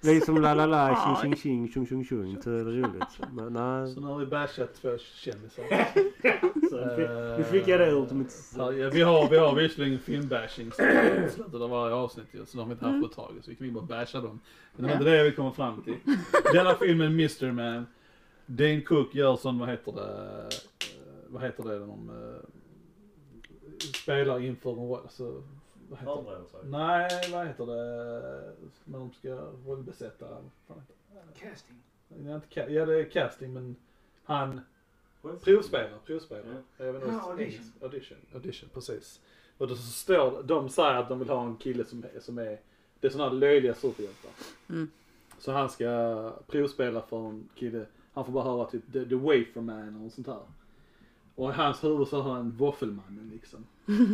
Det 0.00 0.10
är 0.10 0.20
som 0.20 0.42
la 0.42 0.54
la 0.54 0.66
la, 0.66 1.16
tjing 1.20 1.36
tjing 1.36 1.36
tjing, 1.36 1.68
tjung 1.68 1.86
tjung 1.86 2.04
tjung. 2.04 2.42
Så 2.42 2.50
är 2.50 2.64
det 2.64 2.70
roligt. 2.70 3.18
Men 3.32 3.52
nej. 3.52 3.94
Så 3.94 4.00
nu 4.00 4.06
har 4.06 4.18
vi 4.18 4.26
bashat 4.26 4.74
två 4.74 4.98
kändisar. 4.98 5.64
Så, 6.70 6.76
Nu 7.38 7.44
fick 7.44 7.68
jag 7.68 7.80
det 7.80 7.90
ur 7.90 8.14
mitt... 8.14 8.52
Ja, 8.56 8.68
vi 8.68 9.02
har, 9.02 9.28
vi 9.30 9.36
har 9.36 9.54
visserligen 9.54 9.98
filmbashing 9.98 10.72
slutet 10.72 11.54
av 11.54 11.70
varje 11.70 11.94
avsnitt 11.94 12.26
ju, 12.32 12.46
så 12.46 12.56
de 12.56 12.58
har 12.58 12.66
vi 12.66 12.72
inte 12.72 12.86
haft 12.86 13.00
på 13.00 13.06
ett 13.06 13.16
tag. 13.16 13.32
Så 13.42 13.50
vi 13.50 13.56
kan 13.56 13.66
ju 13.66 13.72
bara 13.72 13.84
basha 13.84 14.20
dem. 14.20 14.40
Men 14.76 14.82
det 14.82 14.88
var 14.88 14.92
inte 14.92 15.10
det 15.10 15.24
vill 15.24 15.34
komma 15.34 15.52
fram 15.52 15.82
till. 15.82 15.96
Denna 16.52 16.74
filmen 16.74 17.12
Mr. 17.12 17.52
Man. 17.52 17.86
Dane 18.46 18.80
Cook 18.80 19.14
gör 19.14 19.36
sån, 19.36 19.58
vad 19.58 19.68
heter 19.68 19.92
det, 19.92 20.48
eh, 20.50 20.58
vad 21.28 21.42
heter 21.42 21.62
det 21.62 21.78
när 21.78 21.86
de 21.86 22.10
eh, 22.10 22.40
spelar 23.94 24.40
inför 24.40 25.02
alltså, 25.02 25.42
vad 25.94 26.00
heter 26.00 26.16
det? 26.16 26.22
Förbereder 26.24 26.44
sig. 26.46 26.60
Nej, 26.64 27.32
vad 27.32 27.46
heter 27.46 27.66
det, 27.66 28.54
när 28.84 28.98
de 28.98 29.12
ska 29.12 29.28
rollbesätta, 29.66 30.24
vad 30.28 30.50
fan 30.68 30.80
heter 30.80 30.94
det? 31.34 31.40
Casting. 31.50 31.76
Det 32.08 32.30
är 32.30 32.34
inte 32.34 32.46
ca- 32.60 32.68
Ja 32.70 32.86
det 32.86 33.00
är 33.00 33.04
casting 33.10 33.52
men 33.52 33.76
han 34.24 34.60
provspelar, 35.42 35.98
provspelar. 36.06 36.62
Jag 36.76 36.92
vet 36.92 37.02
inte 37.02 37.14
Ja, 37.14 37.30
audition. 37.30 37.72
audition. 37.82 38.18
Audition, 38.34 38.68
precis. 38.74 39.20
Och 39.58 39.68
då 39.68 39.74
så 39.76 39.82
står, 39.82 40.42
de 40.42 40.68
säger 40.68 40.94
att 40.94 41.08
de 41.08 41.18
vill 41.18 41.28
ha 41.28 41.44
en 41.46 41.56
kille 41.56 41.84
som, 41.84 42.04
är- 42.14 42.20
som 42.20 42.38
är, 42.38 42.60
det 43.00 43.06
är 43.06 43.10
sådana 43.10 43.30
här 43.30 43.36
löjliga 43.36 43.74
superhjältar. 43.74 44.30
Mm. 44.68 44.90
Så 45.38 45.52
han 45.52 45.68
ska 45.70 46.32
provspela 46.46 47.02
för 47.02 47.28
en 47.28 47.48
kille, 47.54 47.86
han 48.12 48.24
får 48.24 48.32
bara 48.32 48.44
höra 48.44 48.64
typ 48.70 48.92
the, 48.92 49.04
the 49.04 49.14
wafer 49.14 49.60
man 49.60 50.06
och 50.06 50.12
sånt 50.12 50.26
här. 50.26 50.40
Och 51.34 51.50
i 51.50 51.52
hans 51.52 51.84
huvud 51.84 52.08
så 52.08 52.20
har 52.20 52.32
han 52.32 52.50
våffelmannen 52.50 53.30
liksom. 53.32 53.66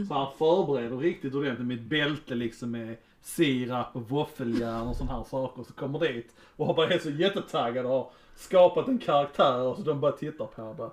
Så 0.09 0.15
han 0.15 0.33
förbereder 0.39 0.97
riktigt 0.97 1.35
ordentligt 1.35 1.69
med 1.69 1.77
ett 1.77 1.83
bälte 1.83 2.35
liksom 2.35 2.71
med 2.71 2.97
sirap 3.23 3.97
och 3.97 4.09
våffeljärn 4.09 4.89
och 4.89 4.97
sådana 4.97 5.17
här 5.17 5.25
saker. 5.25 5.63
Så 5.63 5.73
kommer 5.73 5.99
dit 5.99 6.35
och 6.57 6.67
har 6.67 6.75
bara 6.75 6.87
helt 6.87 7.03
så 7.03 7.11
jättetaggad 7.11 7.87
och 7.87 7.93
har 7.93 8.11
skapat 8.37 8.89
en 8.89 8.99
karaktär 8.99 9.61
och 9.61 9.77
så 9.77 9.83
de 9.83 10.01
bara 10.01 10.13
tittar 10.13 10.47
på 10.47 10.63
honom 10.63 10.71
och 10.71 10.77
bara 10.77 10.91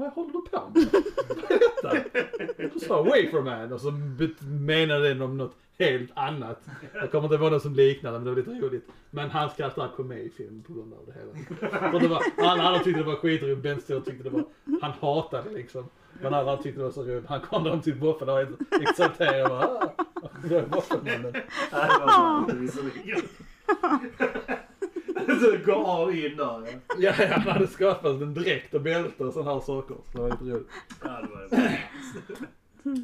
vad 0.00 0.12
håller 0.12 0.32
du 0.32 0.40
på 0.40 0.70
med? 0.74 0.86
Vad 1.82 1.92
är 1.92 2.04
detta? 2.04 2.72
Du 2.74 2.80
sa 2.80 3.02
waferman 3.02 3.72
och 3.72 3.80
så 3.80 3.90
menade 4.40 5.08
den 5.08 5.22
om 5.22 5.38
något 5.38 5.56
helt 5.78 6.10
annat. 6.14 6.64
Jag 6.94 7.10
kommer 7.10 7.24
inte 7.24 7.34
ihåg 7.36 7.52
något 7.52 7.62
som 7.62 7.74
liknade 7.74 8.18
men 8.18 8.24
det 8.24 8.30
var 8.30 8.36
lite 8.36 8.66
roligt. 8.66 8.88
Men 9.10 9.30
hans 9.30 9.54
karaktär 9.54 9.90
kom 9.96 10.08
med 10.08 10.18
i 10.18 10.30
filmen 10.30 10.62
på 10.62 10.72
grund 10.72 10.94
av 10.94 11.06
det 11.06 11.12
hela. 11.12 11.32
För 11.92 12.00
det 12.00 12.08
var, 12.08 12.22
alla 12.38 12.62
andra 12.62 12.78
tyckte 12.78 13.00
det 13.00 13.06
var 13.06 13.16
skitroligt, 13.16 13.62
Ben 13.62 13.80
Stiller 13.80 14.00
tyckte 14.00 14.24
det 14.24 14.30
var, 14.30 14.44
han 14.82 14.92
hatade 15.00 15.48
det 15.48 15.54
liksom. 15.54 15.84
Men 16.22 16.34
alla 16.34 16.56
tyckte 16.56 16.80
det 16.80 16.84
var 16.84 16.90
så 16.90 17.02
roligt. 17.02 17.26
Han 17.26 17.40
kom 17.40 17.64
där 17.64 17.72
om 17.72 17.82
sitt 17.82 17.96
våffel 17.96 18.28
och 18.28 18.34
var 18.34 18.44
helt 18.44 18.88
exalterad 18.88 19.42
och 19.42 19.48
bara 19.48 19.70
ah, 21.70 21.88
ah, 22.02 22.46
det 22.48 22.54
var 22.54 22.66
så. 22.68 22.80
Så 25.26 25.56
gå 25.72 25.86
all 25.86 26.14
in 26.14 26.36
där 26.36 26.44
ja. 26.44 26.66
Ja, 26.98 27.12
ja, 27.18 27.26
han 27.30 27.40
hade 27.52 27.66
skapat 27.66 28.22
en 28.22 28.34
dräkt 28.34 28.74
och 28.74 28.80
bälte 28.80 29.24
och 29.24 29.32
sådana 29.32 29.52
här 29.52 29.60
saker. 29.60 29.96
Så 30.12 30.12
det 30.12 30.18
var 30.22 30.30
lite 30.30 30.44
roligt. 30.44 30.68
Ja, 31.04 31.08
det 31.22 31.28
var 31.28 31.48
det. 31.50 31.78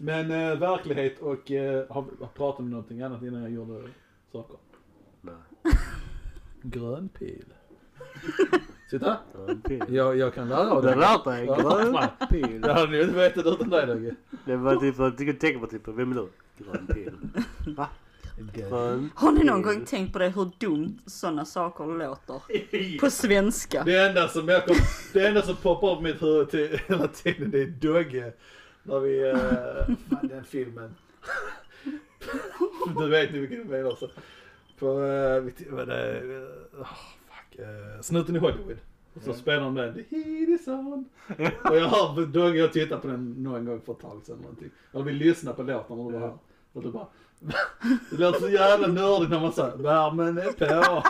Men 0.02 0.30
eh, 0.30 0.58
verklighet 0.58 1.18
och 1.20 1.50
eh, 1.50 1.84
har, 1.90 2.04
har 2.20 2.28
pratat 2.36 2.60
om 2.60 2.70
någonting 2.70 3.02
annat 3.02 3.22
innan 3.22 3.42
jag 3.42 3.50
gjorde 3.52 3.88
saker. 4.32 4.56
Nej. 5.20 5.34
Grön 6.62 7.08
pil. 7.08 7.44
Pil. 9.64 9.84
Jag, 9.88 10.16
jag 10.16 10.34
kan 10.34 10.48
lära 10.48 10.70
av 10.70 10.82
Du 10.82 10.88
har 10.88 10.94
det. 10.94 11.00
lärt 11.00 11.24
dig? 11.24 11.44
Ja, 11.46 11.56
Grön 11.56 12.28
pil. 12.30 12.62
Jag 12.66 12.74
hade 12.74 12.92
nog 12.92 13.00
inte 13.00 13.14
vetat 13.14 13.46
utan 13.46 13.70
dig 13.70 13.86
Dogge. 13.86 14.14
Det 14.44 14.56
var 14.56 14.76
typ, 14.76 14.98
jag 14.98 15.40
tänka 15.40 15.58
på 15.58 15.66
typ, 15.66 15.88
vem 15.88 16.12
är 16.12 16.16
du? 16.16 16.28
Grön 16.64 16.86
pil. 16.86 17.12
Va? 17.76 17.88
Har 19.14 19.32
ni 19.32 19.44
någon 19.44 19.62
gång 19.62 19.84
tänkt 19.84 20.12
på 20.12 20.18
det 20.18 20.28
hur 20.28 20.50
dumt 20.58 20.98
sådana 21.06 21.44
saker 21.44 21.86
låter? 21.86 22.98
På 23.00 23.10
svenska. 23.10 23.84
Det 23.84 24.06
enda 24.06 24.28
som 24.28 24.48
jag 24.48 24.66
kom, 24.66 24.76
det 25.12 25.26
enda 25.26 25.42
som 25.42 25.56
poppar 25.56 25.92
upp 25.92 26.00
i 26.00 26.02
mitt 26.02 26.22
huvud 26.22 26.50
till, 26.50 26.80
hela 26.88 27.08
tiden 27.08 27.50
det 27.50 27.62
är 27.62 27.66
Dogge. 27.66 28.32
När 28.82 29.00
vi, 29.00 29.32
uh, 29.32 29.96
fan 30.10 30.28
den 30.28 30.44
filmen. 30.44 30.94
du 32.98 33.08
vet 33.08 33.32
ni 33.32 33.38
vilken 33.38 33.68
det 33.68 33.78
är 33.78 33.92
också. 33.92 34.10
På, 34.78 34.86
uh, 34.86 35.50
vad 35.70 35.88
det, 35.88 36.22
oh, 36.78 36.86
fuck, 37.26 37.60
uh, 37.60 38.00
Snuten 38.00 38.36
i 38.36 38.38
Hollywood. 38.38 38.78
Och 39.14 39.22
så 39.22 39.32
spelar 39.32 39.60
de 39.60 39.74
den, 39.74 39.94
the 39.94 40.16
heat 40.16 40.48
is 40.48 40.68
on. 40.68 41.08
Och 41.64 41.76
jag 41.76 41.88
hör 41.88 42.26
Dogge 42.26 42.64
och 42.64 42.72
tittar 42.72 42.98
på 42.98 43.08
den 43.08 43.34
någon 43.42 43.64
gång 43.64 43.80
för 43.80 43.92
ett 43.92 44.00
tag 44.00 44.22
sedan 44.24 44.38
någonting. 44.38 44.70
Eller 44.92 45.04
vi 45.04 45.12
lyssnar 45.12 45.52
på 45.52 45.62
låten 45.62 45.98
och 45.98 46.12
det 46.12 46.18
bara, 46.18 46.38
och 46.72 46.82
det 46.82 46.90
bara, 46.90 47.06
det 48.10 48.16
låter 48.16 48.40
så 48.40 48.48
jävla 48.48 48.86
nördigt 48.86 49.30
när 49.30 49.40
man 49.40 49.52
säger 49.52 49.76
värmen 49.76 50.38
är 50.38 50.52
på. 50.52 51.02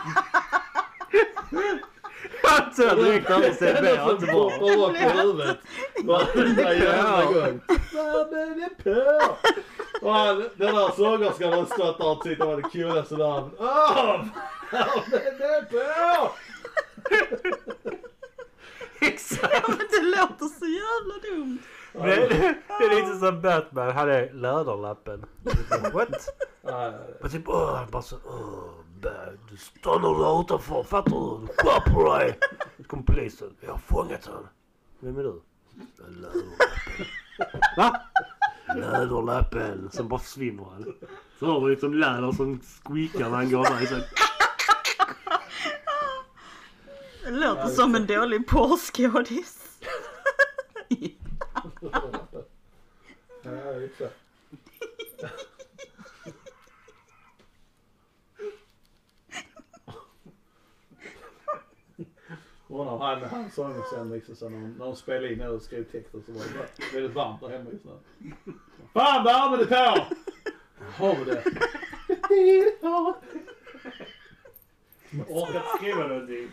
Så 2.77 2.83
jag 2.83 2.97
direkt 2.97 3.29
när 3.29 3.39
vi 3.39 3.55
ser 3.55 3.97
som 3.97 4.27
bra. 4.27 4.51
poppar 4.51 4.91
upp 4.91 4.97
i 4.97 5.19
huvudet. 5.19 5.57
Varenda 6.05 6.75
jävla 6.75 7.25
gång. 7.25 7.61
Värmen 7.93 8.62
är 8.62 8.83
på. 8.83 9.37
Och 10.07 10.12
han, 10.12 10.37
den 10.57 10.75
där 10.75 10.97
sångerskan 10.97 11.53
har 11.53 11.65
stått 11.65 11.99
där 11.99 12.07
och 12.07 12.25
tyckt 12.25 12.41
det 12.41 12.47
var 12.47 12.57
det 12.57 12.62
coolaste 12.62 13.17
där. 13.17 13.51
Åh! 13.59 14.25
Värmen 14.73 15.41
är 15.41 15.62
på! 15.62 16.33
Exakt! 19.01 19.69
Men 19.69 19.79
det 19.79 20.03
låter 20.03 20.47
så 20.59 20.67
jävla 20.67 21.15
dumt. 21.31 21.59
Det, 21.97 22.29
det 22.79 22.85
är 22.85 22.95
lite 22.95 23.19
som 23.19 23.43
Batman 23.43 23.91
hade 23.93 24.33
läderlappen. 24.33 25.25
What? 25.93 26.29
Men 27.21 27.31
typ, 27.31 27.49
åh, 27.49 27.77
han 27.77 27.91
bara 27.91 28.03
så, 28.03 28.17
åh, 28.25 28.71
bad. 29.03 29.39
Du 29.51 29.57
stannar 29.57 30.19
där 30.19 30.41
utanför, 30.41 30.83
fattar 30.83 31.11
du? 31.11 31.47
Skärp 31.47 31.95
på 31.95 32.15
dig! 32.15 32.39
Så 32.77 32.85
kom 32.85 33.05
polisen. 33.05 33.57
Jag 33.61 33.73
har 33.73 33.79
fångat 33.79 34.27
honom. 34.27 34.49
Vem 35.01 35.19
är 35.19 35.23
du? 35.23 35.43
Läderlappen. 35.99 37.07
Va? 37.77 38.01
Läderlappen. 38.75 39.91
Sen 39.93 40.09
bara 40.09 40.21
försvinner 40.21 40.65
han. 40.65 40.95
Så 41.39 41.47
har 41.47 41.61
du 41.61 41.71
liksom 41.71 41.95
läder 41.95 42.33
som 42.33 42.61
squeakar 42.85 43.31
när 43.31 43.37
han 43.37 43.51
går 43.51 43.65
där. 43.65 44.05
Det 47.25 47.31
låter 47.31 47.69
som 47.69 47.95
en 47.95 48.07
dålig 48.07 48.47
porrskådis. 48.47 49.65
Exakt. 53.87 54.14
Undrar 62.68 62.92
om 62.92 63.01
han, 63.01 63.22
han 63.22 63.51
sångerskan 63.51 64.12
liksom 64.12 64.37
så 64.37 64.49
när 64.49 64.59
de, 64.59 64.72
när 64.72 64.85
de 64.85 64.96
spelade 64.96 65.33
in 65.33 65.42
och 65.42 65.62
skrev 65.62 65.85
texter 65.85 66.20
så 66.27 66.33
var 66.33 66.40
det 66.44 66.55
bara 66.55 66.66
väldigt 66.94 67.14
varmt 67.14 67.40
där 67.40 67.49
hemma 67.49 67.70
just 67.70 67.85
nu. 67.85 67.92
Fan 68.92 69.25
värmen 69.25 69.61
är 69.61 69.64
på! 69.64 70.05
Har 71.05 71.16
vi 71.16 71.25
det? 71.25 71.42
orkat 75.29 75.64
skriva 75.77 76.07
någonting. 76.07 76.49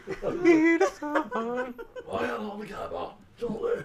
Vad 2.05 2.23
gäller 2.23 2.65
grabbar? 2.65 3.13
Kör 3.39 3.49
du? 3.49 3.83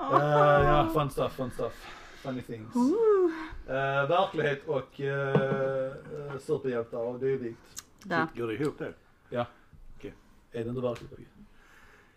Uh, 0.00 0.66
ja, 0.66 0.90
fun 0.94 1.10
stuff, 1.10 1.32
fun 1.32 1.50
stuff. 1.50 2.01
Funny 2.22 2.42
things. 2.42 2.76
Uh, 2.76 4.08
verklighet 4.08 4.68
och 4.68 5.00
uh, 5.00 6.38
superhjältar 6.38 6.98
och 6.98 7.18
dylikt. 7.18 7.84
Där. 8.02 8.26
Går 8.36 8.46
det 8.48 8.54
ihop 8.54 8.78
det? 8.78 8.92
Är 10.52 10.64
det 10.64 10.70
inte 10.70 10.80
verkligt? 10.80 11.10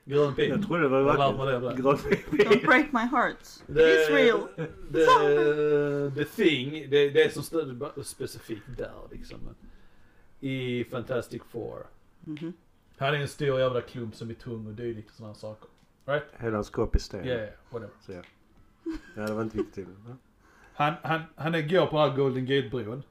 Grön 0.06 0.36
pil. 0.36 0.50
Jag 0.50 0.68
trodde 0.68 0.84
det 0.84 0.90
var 0.90 1.04
det. 1.52 1.82
Grön 1.82 1.98
Don't 1.98 2.30
pil. 2.30 2.66
break 2.66 2.92
my 2.92 3.00
heart. 3.00 3.44
It's 3.68 4.12
real. 4.12 4.48
The, 4.94 6.24
the 6.24 6.26
thing, 6.26 6.90
det, 6.90 7.10
det 7.10 7.24
är 7.24 7.30
som 7.30 7.44
stod 7.44 7.76
bara 7.78 8.04
specifikt 8.04 8.78
där 8.78 8.94
liksom. 9.12 9.40
I 10.40 10.84
Fantastic 10.84 11.42
Four. 11.50 11.88
Mhm. 12.20 12.54
Han 12.98 13.16
är 13.16 13.20
en 13.20 13.28
stor 13.28 13.60
jävla 13.60 13.82
klump 13.82 14.16
som 14.16 14.30
är 14.30 14.34
tung 14.34 14.68
och 14.68 14.74
dylikt 14.74 15.10
och 15.10 15.16
sådana 15.16 15.36
saker. 15.36 15.70
Right? 16.06 16.26
Hela 16.38 16.56
hans 16.56 16.70
kropp 16.70 16.96
är 16.96 17.00
sten. 17.00 17.26
Yeah, 17.26 17.42
yeah, 17.42 17.54
whatever. 17.70 17.94
Så 18.02 18.12
ja. 18.12 18.22
Ja, 19.16 19.22
det 19.22 19.34
var 19.34 19.42
inte 19.42 19.58
viktigt. 19.58 19.88
Ja. 20.08 20.16
Han, 20.74 20.94
han, 21.04 21.22
han 21.36 21.56
är, 21.56 21.62
går 21.62 21.86
på 21.86 21.98
här 21.98 22.16
Golden 22.16 22.46
Gate-bron. 22.46 23.04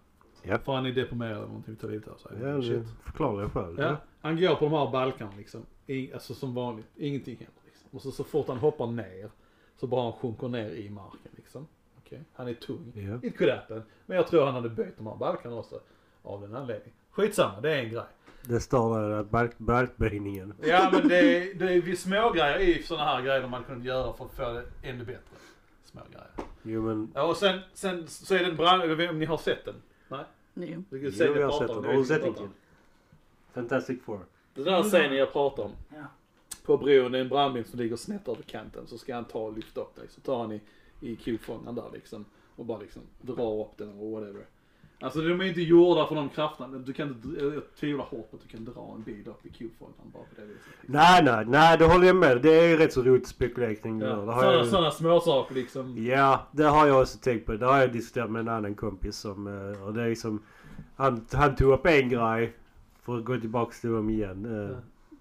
Ja. 0.43 0.59
För 0.59 0.73
han 0.73 0.87
är 0.87 0.93
deprimerad 0.93 1.37
eller 1.37 1.47
någonting, 1.47 1.77
tar 1.77 1.89
livet 1.89 2.09
av 2.09 2.17
sig. 2.17 2.33
Ja, 2.41 2.47
det 2.47 2.85
förklarar 3.05 3.43
jag 3.43 3.53
själv. 3.53 3.81
Ja, 3.81 3.97
han 4.21 4.41
går 4.41 4.55
på 4.55 4.65
de 4.65 4.73
här 4.73 4.91
balkarna 4.91 5.31
liksom. 5.37 5.67
I, 5.87 6.13
alltså 6.13 6.35
som 6.35 6.55
vanligt, 6.55 6.87
ingenting 6.97 7.37
händer 7.37 7.63
liksom. 7.65 7.89
Och 7.91 8.03
så, 8.03 8.11
så 8.11 8.25
fort 8.25 8.49
han 8.49 8.59
hoppar 8.59 8.87
ner 8.87 9.31
så 9.77 9.87
bara 9.87 10.03
han 10.03 10.13
sjunker 10.13 10.49
ner 10.49 10.71
i 10.71 10.91
marken 10.91 11.33
liksom. 11.37 11.67
Okej, 11.99 12.21
Han 12.35 12.49
är 12.49 12.55
tung. 12.55 12.93
Ja. 12.95 13.29
It 13.29 13.39
could 13.39 13.53
happen. 13.53 13.83
Men 14.07 14.17
jag 14.17 14.27
tror 14.27 14.45
han 14.45 14.55
hade 14.55 14.69
böjt 14.69 14.97
de 14.97 15.07
här 15.07 15.17
balkarna 15.17 15.57
också. 15.57 15.81
Av 16.23 16.41
den 16.41 16.57
anledningen. 16.57 16.95
Skitsamma, 17.11 17.61
det 17.61 17.75
är 17.75 17.85
en 17.85 17.91
grej. 17.91 18.05
Det 18.43 18.61
står 18.61 19.01
där 19.01 19.11
att 19.11 19.31
balk, 19.31 19.59
balkböjningen. 19.59 20.55
Ja 20.63 20.91
men 20.93 21.09
det 21.09 21.19
är, 21.19 21.55
det 21.55 21.73
är 21.73 21.81
vid 21.81 21.99
små 21.99 22.31
grejer 22.31 22.59
i 22.59 22.83
sådana 22.83 23.05
här 23.05 23.23
grejer 23.23 23.49
man 23.49 23.65
kan 23.65 23.83
göra 23.83 24.13
för 24.13 24.25
att 24.25 24.37
få 24.37 24.53
det 24.53 24.89
ännu 24.89 25.05
bättre. 25.05 25.37
Små 25.85 26.01
grejer. 26.11 26.31
Jo 26.63 26.83
men, 26.83 27.13
Ja, 27.15 27.23
och 27.23 27.37
sen, 27.37 27.61
sen 27.73 28.09
så 28.09 28.35
är 28.35 28.39
det 28.39 28.45
en 28.45 28.57
brand, 28.57 28.83
jag 28.83 28.89
vet 28.89 29.01
inte 29.01 29.11
om 29.11 29.19
ni 29.19 29.27
har 29.27 29.39
sett 29.39 29.65
den? 29.65 29.75
Nej? 30.09 30.25
Du 30.55 30.67
kan 30.67 30.79
Jo, 30.91 31.11
det 31.11 31.25
jag 31.25 31.37
jag 31.37 31.51
har 31.51 31.59
sett 31.59 31.69
den. 31.69 31.85
Har 31.85 31.93
du 31.93 32.05
sett 32.05 32.23
den? 32.23 32.51
Fantastic 33.53 34.03
Four. 34.03 34.21
Den 34.55 34.65
där 34.65 34.83
scenen 34.83 35.17
jag 35.17 35.33
pratar 35.33 35.63
om. 35.63 35.73
Ja. 35.89 36.05
På 36.65 36.77
bron, 36.77 37.13
det 37.13 37.19
är 37.19 37.23
en 37.23 37.29
brandbil 37.29 37.65
som 37.65 37.79
ligger 37.79 37.97
snett 37.97 38.29
över 38.29 38.43
kanten. 38.43 38.87
Så 38.87 38.99
ska 38.99 39.15
han 39.15 39.25
ta 39.25 39.39
och 39.39 39.57
lyfta 39.57 39.81
upp 39.81 39.95
dig. 39.95 40.09
Så 40.09 40.21
tar 40.21 40.39
han 40.39 40.53
i, 40.53 40.61
i 41.01 41.17
kofångaren 41.17 41.75
där 41.75 41.91
liksom. 41.93 42.25
Och 42.57 42.65
bara 42.65 42.79
liksom 42.79 43.03
drar 43.21 43.61
upp 43.61 43.77
den 43.77 44.01
och 44.01 44.11
whatever. 44.11 44.47
Alltså 45.05 45.21
de 45.21 45.41
är 45.41 45.45
inte 45.45 45.61
gjorda 45.63 46.07
för 46.07 46.15
de 46.15 46.29
krafterna. 46.29 46.79
Du 46.79 46.93
kan 46.93 47.09
inte, 47.09 47.29
jag 47.45 47.63
tvivlar 47.81 48.05
hårt 48.05 48.31
på 48.31 48.37
att 48.37 48.43
du 48.43 48.49
kan 48.49 48.65
dra 48.65 48.93
en 48.97 49.03
bil 49.03 49.29
upp 49.29 49.47
i 49.47 49.49
kofångaren 49.49 50.11
bara 50.13 50.23
på 50.23 50.29
det 50.41 50.43
viset. 50.47 50.63
Nej, 50.83 51.23
nej, 51.25 51.45
nej, 51.47 51.79
det 51.79 51.85
håller 51.85 52.07
jag 52.07 52.17
med. 52.17 52.43
Det 52.43 52.51
är 52.61 52.69
ju 52.69 52.77
rätt 52.77 52.93
så 52.93 53.03
roligt 53.03 53.27
spekulering. 53.27 54.01
Ja. 54.01 54.07
där. 54.07 54.27
Det 54.27 54.33
har 54.33 54.41
Sådana, 54.43 54.57
jag, 54.59 54.67
sådana 54.67 54.91
småsaker 54.91 55.55
liksom. 55.55 56.05
Ja, 56.05 56.47
det 56.53 56.65
har 56.65 56.87
jag 56.87 57.01
också 57.01 57.19
tänkt 57.19 57.47
på. 57.47 57.53
Det 57.53 57.67
har 57.67 57.79
jag 57.81 57.93
diskuterat 57.93 58.31
med 58.31 58.41
en 58.41 58.49
annan 58.49 58.75
kompis 58.75 59.17
som, 59.17 59.47
eh, 59.47 59.83
och 59.87 59.95
det 59.95 60.03
är 60.03 60.09
liksom, 60.09 60.43
han, 60.97 61.27
han 61.33 61.57
tog 61.57 61.73
upp 61.73 61.87
en 61.87 62.09
grej, 62.09 62.53
för 63.03 63.19
att 63.19 63.25
gå 63.25 63.37
tillbaks 63.37 63.81
till 63.81 63.91
dem 63.91 64.11
igen. 64.11 64.45
eh, 64.45 64.77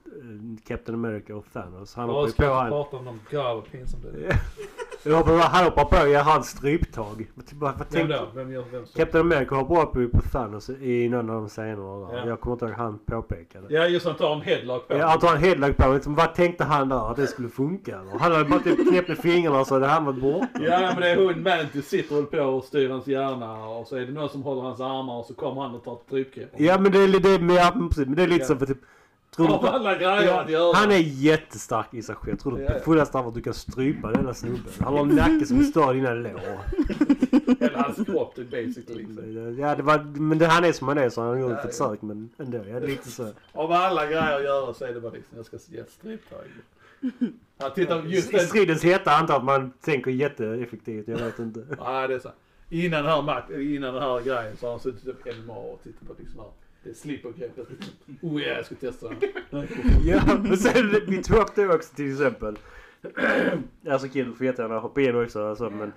Ja. 0.05 0.19
eh, 0.19 0.57
Captain 0.67 0.95
America 1.05 1.35
och 1.35 1.45
Thanos. 1.53 1.95
Han 1.95 2.29
ska 2.29 2.43
på 2.43 2.53
han. 2.53 2.69
prata 2.69 2.97
om 2.97 3.05
dem. 3.05 3.19
God 3.31 3.39
vad 3.43 3.71
pinsamt 3.71 4.03
det 4.03 4.25
är. 4.27 4.39
Jag 5.05 5.17
hoppar, 5.17 5.31
han 5.33 5.63
hoppar 5.65 5.85
på 5.85 6.07
i 6.07 6.13
hans 6.15 6.47
stryptag. 6.49 7.27
Men 7.35 7.45
Vad 7.59 7.89
tänkte, 7.89 8.17
då? 8.17 8.27
Vem 8.35 8.51
gör 8.53 8.63
vem? 8.71 8.85
Captain 8.95 9.25
America 9.25 9.55
hoppar 9.55 10.01
upp 10.01 10.11
på 10.11 10.21
Thanos 10.31 10.69
i 10.69 11.09
någon 11.09 11.29
av 11.29 11.35
de 11.35 11.49
scenerna. 11.49 12.07
Ja. 12.13 12.27
Jag 12.27 12.39
kommer 12.39 12.53
inte 12.55 12.65
ihåg 12.65 12.73
han 12.73 12.99
påpekade. 12.99 13.65
Ja 13.69 13.85
just 13.87 14.05
han 14.05 14.15
tar 14.15 14.33
en 14.35 14.41
headlock 14.41 14.87
på 14.87 14.93
Ja, 14.97 15.07
han 15.07 15.19
tar 15.19 15.35
en 15.35 15.41
headlock 15.41 15.77
på 15.77 15.93
liksom, 15.93 16.15
Vad 16.15 16.35
tänkte 16.35 16.63
han 16.63 16.89
där? 16.89 17.11
Att 17.11 17.17
det 17.17 17.27
skulle 17.27 17.49
funka? 17.49 17.99
Eller? 17.99 18.11
Han 18.19 18.31
hade 18.31 18.45
bara 18.45 18.59
typ 18.59 18.89
knäppt 18.89 19.07
med 19.07 19.17
fingrarna 19.17 19.65
så 19.65 19.73
hade 19.73 19.87
han 19.87 20.05
varit 20.05 20.21
borta. 20.21 20.47
Ja 20.61 20.79
men 20.93 21.01
det 21.01 21.09
är 21.09 21.17
hon 21.17 21.43
Mantis 21.43 21.87
sitter 21.89 22.15
väl 22.15 22.25
på 22.25 22.39
och 22.41 22.63
styr 22.63 22.89
hans 22.89 23.07
hjärna 23.07 23.65
och 23.67 23.87
så 23.87 23.95
är 23.95 24.05
det 24.05 24.11
någon 24.11 24.29
som 24.29 24.43
håller 24.43 24.61
hans 24.61 24.79
armar 24.79 25.19
och 25.19 25.25
så 25.25 25.33
kommer 25.33 25.61
han 25.61 25.75
och 25.75 25.83
tar 25.83 25.93
ett 25.93 26.03
strypgrepp. 26.07 26.49
Ja 26.57 26.77
men 26.79 26.91
det 26.91 26.99
är, 26.99 27.19
det, 27.19 27.39
men, 27.39 27.55
ja, 27.55 27.71
men 27.75 27.89
precis, 27.89 28.05
men 28.07 28.15
det 28.15 28.23
är 28.23 28.27
lite 28.27 28.41
Ja. 28.41 28.47
så 28.47 28.55
för 28.55 28.65
typ... 28.65 28.81
Tror 29.35 29.47
du 29.47 29.53
Av 29.53 29.65
alla 29.65 29.95
grejer 29.95 30.17
att 30.17 30.25
ja, 30.25 30.49
göra. 30.49 30.75
han 30.77 30.91
är 30.91 30.97
jättestark 30.97 31.93
i 31.93 32.01
sig 32.01 32.15
själv. 32.15 32.37
Tror 32.37 32.57
du 32.57 32.65
på 32.65 32.79
fullaste 32.79 33.17
allvar 33.17 33.29
att 33.29 33.35
du 33.35 33.41
kan 33.41 33.53
strypa 33.53 34.11
denna 34.11 34.33
snubben? 34.33 34.71
Han 34.79 34.93
har 34.93 35.01
en 35.01 35.07
nacke 35.07 35.45
som 35.45 35.59
är 35.59 35.63
större 35.63 35.89
än 35.89 35.95
dina 35.97 36.13
lår. 36.13 36.59
Hela 37.59 37.81
hans 37.81 38.05
kropp 38.05 38.35
basically. 38.35 39.03
Liksom. 39.05 39.57
Ja, 39.59 39.75
det 39.75 39.83
var, 39.83 39.97
men 40.19 40.37
det, 40.37 40.45
han 40.45 40.63
är 40.63 40.71
som 40.71 40.87
han 40.87 40.97
är 40.97 41.09
så 41.09 41.21
han 41.21 41.29
har 41.29 41.37
gjort 41.37 41.51
Ja, 41.51 41.57
ett 41.59 41.75
försök 41.75 42.01
men 42.01 42.29
ändå. 42.37 42.59
Ja, 42.67 42.79
lite 42.79 43.11
så. 43.11 43.27
Av 43.51 43.71
alla 43.71 44.05
grejer 44.05 44.35
att 44.37 44.43
göra 44.43 44.73
så 44.73 44.85
är 44.85 44.93
det 44.93 45.01
bara 45.01 45.11
liksom, 45.11 45.37
jag 45.37 45.45
ska 45.45 45.57
stryptag. 45.57 46.45
Ja, 47.57 47.69
titta 47.69 48.03
just 48.05 48.33
I 48.33 48.37
den. 48.37 48.47
stridens 48.47 48.83
hetta 48.83 49.11
antar 49.11 49.37
att 49.37 49.43
man 49.43 49.71
tänker 49.81 50.11
jätteeffektivt. 50.11 51.07
Jag 51.07 51.17
vet 51.17 51.39
inte. 51.39 51.65
Ja 51.77 52.07
det 52.07 52.15
är 52.15 52.19
så. 52.19 52.29
Innan 52.69 53.03
den 53.05 53.25
här, 53.29 53.61
innan 53.61 53.93
den 53.93 54.03
här 54.03 54.21
grejen 54.21 54.57
så 54.57 54.65
har 54.65 54.71
han 54.71 54.79
suttit 54.79 55.07
upp 55.07 55.27
hemma 55.27 55.53
och 55.53 55.79
tittat 55.83 56.07
på 56.07 56.13
liksom 56.19 56.39
här. 56.39 56.49
Det 56.83 56.93
slipper 56.93 57.31
greppet. 57.31 57.67
Oh 58.21 58.41
ja, 58.41 58.47
jag 58.47 58.65
ska 58.65 58.75
testa 58.75 59.09
den. 59.09 59.19
Ja, 60.03 60.39
men 60.43 60.57
sen 60.57 60.89
vi 61.07 61.23
tog 61.23 61.37
upp 61.37 61.55
det 61.55 61.67
också 61.67 61.95
till 61.95 62.11
exempel. 62.11 62.57
alltså 63.89 64.07
Kid 64.07 64.37
får 64.37 64.45
jättegärna 64.45 64.79
hoppa 64.79 65.01
in 65.01 65.23
också 65.23 65.47
alltså, 65.47 65.69
men 65.69 65.89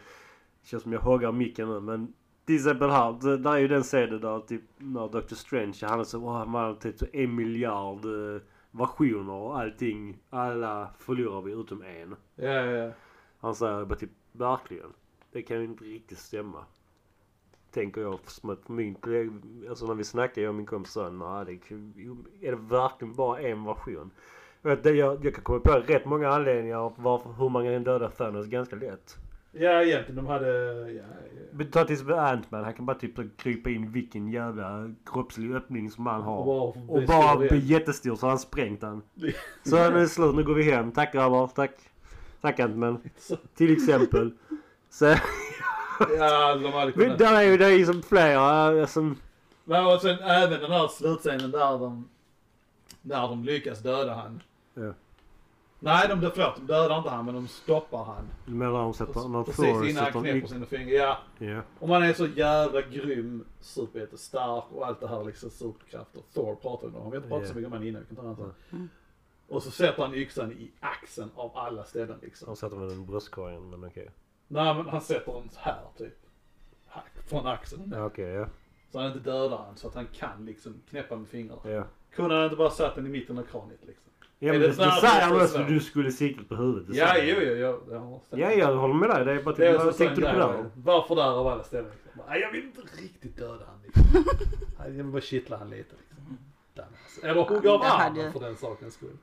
det 0.63 0.69
känns 0.69 0.83
som 0.83 0.93
jag 0.93 1.01
hoggar 1.01 1.33
micken 1.33 1.69
nu 1.69 1.81
men 1.81 2.13
till 2.47 2.55
exempel 2.55 2.91
här, 2.91 3.37
där 3.37 3.53
är 3.53 3.59
ju 3.59 3.69
den 3.69 3.83
scenen 3.83 4.21
där 4.21 4.41
typ 4.41 4.63
när 4.79 5.09
Dr. 5.09 5.35
Strange 5.35 5.79
han 5.83 6.01
är 6.01 6.05
så, 6.05 6.19
oh, 6.19 6.37
han 6.37 6.49
har 6.49 6.75
typ 6.75 6.99
så 6.99 7.07
en 7.13 7.35
miljard 7.35 8.05
eh, 8.05 8.41
versioner 8.71 9.33
och 9.33 9.61
allting, 9.61 10.19
alla 10.31 10.91
förlorar 10.99 11.43
vi 11.43 11.53
utom 11.53 11.83
en. 11.83 12.17
Ja, 12.35 12.49
ja, 12.49 12.65
ja. 12.65 12.93
Han 13.39 13.55
säger 13.55 13.85
bara 13.85 13.99
typ, 13.99 14.11
verkligen? 14.33 14.93
Det 15.33 15.43
kan 15.43 15.57
ju 15.57 15.65
inte 15.65 15.85
riktigt 15.85 16.19
stämma. 16.19 16.65
Tänker 17.77 18.01
jag 18.01 18.19
som 18.27 18.51
att 18.51 18.69
min 18.69 18.95
kollega, 18.95 19.31
alltså 19.69 19.87
när 19.87 19.95
vi 19.95 20.05
snackar 20.05 20.43
jag 20.43 20.49
och 20.49 20.55
min 20.55 20.67
kompis 20.67 20.93
sa, 20.93 21.11
nej 21.11 21.45
det 21.45 21.77
jo, 21.97 22.17
är 22.41 22.51
det 22.51 22.57
verkligen 22.57 23.15
bara 23.15 23.41
en 23.41 23.65
version? 23.65 24.11
Jag, 24.63 24.87
jag, 24.87 25.25
jag 25.25 25.35
kan 25.35 25.45
komma 25.45 25.61
på 25.61 25.73
rätt 25.73 26.05
många 26.05 26.29
anledningar 26.29 26.93
varför, 26.97 27.31
hur 27.39 27.49
man 27.49 27.65
kan 27.65 27.85
döda 27.85 28.11
Thanos 28.11 28.47
ganska 28.47 28.77
lätt. 28.77 29.17
Ja 29.53 29.83
egentligen 29.83 30.17
de 30.17 30.27
hade, 30.27 30.49
ja, 30.93 31.03
ja. 31.59 31.65
Ta 31.73 31.85
till 31.85 31.93
exempel 31.93 32.19
Ant-Man, 32.19 32.65
han 32.65 32.75
kan 32.75 32.87
bara 32.87 32.99
typ 32.99 33.37
krypa 33.37 33.71
in 33.71 33.93
vilken 33.93 34.29
jävla 34.29 34.95
kroppslig 35.07 35.55
öppning 35.55 35.91
som 35.91 36.07
han 36.07 36.23
har. 36.23 36.45
bara, 36.45 36.85
Och 36.89 37.03
bara 37.07 37.37
bli 37.37 37.59
jättestor 37.59 38.17
så 38.17 38.29
han 38.29 38.39
sprängt 38.39 38.83
han. 38.83 39.03
Så 39.63 39.77
nu 39.77 39.83
är 39.83 39.91
det 39.91 40.09
slut, 40.09 40.35
nu 40.35 40.45
går 40.45 40.55
vi 40.55 40.63
hem. 40.63 40.93
Tack 40.93 41.13
grabbar, 41.13 41.47
tack. 41.47 41.73
Tack 42.41 42.61
Ant-Man. 42.61 43.01
Till 43.55 43.73
exempel. 43.73 44.33
Så, 44.91 45.15
Ja, 46.19 46.55
de 46.55 46.73
hade 46.73 46.85
men 46.85 46.93
kunnat. 46.93 47.19
där 47.19 47.35
är 47.35 47.43
ju 47.43 47.57
det 47.57 47.67
är 47.67 47.71
ju 47.79 47.87
som 47.87 48.03
flera 48.03 48.87
som... 48.87 49.17
Men 49.65 49.87
och 49.87 50.01
sen 50.01 50.19
även 50.19 50.61
den 50.61 50.71
här 50.71 50.89
slutscenen 50.89 51.51
där 51.51 51.79
de, 51.79 52.09
där 53.03 53.21
de 53.29 53.45
lyckas 53.45 53.79
döda 53.79 54.15
han. 54.15 54.43
Ja. 54.75 54.93
Nej, 55.79 56.09
de, 56.09 56.21
förlåt, 56.21 56.57
de 56.57 56.67
dödar 56.67 56.99
inte 56.99 57.11
han 57.11 57.25
men 57.25 57.35
de 57.35 57.49
stoppar 57.49 58.05
han. 58.05 58.29
Du 58.47 58.53
menar 58.53 58.73
de 58.73 58.95
sätter, 58.95 59.29
när 59.29 59.43
Precis 59.43 59.65
Thor 59.65 59.87
innan 59.89 60.05
han 60.13 60.23
knäpper 60.23 60.49
sina 60.49 60.67
fingrar. 60.67 61.19
Ja. 61.39 61.47
Ja. 61.47 61.61
Och 61.79 61.89
man 61.89 62.03
är 62.03 62.13
så 62.13 62.27
jävla 62.27 62.81
grym, 62.81 63.45
superjättestark 63.61 64.65
och 64.73 64.87
allt 64.87 65.01
det 65.01 65.09
här 65.09 65.25
liksom 65.25 65.51
superkrafter. 65.51 66.23
Thor 66.35 66.55
pratar 66.55 66.89
vi 66.89 66.97
om. 66.97 67.05
Vi 67.05 67.09
har 67.11 67.17
inte 67.17 67.29
pratat 67.29 67.43
Ja. 67.43 67.49
så 67.49 67.55
mycket 67.55 67.67
om 67.67 67.73
han 67.73 67.83
innan. 67.87 68.01
Vi 68.01 68.07
kan 68.07 68.17
ta 68.17 68.23
han 68.29 68.37
sen. 68.37 68.55
Mm. 68.73 68.89
Och 69.49 69.63
så 69.63 69.71
sätter 69.71 70.03
han 70.03 70.15
yxan 70.15 70.53
i 70.53 70.71
axeln 70.81 71.31
av 71.35 71.51
alla 71.55 71.85
ställen 71.85 72.19
liksom. 72.23 72.47
Han 72.49 72.57
sätter 72.57 72.77
väl 72.77 72.91
en 72.91 73.07
bröstkorgen 73.07 73.71
men 73.71 73.85
okej. 73.85 74.09
Nej 74.49 74.75
men 74.75 74.87
han 74.89 75.01
sätter 75.01 75.33
den 75.33 75.51
så 75.51 75.61
här 75.61 75.81
typ. 75.99 76.17
Här, 76.87 77.03
Från 77.27 77.47
axeln. 77.47 77.93
Ja 77.95 78.05
okej 78.05 78.29
ja. 78.31 78.47
Så 78.93 78.99
han 78.99 79.07
inte 79.07 79.19
dödar 79.31 79.57
han 79.59 79.77
så 79.77 79.89
att 79.89 79.95
han 79.95 80.07
kan 80.07 80.47
liksom 80.47 80.75
knäppa 80.91 81.17
med 81.17 81.29
fingrarna. 81.29 81.61
Ja. 81.71 81.85
Kunde 82.15 82.35
han 82.35 82.45
inte 82.45 82.57
bara 82.57 82.71
satt 82.71 82.95
den 82.95 83.07
i 83.07 83.09
mitten 83.09 83.39
av 83.39 83.43
kraniet 83.43 83.81
liksom? 83.87 84.03
Ja 84.39 84.49
Är 84.49 84.59
men 84.59 84.61
det 84.61 84.85
han 85.21 85.31
få 85.31 85.37
också 85.37 85.49
så? 85.49 85.63
du 85.63 85.81
skulle 85.81 86.11
sikta 86.13 86.45
på 86.45 86.55
huvudet. 86.55 86.89
det 86.89 86.97
Ja, 86.97 87.19
jo, 87.19 87.37
jo, 87.41 87.53
jo. 87.89 87.99
har. 87.99 88.21
Ja, 88.39 88.53
jag 88.53 88.77
håller 88.77 88.95
med 88.95 89.11
dig. 89.11 89.25
Det 89.25 89.33
är 89.33 89.43
bara 89.43 89.55
Det 89.55 89.67
är 89.67 89.73
typ, 89.73 89.77
också 89.77 89.87
vad 89.87 89.97
tänkte 89.97 90.21
du 90.21 90.27
på 90.33 90.39
det? 90.53 90.71
Varför 90.77 91.15
där 91.15 91.23
av 91.25 91.47
alla 91.47 91.63
ställen 91.65 91.91
liksom? 92.05 92.23
Nej, 92.29 92.41
jag 92.41 92.51
vill 92.53 92.65
inte 92.65 92.81
riktigt 93.03 93.37
döda 93.37 93.65
han 93.67 93.81
liksom. 93.85 94.03
Nej, 94.79 94.87
Jag 94.87 94.91
vill 94.91 95.05
bara 95.05 95.21
kittla 95.23 95.57
han 95.57 95.71
lite 95.71 95.95
liksom. 95.99 96.39
Där, 96.75 96.83
alltså. 97.05 97.27
Eller 97.27 97.43
hugga 97.43 97.71
av 97.73 97.81
Det 97.81 97.87
hade- 97.87 98.21
armen 98.21 98.33
för 98.33 98.41
den 98.41 98.57
sakens 98.57 98.95
skull. 98.95 99.17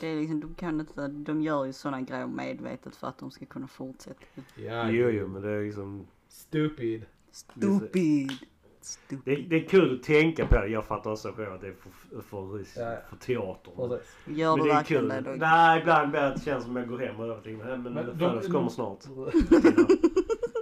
Det 0.00 0.06
är 0.06 0.16
liksom, 0.20 0.40
de 0.40 0.54
kan 0.54 0.80
inte, 0.80 1.08
de 1.08 1.42
gör 1.42 1.64
ju 1.64 1.72
sådana 1.72 2.00
grejer 2.00 2.26
medvetet 2.26 2.96
för 2.96 3.06
att 3.06 3.18
de 3.18 3.30
ska 3.30 3.46
kunna 3.46 3.66
fortsätta. 3.68 4.20
Ja, 4.56 4.90
Jo, 4.90 5.08
jo, 5.08 5.28
men 5.28 5.42
det 5.42 5.50
är 5.50 5.64
liksom... 5.64 6.06
Stupid. 6.28 7.04
Stupid. 7.32 8.28
Det, 8.28 8.34
Stupid. 8.80 9.46
det 9.50 9.56
är 9.56 9.68
kul 9.68 9.94
att 9.94 10.02
tänka 10.02 10.46
på 10.46 10.54
det. 10.54 10.66
Jag 10.66 10.84
fattar 10.84 11.10
också 11.12 11.32
själv 11.32 11.52
att 11.52 11.60
det 11.60 11.66
är 11.68 11.74
för, 11.74 12.20
för, 12.22 12.58
Ja, 12.80 12.92
ja. 12.92 12.98
för 13.08 13.16
teatern. 13.16 14.00
Gör 14.26 14.56
Men 14.56 14.66
du 14.66 14.72
det 14.72 14.78
är 14.78 14.82
kul. 14.84 15.08
det 15.08 15.20
då? 15.20 15.30
Nej, 15.30 15.80
ibland 15.80 16.10
blir 16.10 16.20
det 16.20 16.26
att 16.28 16.34
det 16.36 16.42
känns 16.44 16.64
som 16.64 16.76
jag 16.76 16.88
går 16.88 16.98
hem 16.98 17.20
och 17.20 17.26
övertänker. 17.26 17.64
Men, 17.64 17.82
men, 17.82 17.92
Men 17.94 18.18
de- 18.18 18.40
kommer 18.52 18.68
snart. 18.68 18.98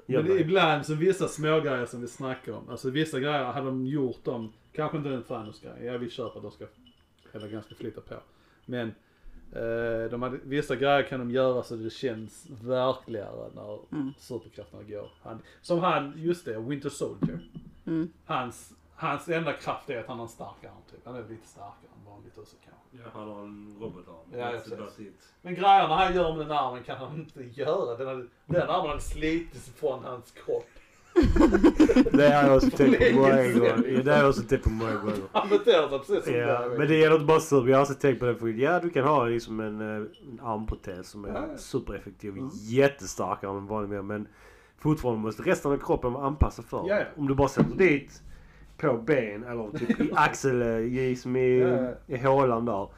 Men 0.07 0.25
det 0.25 0.31
är 0.33 0.35
det. 0.35 0.41
ibland 0.41 0.87
så 0.87 0.95
vissa 0.95 1.29
smågrejer 1.29 1.87
som 1.87 2.01
vi 2.01 2.09
snackar 2.09 2.53
om. 2.53 2.69
Alltså 2.69 2.91
vissa 2.91 3.21
grejer 3.21 3.45
hade 3.45 3.67
de 3.67 3.87
gjort 3.87 4.25
dem. 4.25 4.53
Kanske 4.73 4.97
inte 4.99 5.11
en 5.11 5.23
Thanos-grej. 5.23 5.85
Jag 5.85 5.99
vill 5.99 6.11
köpa 6.11 6.37
att 6.37 6.43
de 6.43 6.51
ska, 6.51 6.67
eller 7.33 7.49
ganska 7.49 7.75
flytta 7.75 8.01
på. 8.01 8.15
Men 8.67 8.93
de 10.11 10.23
hade, 10.23 10.39
vissa 10.43 10.77
grejer 10.77 11.03
kan 11.03 11.19
de 11.21 11.31
göra 11.31 11.63
så 11.63 11.77
det 11.77 11.91
känns 11.91 12.47
verkligare 12.63 13.51
när 13.55 13.79
Mm. 13.93 14.13
superkrafterna 14.19 14.83
går. 14.83 15.11
Han, 15.23 15.43
som 15.63 15.79
han, 15.79 16.13
just 16.17 16.45
det, 16.45 16.59
Winter 16.59 16.89
Soldier. 16.89 17.39
Mm. 17.87 18.13
Hans, 18.25 18.73
hans 18.95 19.29
enda 19.29 19.53
kraft 19.53 19.91
är 19.91 19.99
att 19.99 20.07
han 20.07 20.17
har 20.19 20.25
en 20.25 20.29
stark 20.29 20.65
arm 20.65 20.83
typ. 20.91 21.01
Han 21.05 21.15
är 21.17 21.29
lite 21.29 21.49
starkare 21.49 21.91
än 21.99 22.11
vanligt 22.13 22.39
också 22.39 22.57
kanske. 22.65 23.05
Ja, 23.05 23.11
han 23.21 23.29
har 23.29 23.43
en 23.43 23.77
robotarm. 23.81 24.17
Ja. 24.33 24.53
Men 25.43 25.55
grejerna 25.55 25.95
han 25.97 26.15
gör 26.15 26.37
med 26.37 26.47
den 26.47 26.57
armen 26.57 26.83
kan 26.85 26.97
han 26.97 27.17
inte 27.17 27.43
göra. 27.61 27.97
Den, 27.97 28.07
hade, 28.07 28.27
den 28.47 28.71
armen 28.71 28.89
hade 28.89 29.01
slitits 29.01 29.71
från 29.71 30.05
hans 30.05 30.31
kropp. 30.31 30.67
Det 32.13 32.29
har 32.31 32.43
jag 32.49 32.57
också 32.57 32.71
tänkt 32.71 32.99
på 33.13 33.17
många 33.17 33.31
gånger. 33.37 34.03
Det 34.05 34.13
har 34.13 34.19
jag 34.19 34.29
också 34.29 34.43
tänkt 34.43 34.65
på 34.65 34.71
många 34.71 34.95
gånger. 34.95 35.17
Han 35.33 35.49
beter 35.49 35.89
sig 35.89 35.99
precis 35.99 36.25
som 36.25 36.35
Ja, 36.35 36.65
men 36.79 36.89
det 36.89 36.97
gäller 36.97 37.15
inte 37.15 37.27
bara 37.27 37.41
sur. 37.41 37.69
Jag 37.69 37.77
har 37.77 37.83
också 37.83 37.95
tänkt 37.95 38.21
på 38.21 38.27
det 38.27 38.35
förut. 38.37 38.57
Ja, 38.59 38.81
du 38.81 38.91
kan 38.91 39.05
ha 39.05 39.25
liksom 39.25 39.61
en, 39.61 39.81
eh, 39.81 39.87
en 39.97 40.41
armprotes 40.43 41.09
som 41.09 41.25
är 41.25 41.29
Ja, 41.29 41.57
supereffektiv. 41.57 42.33
Mm. 42.33 42.51
Jättestarkare 42.55 43.51
än 43.51 43.57
en 43.57 43.67
vanlig. 43.67 44.05
Men 44.05 44.29
fortfarande 44.79 45.21
måste 45.21 45.43
resten 45.43 45.73
av 45.73 45.77
kroppen 45.79 46.13
vara 46.13 46.27
anpassad 46.27 46.65
för 46.65 46.85
Ja, 46.89 46.99
ja. 46.99 47.05
Om 47.17 47.29
du 47.29 47.35
bara 47.35 47.49
sätter 47.49 47.77
dit 47.77 48.23
på 48.77 48.93
ben 48.93 49.45
eller 49.45 49.79
typ 49.79 50.01
i 50.01 50.11
axel, 50.15 50.63
eh, 50.63 50.69
i, 50.79 51.17
som 51.17 51.37
i, 51.37 51.59
Ja, 51.61 51.69
ja. 51.69 52.17
i 52.17 52.19
hålan 52.19 52.65
där. 52.65 52.89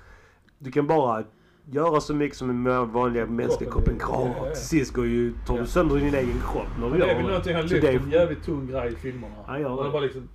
Du 0.59 0.73
kan 0.73 0.87
bara 0.87 1.25
göra 1.71 2.01
så 2.01 2.15
mycket 2.15 2.39
som 2.39 2.51
en 2.51 2.93
vanliga 2.93 3.27
mänskliga 3.27 3.71
Kroppen 3.71 3.99
klarar. 3.99 4.27
ja, 4.27 4.35
ja. 4.49 4.55
Till 4.55 4.63
sist 4.63 4.93
går 4.93 5.07
ju, 5.07 5.33
tar 5.47 5.59
du 5.59 5.67
sönder 5.67 5.97
din 5.97 6.15
egen 6.15 6.41
kropp 6.53 6.67
när 6.81 6.85
du 6.85 6.91
Men 6.91 7.01
det 7.01 7.05
är 7.05 7.09
gör 7.09 7.17
väl 7.17 7.27
någonting 7.27 7.55
han 7.55 7.67
lyfter, 7.67 7.95
en 7.95 8.11
jävligt 8.11 8.45
tung 8.45 8.67
grej 8.67 8.93
i 8.93 8.97
filmerna. 8.97 9.35
Han 9.47 9.61
gör 9.61 9.85
det. 9.85 9.91
bara 9.91 10.03
liksom, 10.03 10.29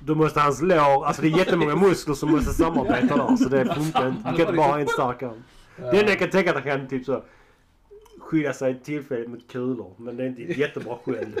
Då 0.00 0.14
måste 0.14 0.40
hans 0.40 0.62
lår, 0.62 1.06
alltså 1.06 1.22
det 1.22 1.28
är 1.28 1.38
jättemånga 1.38 1.76
muskler 1.86 2.14
som 2.14 2.30
måste 2.30 2.50
samarbeta 2.52 3.16
där. 3.16 3.36
Så 3.36 3.48
det 3.48 3.74
funkar 3.74 4.08
inte. 4.08 4.30
Du 4.30 4.36
kan 4.36 4.40
inte 4.40 4.52
bara 4.52 4.66
ha 4.66 4.78
en 4.80 4.88
stark 4.88 5.22
arm. 5.22 5.42
Det 5.76 5.98
enda 6.00 6.08
jag 6.12 6.18
kan 6.18 6.30
tänka 6.30 6.50
att 6.50 6.64
han 6.64 6.78
kan 6.78 6.88
typ 6.88 7.04
så 7.04 7.22
skydda 8.20 8.52
sig 8.52 8.80
tillfälligt 8.84 9.30
mot 9.30 9.48
kulor. 9.52 9.94
Men 9.98 10.16
det 10.16 10.22
är 10.22 10.26
inte 10.26 10.42
ett 10.42 10.56
jättebra 10.56 10.96
skydd. 11.04 11.40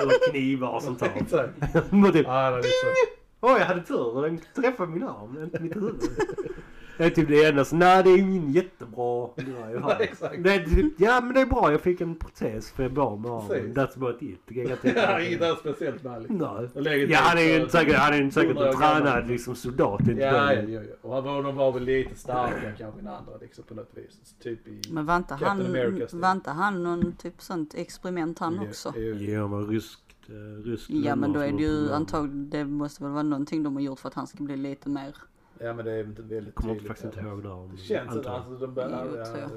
Eller 0.00 0.30
knivar 0.30 0.74
och 0.74 0.82
sånt 0.82 0.98
där. 1.00 1.50
Men 1.90 2.12
typ. 2.12 2.26
Oj, 3.40 3.56
jag 3.58 3.66
hade 3.66 3.82
tur 3.82 4.22
den 4.22 4.40
träffade 4.54 4.92
min 4.92 5.02
arm, 5.02 5.42
inte 5.44 5.60
mitt 5.60 5.76
huvud. 5.76 6.00
Det 6.98 7.04
är 7.04 7.10
typ 7.10 7.28
det 7.28 7.44
enda. 7.44 7.64
Så, 7.64 7.76
nej, 7.76 8.02
det 8.02 8.10
är 8.10 8.18
ingen 8.18 8.52
jättebra 8.52 9.28
grej. 9.36 9.80
Nej, 9.86 9.96
exakt. 10.00 10.44
Det 10.44 10.54
är 10.54 10.64
typ, 10.64 10.94
ja, 11.00 11.20
men 11.20 11.34
det 11.34 11.40
är 11.40 11.46
bra. 11.46 11.70
Jag 11.72 11.80
fick 11.80 12.00
en 12.00 12.14
protes 12.14 12.70
för 12.70 12.82
jag 12.82 12.92
bar 12.92 13.16
med 13.16 13.30
armen. 13.30 13.74
That's 13.74 13.96
about 13.96 14.22
it. 14.22 14.40
Ja, 14.96 15.20
inget 15.20 15.42
annat 15.42 15.58
speciellt 15.58 16.02
med 16.02 16.12
Alex. 16.12 16.30
Nej. 16.30 16.68
Jag 16.74 16.82
lägger 16.84 17.08
Ja, 17.08 17.18
han 17.18 17.38
är 17.38 17.42
ju 17.42 17.64
så- 17.64 17.68
säkert, 17.68 17.96
han 17.96 18.14
är 18.14 18.22
ju 18.22 18.30
säkert 18.30 18.56
en 18.56 18.76
tränad 18.76 19.28
liksom, 19.28 19.54
soldat. 19.54 20.00
Inte 20.00 20.12
Ja, 20.12 20.52
ja, 20.52 20.62
ja, 20.62 20.80
ja. 20.82 20.94
Och 21.02 21.14
han 21.14 21.24
var, 21.24 21.42
de 21.42 21.56
var 21.56 21.72
väl 21.72 21.84
lite 21.84 22.14
starkare 22.14 22.74
kanske 22.78 23.00
än 23.00 23.08
andra 23.08 23.36
liksom 23.40 23.64
på 23.64 23.74
något 23.74 23.90
vis. 23.94 24.34
Typ 24.42 24.68
i... 24.68 24.80
Men 24.90 25.06
var 25.06 25.16
inte 25.16 25.28
Captain 25.28 25.74
han, 26.10 26.20
var 26.20 26.32
inte 26.32 26.50
han 26.50 26.82
någon 26.82 27.12
typ 27.12 27.42
sånt 27.42 27.74
experiment 27.74 28.38
han 28.38 28.58
också? 28.58 28.92
Jo, 28.96 29.02
jo. 29.02 29.32
Ja, 29.32 29.48
men 29.48 29.66
ryskt, 29.66 30.00
uh, 30.30 30.62
ryskt 30.64 30.90
Ja 30.90 31.16
men 31.16 31.32
då 31.32 31.40
är 31.40 31.52
det 31.52 31.62
ju 31.62 31.92
antagligen, 31.92 32.50
det 32.50 32.64
måste 32.64 33.02
väl 33.02 33.12
vara 33.12 33.22
någonting 33.22 33.62
de 33.62 33.74
har 33.74 33.82
gjort 33.82 34.00
för 34.00 34.08
att 34.08 34.14
han 34.14 34.26
ska 34.26 34.44
bli 34.44 34.56
lite 34.56 34.88
mer. 34.88 35.14
Ja 35.60 35.72
men 35.72 35.84
det 35.84 35.92
är 35.92 36.04
inte 36.04 36.22
väldigt 36.22 36.54
kommer 36.54 36.72
tydligt. 36.74 36.88
faktiskt 36.88 37.04
inte 37.04 37.20
ihåg 37.28 37.42
det. 37.42 37.48
här, 37.48 37.68
Det 37.72 37.78
känns 37.78 38.16
inte, 38.16 38.30
alltså 38.30 38.54
de 38.66 38.74
börjar... 38.74 39.06
Jo, 39.10 39.16
Ja, 39.18 39.24
tror 39.24 39.38
jag. 39.38 39.50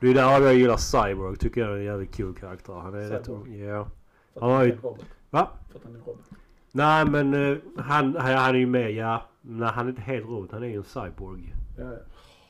det- 0.00 0.10
är 0.10 0.14
där 0.14 0.40
jag 0.46 0.54
gillar 0.54 0.76
Cyborg. 0.76 1.36
Tycker 1.36 1.60
jag 1.60 1.70
är 1.70 1.76
en 1.76 1.84
jävligt 1.84 2.16
cool 2.16 2.34
karaktär. 2.34 2.72
Han 2.72 2.94
är 2.94 3.08
rätt... 3.10 3.28
Ja. 3.28 3.88
För 4.34 4.40
Han 4.40 4.50
att 4.50 4.50
har 4.50 4.52
han 4.52 4.66
är 4.70 4.76
Robert. 4.82 5.04
Va? 5.30 5.48
För 5.70 5.78
att 5.78 5.84
han 5.84 5.94
är 5.94 5.98
Robert. 5.98 6.24
Nej 6.72 7.04
men 7.04 7.34
eh, 7.52 7.58
han, 7.76 8.16
han, 8.16 8.34
han 8.36 8.54
är 8.54 8.58
ju 8.58 8.66
med, 8.66 8.92
ja. 8.92 9.28
Nej 9.42 9.68
han 9.68 9.86
är 9.86 9.90
inte 9.90 10.02
helt 10.02 10.24
robot. 10.26 10.52
Han 10.52 10.62
är 10.62 10.66
ju 10.68 10.76
en 10.76 10.84
cyborg. 10.84 11.54
Ja, 11.78 11.84
ja. 11.84 11.98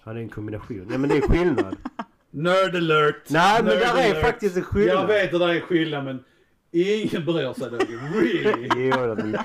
Han 0.02 0.16
är 0.16 0.20
en 0.20 0.28
kombination. 0.28 0.86
Nej 0.88 0.98
men 0.98 1.10
det 1.10 1.16
är 1.16 1.20
skillnad. 1.20 1.76
Nerd 2.30 2.76
alert! 2.76 3.22
Nej 3.30 3.62
men 3.62 3.64
Nerd 3.72 3.78
där 3.78 3.96
är 4.02 4.10
alert. 4.10 4.24
faktiskt 4.24 4.56
en 4.56 4.62
skillnad. 4.62 4.96
Jag 4.96 5.06
vet 5.06 5.34
att 5.34 5.40
det 5.40 5.56
är 5.56 5.60
skillnad 5.60 6.04
men 6.04 6.24
ingen 6.72 7.24
bryr 7.24 7.52
sig 7.52 7.70
Dogge. 7.70 7.96
Really? 8.14 8.68
Jo, 8.76 9.14
det 9.14 9.22
är- 9.22 9.44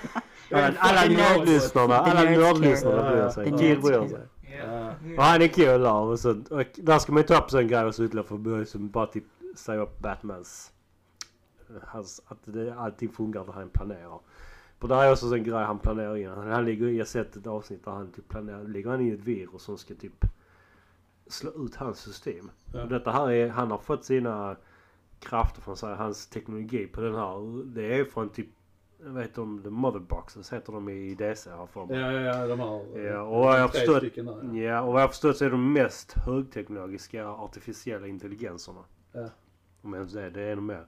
Jag 0.49 0.59
är 0.59 0.75
alla 0.79 1.01
nördlyssnarna, 1.17 1.95
alla 1.95 2.29
nördlyssnarna 2.29 3.11
bryr 3.11 3.29
sig. 3.29 3.51
Nerds 3.51 3.81
bryr 3.81 4.07
sig. 4.07 4.27
Ja. 4.57 4.91
Och 5.17 5.23
han 5.23 5.41
är 5.41 5.47
kul 5.47 5.81
där. 5.81 5.93
Och, 5.93 6.19
så, 6.19 6.29
och 6.31 6.63
där 6.75 6.99
ska 6.99 7.11
man 7.11 7.21
ju 7.21 7.27
ta 7.27 7.38
upp 7.38 7.49
sån 7.49 7.67
grej 7.67 7.83
och 7.85 7.95
så 7.95 8.03
ytterligare 8.03 8.27
för 8.27 8.65
som 8.65 8.89
bara 8.89 9.05
typ 9.07 9.23
säga 9.55 9.81
upp 9.81 9.99
Batmans... 9.99 10.71
Hans, 11.83 12.21
att 12.27 12.38
det, 12.43 12.75
allting 12.75 13.09
funkar 13.09 13.43
när 13.45 13.53
han 13.53 13.69
planerar. 13.69 14.19
För 14.79 14.88
där 14.88 15.03
är 15.03 15.11
också 15.11 15.35
en 15.35 15.43
grej 15.43 15.63
han 15.63 15.79
planerar 15.79 16.17
in. 16.17 16.29
Han, 16.29 16.51
han 16.51 16.65
ligger, 16.65 16.88
jag 16.88 16.97
har 16.97 17.05
sett 17.05 17.35
ett 17.35 17.47
avsnitt 17.47 17.85
där 17.85 17.91
han 17.91 18.11
typ 18.11 18.29
planerar, 18.29 18.63
ligger 18.63 18.89
han 18.89 19.01
i 19.01 19.09
ett 19.11 19.19
virus 19.19 19.61
som 19.61 19.77
ska 19.77 19.93
typ 19.95 20.25
slå 21.27 21.65
ut 21.65 21.75
hans 21.75 21.99
system. 21.99 22.51
Ja. 22.73 22.83
Och 22.83 22.89
detta 22.89 23.11
här 23.11 23.31
är, 23.31 23.49
han 23.49 23.71
har 23.71 23.77
fått 23.77 24.05
sina 24.05 24.55
krafter 25.19 25.62
från 25.62 25.75
här, 25.82 25.95
hans 25.95 26.28
teknologi 26.28 26.88
på 26.88 27.01
den 27.01 27.15
här. 27.15 27.65
Det 27.65 27.99
är 27.99 28.06
från 28.06 28.30
typ, 28.30 28.47
jag 29.04 29.10
vet 29.10 29.38
om 29.38 29.63
the 29.63 29.69
motherboxes 29.69 30.54
heter 30.54 30.73
de 30.73 30.89
i 30.89 31.15
DC 31.15 31.49
här 31.49 31.65
för 31.65 31.86
mig. 31.86 31.99
Ja, 31.99 32.12
ja, 32.12 32.21
ja, 32.21 32.47
de 32.47 32.60
har... 32.60 32.99
Ja, 32.99 33.21
och 33.21 33.39
vad 33.39 33.60
jag 33.60 33.71
förstått- 33.71 34.01
där. 34.01 34.12
ja. 34.15 34.54
Ja, 34.62 34.82
och 34.82 34.93
vad 34.93 35.01
jag 35.01 35.10
förstått 35.10 35.38
så 35.38 35.45
är 35.45 35.49
de 35.49 35.73
mest 35.73 36.13
högteknologiska 36.13 37.28
artificiella 37.28 38.08
intelligenserna. 38.08 38.84
Ja. 39.12 39.30
Om 39.82 39.93
ens 39.93 40.13
det, 40.13 40.30
det 40.30 40.41
är 40.41 40.51
ännu 40.51 40.62
mer. 40.62 40.86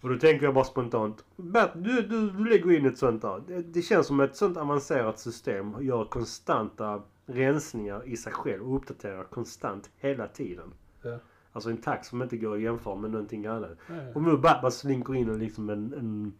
Och 0.00 0.08
då 0.08 0.18
tänker 0.18 0.44
jag 0.44 0.54
bara 0.54 0.64
spontant. 0.64 1.24
Bert, 1.36 1.70
du, 1.74 2.02
du, 2.02 2.30
du 2.30 2.44
lägger 2.44 2.70
in 2.78 2.86
ett 2.86 2.98
sånt 2.98 3.22
där. 3.22 3.42
Det, 3.46 3.62
det 3.62 3.82
känns 3.82 4.06
som 4.06 4.20
ett 4.20 4.36
sånt 4.36 4.56
avancerat 4.56 5.18
system 5.18 5.74
gör 5.80 6.04
konstanta 6.04 7.02
rensningar 7.26 8.02
i 8.08 8.16
sig 8.16 8.32
själv 8.32 8.70
och 8.70 8.76
uppdaterar 8.76 9.24
konstant 9.24 9.90
hela 9.96 10.28
tiden. 10.28 10.72
Ja. 11.02 11.18
Alltså 11.58 11.70
en 11.70 11.76
takt 11.76 12.06
som 12.06 12.22
inte 12.22 12.36
går 12.36 12.54
att 12.54 12.62
jämföra 12.62 12.94
med 12.94 13.10
någonting 13.10 13.46
annat. 13.46 13.70
Ja. 13.88 13.94
Om 14.14 14.24
nu 14.24 14.36
Batman 14.36 14.72
slinker 14.72 15.14
in 15.14 15.28
en, 15.28 15.38
liksom 15.38 15.70
en, 15.70 15.92
en, 15.92 16.32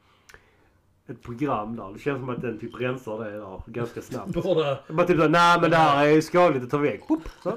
ett 1.06 1.22
program 1.22 1.76
där. 1.76 1.92
Det 1.92 1.98
känns 1.98 2.20
som 2.20 2.28
att 2.28 2.42
den 2.42 2.58
typ 2.58 2.80
rensar 2.80 3.24
det 3.24 3.30
där 3.30 3.62
ganska 3.66 4.02
snabbt. 4.02 4.32
Båda... 4.42 4.78
Bara 4.88 5.06
typ 5.06 5.16
såhär, 5.16 5.28
nej 5.28 5.60
men 5.60 5.70
det 5.70 5.76
här 5.76 6.06
är 6.06 6.20
skadligt 6.20 6.64
att 6.64 6.70
ta 6.70 6.78
väck. 6.78 7.00
Så. 7.42 7.52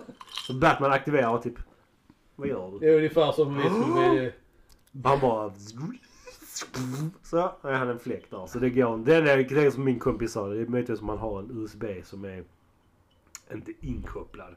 så 0.48 0.54
Batman 0.54 0.92
aktiverar 0.92 1.36
och 1.36 1.44
typ, 1.44 1.60
vad 2.36 2.48
gör 2.48 2.72
Det 2.72 2.80
du? 2.80 2.94
är 2.94 2.98
ungefär 2.98 3.32
som 3.32 3.58
vi 3.58 3.64
skulle. 3.64 4.32
Han 5.04 5.20
bara... 5.20 5.54
Så 7.24 7.38
är 7.62 7.74
han 7.74 7.90
en 7.90 8.00
fläck 8.00 8.32
där. 8.32 8.48
Så 8.48 8.60
det 8.60 8.70
går 8.70 8.98
Det 8.98 9.16
är 9.16 9.22
det 9.22 9.66
är 9.66 9.72
som 9.72 9.84
min 9.84 10.00
kompis 10.00 10.32
sa. 10.32 10.48
Det 10.48 10.62
är 10.62 10.66
möjligtvis 10.66 10.98
som 10.98 11.08
man 11.08 11.18
har 11.18 11.40
en 11.40 11.52
USB 11.52 11.84
som 12.04 12.26
är 12.26 12.44
inte 13.54 13.72
inkopplad. 13.80 14.56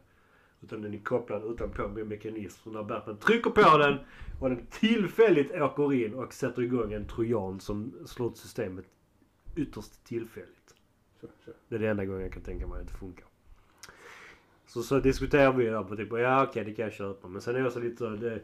Utan 0.64 0.83
den 0.83 0.94
är 0.94 0.98
kopplad 0.98 1.44
utanpå 1.44 1.88
med 1.88 2.07
mekanism. 2.07 2.61
Så 2.64 2.70
när 2.70 2.83
Batman 2.83 3.16
trycker 3.16 3.50
på 3.50 3.79
den 3.79 3.98
och 4.40 4.48
den 4.48 4.66
tillfälligt 4.70 5.53
åker 5.53 5.92
in 5.92 6.14
och 6.14 6.33
sätter 6.33 6.62
igång 6.62 6.92
en 6.92 7.07
trojan 7.07 7.61
som 7.61 7.92
slår 8.07 8.31
ut 8.31 8.37
systemet 8.37 8.85
ytterst 9.57 10.05
tillfälligt. 10.05 10.74
Kör, 11.20 11.31
kör. 11.44 11.55
Det 11.68 11.74
är 11.74 11.79
det 11.79 11.88
enda 11.88 12.05
gången 12.05 12.22
jag 12.22 12.33
kan 12.33 12.42
tänka 12.42 12.66
mig 12.66 12.81
att 12.81 12.87
det 12.87 12.94
funkar. 12.94 13.27
Så, 14.66 14.83
så 14.83 15.00
diskuterar 15.00 15.53
vi 15.53 15.64
där 15.64 15.83
på 15.83 15.96
typ, 15.96 16.12
ja 16.12 16.44
okej 16.44 16.64
det 16.64 16.74
kan 16.74 16.85
jag 16.85 16.92
köpa. 16.92 17.29
Men 17.29 17.40
sen 17.42 17.57
är 17.57 17.61
jag 17.61 17.72
så 17.72 17.81
lite 17.81 17.96
så, 17.96 18.09
det, 18.11 18.40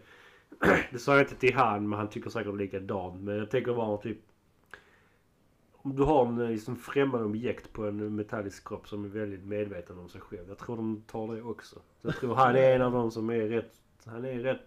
det 0.92 0.98
sa 0.98 1.12
jag 1.12 1.22
inte 1.22 1.34
till 1.34 1.54
han 1.54 1.88
men 1.88 1.98
han 1.98 2.08
tycker 2.08 2.30
säkert 2.30 2.56
likadant. 2.56 3.22
Men 3.22 3.36
jag 3.36 3.50
tänker 3.50 3.74
bara 3.74 3.96
typ. 3.96 4.18
Om 5.82 5.96
du 5.96 6.02
har 6.02 6.26
en 6.26 6.46
liksom 6.48 6.76
främmande 6.76 7.26
objekt 7.26 7.72
på 7.72 7.86
en 7.88 8.14
metallisk 8.16 8.68
kropp 8.68 8.88
som 8.88 9.04
är 9.04 9.08
väldigt 9.08 9.44
medveten 9.44 9.98
om 9.98 10.08
sig 10.08 10.20
själv. 10.20 10.48
Jag 10.48 10.58
tror 10.58 10.76
de 10.76 11.02
tar 11.06 11.34
det 11.34 11.42
också. 11.42 11.74
Så 12.02 12.08
jag 12.08 12.16
tror 12.16 12.34
han 12.34 12.56
är 12.56 12.74
en 12.74 12.82
av 12.82 12.92
dem 12.92 13.10
som 13.10 13.30
är 13.30 13.40
rätt, 13.48 13.74
han 14.04 14.24
är 14.24 14.38
rätt 14.38 14.66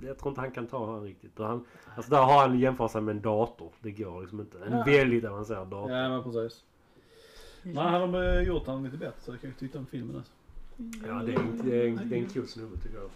jag 0.00 0.18
tror 0.18 0.28
inte 0.30 0.40
han 0.40 0.50
kan 0.50 0.66
ta 0.66 0.92
han 0.92 1.02
riktigt. 1.02 1.40
Och 1.40 1.46
Han, 1.46 1.64
alltså 1.96 2.10
där 2.10 2.22
har 2.22 2.40
han 2.48 2.58
jämfört 2.58 2.90
sig 2.90 3.00
med 3.00 3.16
en 3.16 3.22
dator. 3.22 3.72
Det 3.80 3.90
går 3.90 4.20
liksom 4.20 4.40
inte. 4.40 4.58
En 4.64 4.72
Ja. 4.72 4.84
väldigt 4.86 5.24
avancerad 5.24 5.68
dator. 5.68 5.90
Ja 5.96 6.08
men 6.08 6.22
precis. 6.22 6.64
Nej, 7.62 7.74
han 7.76 8.14
har 8.14 8.36
eh, 8.36 8.42
gjort 8.42 8.66
han 8.66 8.84
lite 8.84 8.96
bättre 8.96 9.20
så 9.20 9.32
det 9.32 9.38
kan 9.38 9.50
ju 9.50 9.56
titta 9.56 9.78
om 9.78 9.86
filmen 9.86 10.16
alltså. 10.16 10.32
Ja, 11.08 11.14
det 11.14 11.32
är, 11.34 11.38
en- 11.38 11.60
det 11.64 11.82
är, 11.82 11.88
en- 11.88 12.08
det 12.08 12.16
är 12.16 12.20
en 12.22 12.28
cool 12.28 12.46
snubbe 12.48 12.76
tycker 12.76 12.96
jag. 12.98 13.10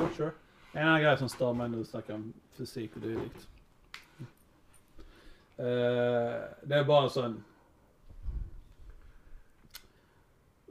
Sure, 0.00 0.14
sure. 0.16 0.30
En 0.72 0.88
annan 0.88 1.00
grej 1.02 1.18
som 1.18 1.28
stör 1.28 1.52
mig 1.52 1.68
nu 1.68 1.84
snackar 1.84 2.14
om 2.14 2.32
fysik 2.52 2.94
och 2.96 3.00
dylikt. 3.02 3.48
Eh, 5.56 5.64
det 6.62 6.74
är 6.74 6.84
bara 6.84 7.04
en 7.04 7.10
sån... 7.10 7.44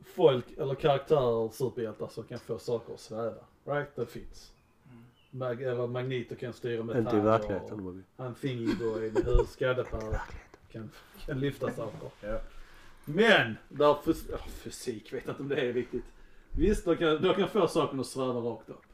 Folk 0.04 0.52
eller 0.58 0.76
karaktärer, 0.76 1.50
superhjältar 1.50 2.08
som 2.08 2.24
kan 2.24 2.40
få 2.40 2.60
saker 2.60 2.94
att 2.94 3.00
sväva. 3.00 3.44
Right? 3.66 3.96
Det 3.96 4.06
finns. 4.06 4.52
Mag 5.32 5.62
eller 5.62 5.88
Magneto 5.88 6.36
kan 6.36 6.54
styra 6.54 6.84
metall. 6.84 7.02
Inte 7.02 7.18
i 7.18 7.20
verkligheten 7.20 7.84
Bobby. 7.84 8.02
Han 8.18 8.36
Thingy-boy 8.36 9.12
med 9.14 9.26
huvudskadepär 9.26 10.22
kan, 10.72 10.92
kan 11.26 11.40
lyfta 11.40 11.72
saker. 11.72 12.10
Ja. 12.22 12.40
Men, 13.06 13.58
där 13.70 13.96
fys 14.06 14.26
ja, 14.32 14.38
fysik 14.38 15.14
vet 15.14 15.26
jag 15.26 15.34
inte 15.34 15.44
om 15.44 15.50
det 15.50 15.70
är 15.70 15.74
riktigt. 15.74 16.06
Visst, 16.52 16.86
de 16.86 16.96
kan, 16.98 17.22
de 17.22 17.34
kan 17.34 17.50
få 17.50 17.68
saken 17.68 18.00
att 18.00 18.06
sväva 18.06 18.40
rakt 18.40 18.70
upp. 18.70 18.86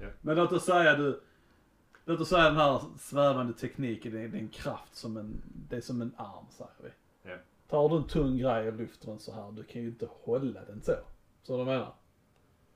Ja. 0.00 0.08
Men 0.20 0.36
låt 0.36 0.52
oss 0.52 0.64
säga 0.64 0.96
du, 0.96 1.20
låt 2.08 2.20
oss 2.20 2.28
säga 2.28 2.44
den 2.44 2.56
här 2.56 2.80
svävande 2.98 3.52
tekniken, 3.52 4.12
det 4.12 4.20
är, 4.20 4.28
det 4.28 4.38
är 4.38 4.42
en 4.42 4.48
kraft 4.48 4.96
som 4.96 5.16
en, 5.16 5.42
det 5.68 5.76
är 5.76 5.80
som 5.80 6.02
en 6.02 6.12
arm 6.16 6.46
säger 6.50 6.70
vi. 6.82 6.90
Ja. 7.30 7.36
Tar 7.68 7.88
du 7.88 7.96
en 7.96 8.04
tung 8.04 8.38
grej 8.38 8.68
och 8.68 8.74
lyfter 8.74 9.06
den 9.06 9.18
så 9.18 9.32
här, 9.32 9.52
du 9.52 9.62
kan 9.62 9.82
ju 9.82 9.88
inte 9.88 10.08
hålla 10.22 10.60
den 10.64 10.82
så. 10.82 10.94
Så 11.42 11.58
du 11.58 11.64
menar? 11.64 11.92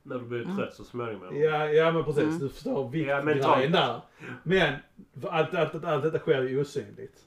När 0.02 0.18
du 0.18 0.24
blir 0.24 0.56
trött 0.56 0.74
så 0.74 0.84
småningom. 0.84 1.28
eller? 1.28 1.40
Ja, 1.40 1.66
ja 1.66 1.92
men 1.92 2.04
precis. 2.04 2.22
Mm. 2.22 2.38
Du 2.38 2.48
förstår 2.48 2.96
Ja, 2.96 3.20
viktgrejen 3.20 3.72
där. 3.72 4.00
Men 4.42 4.74
för 5.20 5.28
allt, 5.28 5.54
allt, 5.54 5.74
allt, 5.74 5.84
allt 5.84 6.02
detta 6.02 6.18
sker 6.18 6.42
ju 6.42 6.60
osynligt. 6.60 7.24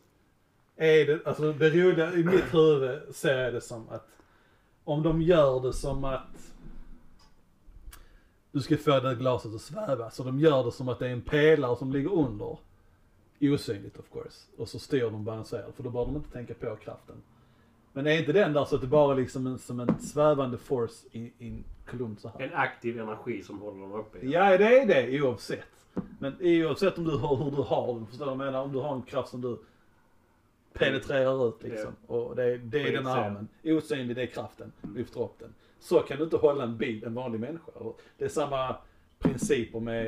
Är 0.75 1.05
det, 1.05 1.27
alltså 1.27 1.53
det 1.53 1.69
roliga 1.69 2.13
i 2.13 2.23
mitt 2.23 2.53
huvud 2.53 3.15
ser 3.15 3.43
jag 3.43 3.53
det 3.53 3.61
som 3.61 3.89
att 3.89 4.07
om 4.83 5.03
de 5.03 5.21
gör 5.21 5.59
det 5.59 5.73
som 5.73 6.03
att 6.03 6.54
du 8.55 8.61
ska 8.61 8.77
få 8.77 8.99
det 8.99 9.15
glaset 9.15 9.55
att 9.55 9.61
sväva. 9.61 10.09
Så 10.09 10.23
de 10.23 10.39
gör 10.39 10.63
det 10.63 10.71
som 10.71 10.89
att 10.89 10.99
det 10.99 11.07
är 11.07 11.11
en 11.11 11.21
pelare 11.21 11.75
som 11.75 11.91
ligger 11.91 12.13
under. 12.13 12.57
Osynligt 13.41 13.99
of 13.99 14.05
course. 14.13 14.47
Och 14.57 14.69
så 14.69 14.79
styr 14.79 15.01
de 15.01 15.23
balanserat 15.25 15.75
för 15.75 15.83
då 15.83 15.89
behöver 15.89 16.11
de 16.11 16.17
inte 16.17 16.31
tänka 16.31 16.53
på 16.53 16.75
kraften. 16.75 17.15
Men 17.93 18.07
är 18.07 18.19
inte 18.19 18.33
den 18.33 18.53
där 18.53 18.65
så 18.65 18.75
att 18.75 18.81
det 18.81 18.87
bara 18.87 19.13
är 19.15 19.17
liksom 19.19 19.47
en, 19.47 19.59
som 19.59 19.79
en 19.79 19.99
svävande 19.99 20.57
force 20.57 21.07
i, 21.11 21.19
i 21.19 21.33
en 21.47 21.63
kolumn 21.89 22.17
så 22.19 22.27
här. 22.29 22.41
En 22.41 22.53
aktiv 22.53 22.99
energi 22.99 23.43
som 23.43 23.59
håller 23.61 23.81
dem 23.81 23.93
uppe. 23.93 24.27
Ja, 24.27 24.57
det 24.57 24.79
är 24.81 24.85
det 24.87 25.21
oavsett. 25.21 25.59
Men 26.19 26.35
oavsett 26.41 26.97
om 26.97 27.03
du 27.03 27.17
har, 27.17 27.35
hur 27.35 27.51
du 27.51 27.61
har 27.61 27.93
den, 27.93 28.07
förstår 28.07 28.25
du 28.25 28.31
vad 28.31 28.45
jag 28.47 28.51
menar? 28.53 28.61
Om 28.63 28.73
du 28.73 28.79
har 28.79 28.95
en 28.95 29.01
kraft 29.01 29.29
som 29.29 29.41
du 29.41 29.57
penetrerar 30.73 31.47
ut 31.49 31.63
liksom. 31.63 31.91
Och 32.07 32.35
det, 32.35 32.43
är- 32.43 32.57
det 32.57 32.81
är 32.81 32.91
den 32.91 33.07
armen. 33.07 33.47
Osynlig, 33.63 34.15
det 34.15 34.21
är 34.21 34.27
kraften. 34.27 34.71
Lyfter 34.95 35.21
upp 35.23 35.39
den. 35.39 35.53
Så 35.86 35.99
kan 35.99 36.17
du 36.17 36.23
inte 36.23 36.38
hålla 36.38 36.63
en 36.63 36.77
bil, 36.77 37.03
en 37.03 37.13
vanlig 37.13 37.39
människa. 37.39 37.71
Och 37.71 38.01
Det 38.17 38.25
är 38.25 38.29
samma 38.29 38.75
principer 39.19 39.79
med, 39.79 40.05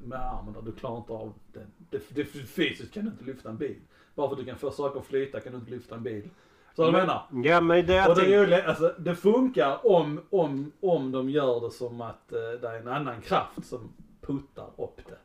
med 0.00 0.18
armen 0.18 0.54
där. 0.54 0.62
Du 0.62 0.72
klarar 0.72 0.96
inte 0.96 1.12
av 1.12 1.32
den. 1.52 1.66
Det, 1.90 2.14
det, 2.14 2.24
fysiskt 2.24 2.94
kan 2.94 3.04
du 3.04 3.10
inte 3.10 3.24
lyfta 3.24 3.48
en 3.48 3.56
bil. 3.56 3.76
Bara 4.14 4.28
för 4.28 4.34
att 4.34 4.40
du 4.40 4.44
kan 4.44 4.58
få 4.58 4.70
saker 4.70 5.00
att 5.00 5.06
flyta 5.06 5.40
kan 5.40 5.52
du 5.52 5.58
inte 5.58 5.70
lyfta 5.70 5.94
en 5.94 6.02
bil. 6.02 6.30
Så 6.76 6.86
du 6.86 6.92
menar? 6.92 7.22
Ja 7.44 7.60
men 7.60 7.86
det 7.86 8.08
Och 8.08 8.16
det, 8.16 8.34
är 8.34 8.42
roliga, 8.42 8.64
alltså, 8.68 8.94
det 8.98 9.14
funkar 9.14 9.86
om, 9.86 10.20
om, 10.30 10.72
om 10.80 11.12
de 11.12 11.30
gör 11.30 11.60
det 11.60 11.70
som 11.70 12.00
att 12.00 12.32
eh, 12.32 12.38
det 12.60 12.68
är 12.68 12.80
en 12.80 12.88
annan 12.88 13.20
kraft 13.20 13.66
som 13.66 13.92
puttar 14.20 14.70
upp 14.76 15.00
det. 15.08 15.18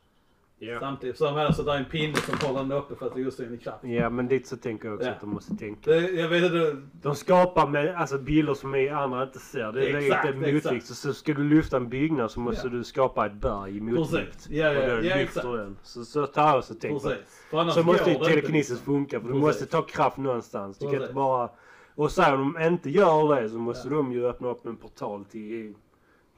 Ja. 0.66 0.80
Samtidigt 0.80 1.18
som 1.18 1.36
alltså, 1.38 1.64
det 1.64 1.72
är 1.72 1.78
en 1.78 1.86
pinne 1.86 2.16
som 2.16 2.48
håller 2.48 2.60
den 2.60 2.72
uppe 2.72 2.96
för 2.96 3.06
att 3.08 3.16
det 3.16 3.22
är 3.22 3.28
osynlig 3.28 3.64
kraft. 3.64 3.84
ja, 3.84 4.10
men 4.10 4.28
dit 4.28 4.48
så 4.48 4.58
tänker 4.58 4.88
jag 4.88 4.96
också 4.96 5.08
Ja. 5.08 5.14
att 5.14 5.22
de 5.22 5.30
måste 5.30 5.56
tänka. 5.56 5.92
Det, 5.92 6.00
jag 6.12 6.28
vet 6.30 6.44
inte. 6.44 6.78
De 7.02 7.16
skapar 7.16 7.68
med 7.68 7.96
alltså, 7.96 8.18
bilder 8.18 8.54
som 8.54 8.72
vi 8.72 8.90
andra 8.90 9.24
inte 9.24 9.40
ser. 9.40 9.72
Det 9.72 9.90
är 9.92 9.96
Exakt, 9.98 10.26
lite 10.38 10.54
motvikt. 10.54 10.86
Så, 10.86 10.96
så 10.96 11.14
ska 11.14 11.34
du 11.34 11.44
lyfta 11.44 11.78
en 11.78 11.90
byggnad 11.90 12.32
så 12.32 12.40
måste 12.40 12.68
Ja. 12.68 12.74
du 12.74 12.84
skapa 12.84 13.26
ett 13.26 13.34
berg 13.34 13.78
i 13.78 13.82
motvikt. 13.82 14.32
Precis. 14.34 14.50
Ja, 14.50 14.74
ja, 14.74 14.82
och 14.82 14.88
då 14.88 14.94
ja, 14.94 15.02
lyfter 15.02 15.20
exakt. 15.20 15.46
den. 15.46 15.78
Så, 15.84 16.06
så 16.06 16.26
tar 16.28 16.56
jag 16.56 16.64
så. 16.64 16.74
Precis. 16.74 17.46
För 17.50 17.58
annars 17.58 17.74
Så 17.74 17.84
måste 17.84 18.12
ju 18.12 18.18
telekinesis 18.20 18.72
inte. 18.72 18.84
funka 18.84 19.20
för 19.20 19.28
du 19.28 19.34
Precis. 19.34 19.46
måste 19.46 19.66
ta 19.66 19.82
kraft 19.82 20.18
någonstans. 20.18 20.78
Du 20.78 20.86
kan 20.86 20.92
Precis. 20.92 21.04
inte 21.04 21.14
bara... 21.16 21.50
Och 21.96 22.12
sen 22.12 22.34
om 22.34 22.54
de 22.54 22.64
inte 22.66 22.90
gör 22.90 23.42
det 23.42 23.50
så 23.50 23.58
måste 23.58 23.88
Ja. 23.88 23.96
de 23.96 24.12
ju 24.14 24.26
öppna 24.28 24.48
upp 24.48 24.66
en 24.66 24.76
portal 24.76 25.26
till 25.26 25.74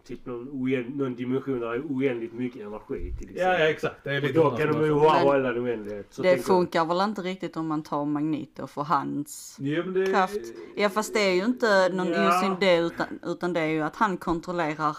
typ 0.06 0.26
någon, 0.26 0.45
någon 0.97 1.16
dimension 1.16 1.60
där 1.60 1.70
det 1.70 1.76
är 1.76 1.82
oändligt 1.82 2.34
mycket 2.34 2.62
energi 2.62 3.14
till 3.18 3.30
exempel. 3.30 3.38
Ja, 3.38 3.60
ja 3.60 3.70
exakt. 3.70 4.03
Det 4.03 4.10
är 4.12 4.18
Och 4.18 4.22
lite 4.22 4.34
då 4.34 4.41
sådana 4.43 4.58
kan 4.58 4.74
de 4.82 4.86
ju 4.86 4.91
hålla 4.91 5.49
en 5.49 5.66
oändlighet. 5.66 6.08
Så 6.14 6.22
Det 6.22 6.28
tänker 6.30 6.39
jag. 6.39 6.45
funkar 6.45 6.86
väl 6.86 7.01
inte 7.10 7.22
riktigt 7.22 7.58
om 7.58 7.68
man 7.68 7.84
tar 7.84 8.06
Magneto 8.06 8.68
för 8.68 8.82
hans 8.82 9.58
men 9.60 9.93
det... 9.93 10.06
kraft. 10.06 10.41
Ja 10.76 10.89
fast 10.89 11.14
det 11.14 11.20
är 11.20 11.34
ju 11.34 11.45
inte 11.45 11.89
någon 11.89 12.08
Ja. 12.08 12.26
just 12.26 12.45
in 12.45 12.56
det 12.60 12.78
utan, 12.78 13.20
utan 13.24 13.53
det 13.53 13.60
är 13.60 13.68
ju 13.68 13.82
att 13.82 13.95
han 13.95 14.18
kontrollerar 14.18 14.97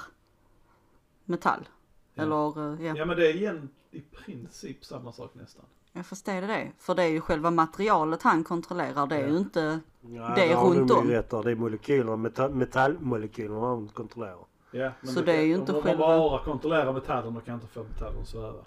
metall. 1.25 1.69
Ja. 2.15 2.23
Eller 2.23 2.75
eh, 2.75 2.87
ja. 2.87 2.95
Ja, 2.97 3.05
men 3.05 3.17
det 3.17 3.27
är 3.31 3.35
igen 3.35 3.69
i 3.91 4.01
princip 4.01 4.85
samma 4.85 5.13
sak 5.13 5.31
nästan. 5.35 5.65
Ja 5.93 6.03
fast 6.03 6.29
är 6.29 6.41
det 6.41 6.47
det? 6.47 6.73
För 6.79 6.95
det 6.95 7.03
är 7.03 7.09
ju 7.09 7.21
själva 7.21 7.51
materialet 7.51 8.23
han 8.23 8.45
kontrollerar. 8.45 9.07
Det 9.07 9.17
är 9.17 9.21
Ja. 9.21 9.29
ju 9.29 9.39
inte, 9.39 9.81
Ja, 10.01 10.33
det 10.37 10.55
runt 10.55 10.91
om. 10.91 11.09
Det 11.09 11.33
är 11.51 11.55
molekyler, 11.55 12.17
metall, 12.17 12.55
metallmolekyler 12.55 13.55
han 13.61 13.89
kontrollerar. 13.89 14.45
Ja, 14.77 14.93
Så 15.03 15.20
det 15.20 15.33
är 15.33 15.43
ju 15.43 15.55
inte 15.55 15.72
om 15.72 15.83
själva- 15.83 16.09
man 16.09 16.18
bara 16.18 16.45
kontrollerar 16.45 16.93
metallen 16.93 17.37
och 17.37 17.45
kan 17.45 17.55
inte 17.55 17.66
få 17.66 17.83
metallen 17.85 18.20
att 18.22 18.29
sväva. 18.29 18.64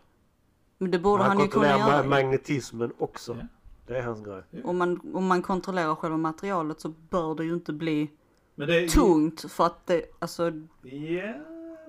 men 0.77 0.91
det 0.91 0.99
borde 0.99 1.23
han, 1.23 1.39
ju 1.39 1.47
kunna 1.47 1.67
göra. 1.67 2.03
ma- 2.03 2.07
magnetismen 2.07 2.93
också. 2.97 3.37
Ja. 3.39 3.45
Det 3.87 3.97
är 3.97 4.01
hans 4.03 4.21
grej. 4.25 4.43
Om 4.63 4.77
man, 4.77 4.99
om 5.13 5.27
man 5.27 5.41
kontrollerar 5.41 5.95
själva 5.95 6.17
materialet 6.17 6.79
så 6.81 6.89
bör 6.89 7.35
det 7.35 7.43
ju 7.43 7.53
inte 7.53 7.73
bli 7.73 8.11
Men 8.55 8.67
det 8.67 8.83
är... 8.83 8.87
tungt 8.87 9.51
för 9.51 9.65
att 9.65 9.87
det, 9.87 10.05
alltså 10.19 10.43
Ja, 10.81 11.33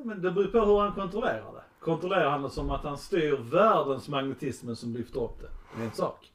men 0.05 0.23
det 0.23 0.31
beror 0.31 0.47
på 0.47 0.61
hur 0.61 0.79
han 0.81 0.93
kontrollerar 0.93 1.53
det. 1.55 1.63
Kontrollerar 1.85 2.31
han 2.31 2.43
det 2.43 2.51
som 2.51 2.71
att 2.71 2.85
han 2.85 2.99
styr 2.99 3.37
världens 3.37 4.09
magnetismen 4.09 4.77
som 4.77 4.93
lyfter 4.95 5.25
upp 5.25 5.41
det. 5.41 5.49
Det 5.77 5.83
är 5.83 5.87
en 5.87 5.93
sak. 5.93 6.33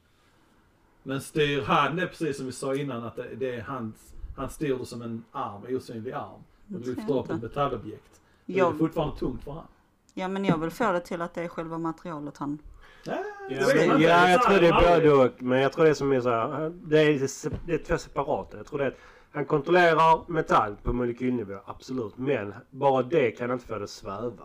Men 1.02 1.20
styr 1.20 1.62
han 1.62 1.96
det 1.96 2.06
precis 2.06 2.36
som 2.36 2.46
vi 2.46 2.52
sa 2.52 2.74
innan 2.74 3.04
att 3.04 3.16
det, 3.16 3.34
det 3.34 3.54
är 3.54 3.62
hans, 3.62 4.14
han 4.36 4.50
styr 4.50 4.76
det 4.78 4.86
som 4.86 5.02
en 5.02 5.24
arm, 5.32 5.62
osynlig 5.76 6.12
arm. 6.12 6.40
Och 6.74 6.80
lyfter 6.80 7.18
upp 7.18 7.30
ett 7.30 7.42
metallobjekt. 7.42 8.20
Då 8.46 8.54
är 8.54 8.58
Jag- 8.58 8.72
det 8.74 8.78
fortfarande 8.78 9.16
tungt 9.18 9.44
för 9.44 9.52
han. 9.52 9.66
Ja 10.14 10.28
men 10.28 10.44
jag 10.44 10.58
vill 10.58 10.70
få 10.70 10.92
det 10.92 11.00
till 11.00 11.22
att 11.22 11.34
det 11.34 11.42
är 11.42 11.48
själva 11.48 11.78
materialet 11.78 12.36
han... 12.36 12.58
Ja, 13.04 13.18
Ja, 13.50 13.66
men, 13.74 14.00
jag 14.00 14.42
tror 14.42 14.60
det 14.60 14.66
är 14.68 14.98
både 14.98 15.12
och. 15.24 15.42
Men 15.42 15.60
jag 15.60 15.72
tror 15.72 15.84
det 15.84 15.90
är 15.90 15.94
som 15.94 16.12
är 16.12 16.20
så 16.20 16.30
här. 16.30 16.72
Det 16.84 16.98
är, 17.00 17.28
det 17.66 17.74
är 17.74 17.78
två 17.78 17.98
separata. 17.98 18.56
Jag 18.56 18.66
tror 18.66 18.78
det 18.78 18.84
är 18.84 18.88
att 18.88 18.98
han 19.32 19.44
kontrollerar 19.44 20.30
metall 20.32 20.76
på 20.82 20.92
molekylnivå, 20.92 21.58
absolut. 21.66 22.18
Men 22.18 22.54
bara 22.70 23.02
det 23.02 23.30
kan 23.30 23.50
inte 23.50 23.66
få 23.66 23.78
det 23.78 23.88
sväva. 23.88 24.44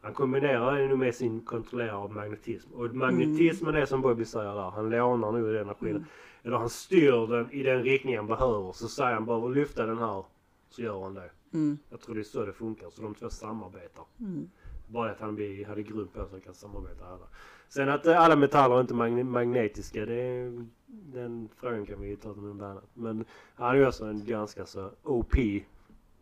Han 0.00 0.12
kombinerar 0.14 0.78
det 0.78 0.88
nog 0.88 0.98
med 0.98 1.14
sin 1.14 1.40
kontrollerare 1.40 1.96
av 1.96 2.12
magnetism. 2.12 2.72
Och 2.72 2.94
magnetismen 2.94 3.74
är 3.74 3.86
som 3.86 4.00
Bobby 4.00 4.24
säger 4.24 4.54
där. 4.54 4.70
Han 4.70 4.90
lånar 4.90 5.32
nog 5.32 5.52
den 5.52 5.56
energin. 5.62 5.90
Mm. 5.90 6.04
Eller 6.42 6.56
han 6.56 6.68
styr 6.68 7.26
den 7.26 7.50
i 7.52 7.62
den 7.62 7.82
riktning 7.82 8.16
han 8.16 8.26
behöver. 8.26 8.72
Så 8.72 8.88
säger 8.88 9.14
han 9.14 9.24
bara 9.24 9.48
lyfta 9.48 9.86
den 9.86 9.98
här. 9.98 10.24
Så 10.70 10.82
gör 10.82 11.02
han 11.02 11.14
det. 11.14 11.30
Mm, 11.52 11.78
Jag 11.90 12.00
tror 12.00 12.14
det 12.14 12.20
är 12.20 12.22
så 12.24 12.44
det 12.44 12.52
funkar. 12.52 12.90
Så 12.90 13.02
de 13.02 13.14
två 13.14 13.30
samarbetar. 13.30 14.04
mm. 14.20 14.50
Bara 14.88 15.10
att 15.10 15.20
han 15.20 15.34
blir, 15.34 15.66
hade 15.66 15.82
grund 15.82 16.12
på 16.12 16.26
så 16.30 16.40
kan 16.40 16.54
samarbeta 16.54 17.06
alla. 17.06 17.26
Sen 17.68 17.88
att 17.88 18.06
eh, 18.06 18.20
alla 18.20 18.36
metaller 18.36 18.76
är 18.76 18.80
inte 18.80 18.94
magne 18.94 19.24
magnetiska, 19.24 20.06
det 20.06 20.14
är, 20.14 20.66
den 20.86 21.48
frågan 21.56 21.86
kan 21.86 22.00
vi 22.00 22.16
ta 22.16 22.32
till 22.32 22.42
något 22.42 22.62
annat. 22.62 22.84
Men 22.94 23.24
han 23.54 23.70
är 23.70 23.74
ju 23.74 23.86
också 23.86 24.04
en 24.04 24.24
ganska 24.24 24.66
så 24.66 24.90
OP, 25.02 25.34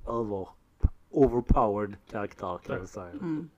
över, 0.08 0.48
overpowered 1.10 1.96
karaktär 2.10 2.58
kan 2.66 2.78
man 2.78 2.86
säga. 2.86 3.10
Mm. 3.10 3.50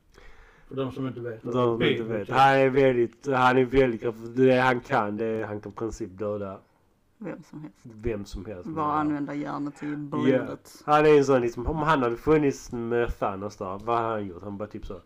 För 0.69 0.75
de 0.75 0.93
som 0.93 1.07
inte 1.07 1.21
vet. 1.21 1.43
De 1.43 1.53
som 1.53 1.83
inte 1.83 2.03
vet. 2.03 2.29
Han 2.29 2.55
är 2.55 2.69
väldigt, 2.71 3.27
han 3.27 3.59
är 3.59 3.64
väldigt. 3.64 4.37
Det 4.37 4.61
han 4.61 4.81
kan, 4.81 5.16
det 5.16 5.25
är 5.25 5.45
han 5.45 5.61
kan 5.61 5.73
i 5.73 5.75
princip 5.75 6.11
döda 6.19 6.61
Vem 7.19 7.43
som 7.43 7.61
helst. 7.62 7.79
vem 7.83 8.25
som 8.25 8.45
helst. 8.47 8.69
Bara 8.69 8.93
använda 8.93 9.35
hjärnet 9.35 9.77
till 9.77 9.89
Ja. 9.91 9.97
blodet. 9.97 10.83
Han 10.87 11.07
är 11.07 11.19
en 11.19 11.25
sån 11.25 11.41
liksom, 11.41 11.66
om 11.66 11.77
han 11.77 12.03
hade 12.03 12.16
funnits 12.16 12.73
med 12.73 13.19
Thanos 13.19 13.57
där, 13.57 13.79
vad 13.85 13.97
hade 13.99 14.09
han 14.09 14.27
gjort? 14.27 14.43
Han 14.43 14.57
bara 14.59 14.69
typ 14.69 14.87
så. 14.87 15.01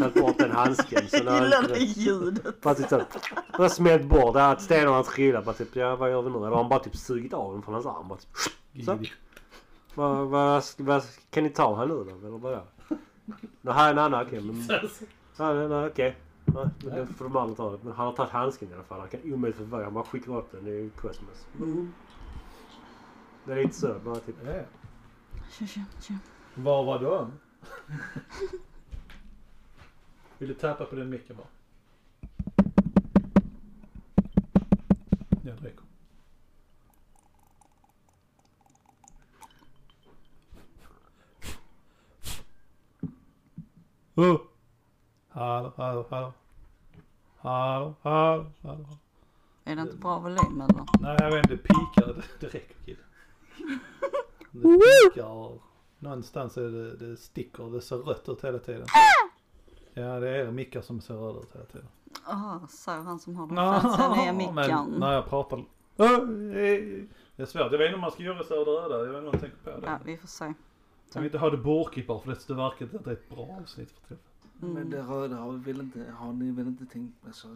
Tagit 0.00 0.14
bort 0.14 0.38
den 0.38 0.50
handsken. 0.50 1.08
Så 1.08 1.22
när 1.24 1.42
Gillar 1.44 1.68
det 1.68 1.78
ljudet. 1.78 2.60
Bara 2.60 2.74
typ. 2.74 2.90
Han 2.90 3.62
har 3.62 3.68
smält 3.68 4.04
bort 4.08 4.34
det 4.34 4.40
här 4.40 4.52
att 4.52 4.62
stenarna 4.62 5.02
trillar. 5.02 5.42
Bara 5.42 5.54
typ 5.54 5.76
ja 5.76 5.96
vad 5.96 6.10
gör 6.10 6.22
vi 6.22 6.30
nu? 6.30 6.36
Eller 6.36 6.56
han 6.56 6.68
bara 6.68 6.80
typ 6.80 6.96
sugit 6.96 7.32
av 7.34 7.52
den 7.52 7.62
från 7.62 7.74
hans 7.74 7.86
arm. 7.86 8.08
Bara, 8.08 8.18
typ, 8.18 8.84
så. 8.84 8.98
Vad, 9.94 10.26
vad, 10.28 10.62
vad, 10.78 11.02
kan 11.30 11.42
ni 11.44 11.50
ta 11.50 11.76
han 11.76 11.88
nu 11.88 11.94
då? 11.94 12.10
Eller 12.26 12.38
vadå? 12.38 12.62
Nej, 13.60 13.74
här 13.74 13.86
är 13.88 13.92
en 13.92 13.98
annan. 13.98 14.26
Okej 14.26 14.40
men. 14.40 14.68
Ja, 15.38 15.52
nej, 15.54 15.68
nej, 15.68 15.86
okej. 15.86 16.16
Ja, 16.54 16.70
men 16.84 16.94
det 16.94 17.06
får 17.06 17.24
de 17.24 17.36
andra 17.36 17.54
ta 17.54 17.70
det. 17.70 17.78
Men 17.82 17.92
han 17.92 18.06
har 18.06 18.12
tagit 18.12 18.32
handsken 18.32 18.70
i 18.70 18.74
alla 18.74 18.82
fall. 18.82 19.00
Han 19.00 19.08
kan 19.08 19.32
omöjligt 19.32 19.58
förvara. 19.58 19.84
Han 19.84 19.94
bara 19.94 20.04
skickar 20.04 20.36
upp 20.36 20.52
den. 20.52 20.64
Det 20.64 20.70
är 20.70 20.80
ju 20.80 20.90
kosmos. 20.90 21.46
Mm. 21.58 21.92
Det 23.44 23.52
är 23.52 23.56
lite 23.56 23.74
så. 23.74 23.98
Bara 24.04 24.16
typ. 24.16 24.36
Ja. 24.44 24.62
Tja, 25.50 25.66
tja, 25.66 25.84
tja. 26.00 26.14
Var 26.54 26.84
var 26.84 26.98
de? 26.98 27.32
Vill 30.38 30.48
du 30.48 30.54
tappa 30.54 30.84
på 30.84 30.96
den 30.96 31.10
micken 31.10 31.36
bara? 31.36 31.46
Ja, 35.42 35.52
det 35.60 35.66
räcker. 35.66 35.82
Oh. 44.14 44.45
Hallå, 45.36 45.72
hallå, 45.76 46.04
hallå. 46.10 46.32
Hallå, 47.36 47.94
hallå, 48.02 48.46
hallå. 48.62 48.86
Är 49.64 49.76
det 49.76 49.82
inte 49.82 49.96
bra 49.96 50.18
volym 50.18 50.60
eller? 50.60 50.84
Nej, 51.00 51.16
jag 51.20 51.30
vet 51.30 51.50
inte. 51.50 51.54
Det 51.56 51.62
pikar. 51.62 52.14
Det, 52.14 52.22
det 52.40 52.46
räcker 52.46 52.74
kid. 52.84 52.96
Det 54.52 54.80
pikar. 55.12 55.58
Någonstans 55.98 56.56
är 56.56 56.62
det, 56.62 56.96
det 56.96 57.16
sticker. 57.16 57.70
Det 57.70 57.80
ser 57.80 57.96
rött 57.96 58.28
ut 58.28 58.44
hela 58.44 58.58
tiden. 58.58 58.86
Ja, 59.94 60.20
det 60.20 60.28
är 60.28 60.50
mickar 60.50 60.80
som 60.80 61.00
ser 61.00 61.14
röda 61.14 61.40
ut 61.40 61.54
hela 61.54 61.64
tiden. 61.64 61.88
Jaha, 62.26 62.66
säger 62.68 63.00
han 63.02 63.18
som 63.18 63.36
har 63.36 63.46
den 63.46 63.56
fancy 63.56 64.20
nya 64.22 64.32
Men 64.32 64.54
micken. 64.54 64.94
när 64.98 65.12
jag 65.12 65.28
pratar... 65.28 65.64
Det 65.96 67.42
är 67.42 67.46
svårt. 67.46 67.72
Jag 67.72 67.78
vet 67.78 67.80
inte 67.86 67.94
om 67.94 68.00
man 68.00 68.10
ska 68.10 68.22
göra 68.22 68.44
så 68.44 68.64
röda. 68.64 68.98
Jag 68.98 69.06
vet 69.06 69.08
inte 69.08 69.18
om 69.18 69.24
jag 69.24 69.40
tänker 69.40 69.56
på 69.64 69.80
det. 69.80 69.86
Ja, 69.86 69.98
vi 70.04 70.16
får 70.16 70.28
se. 70.28 70.54
Jag 71.12 71.20
vill 71.20 71.24
inte 71.24 71.38
ha 71.38 71.50
det 71.50 71.56
burkigt 71.56 72.06
bara 72.06 72.18
för 72.20 72.30
det, 72.30 72.46
det 72.48 72.54
verkar 72.54 72.84
inte 72.84 72.96
att 72.96 73.04
det 73.04 73.10
är 73.10 73.14
ett 73.14 73.28
bra 73.28 73.58
avsnitt 73.60 73.90
för 73.90 73.98
tillfället. 73.98 74.35
Mm. 74.62 74.74
Men 74.74 74.90
det 74.90 75.02
röda 75.02 75.36
har, 75.36 75.52
vi 75.52 75.72
väl 75.72 75.80
inte, 75.80 76.06
har 76.18 76.32
ni 76.32 76.50
väl 76.50 76.66
inte 76.66 76.86
tänkt, 76.86 77.26
alltså, 77.26 77.48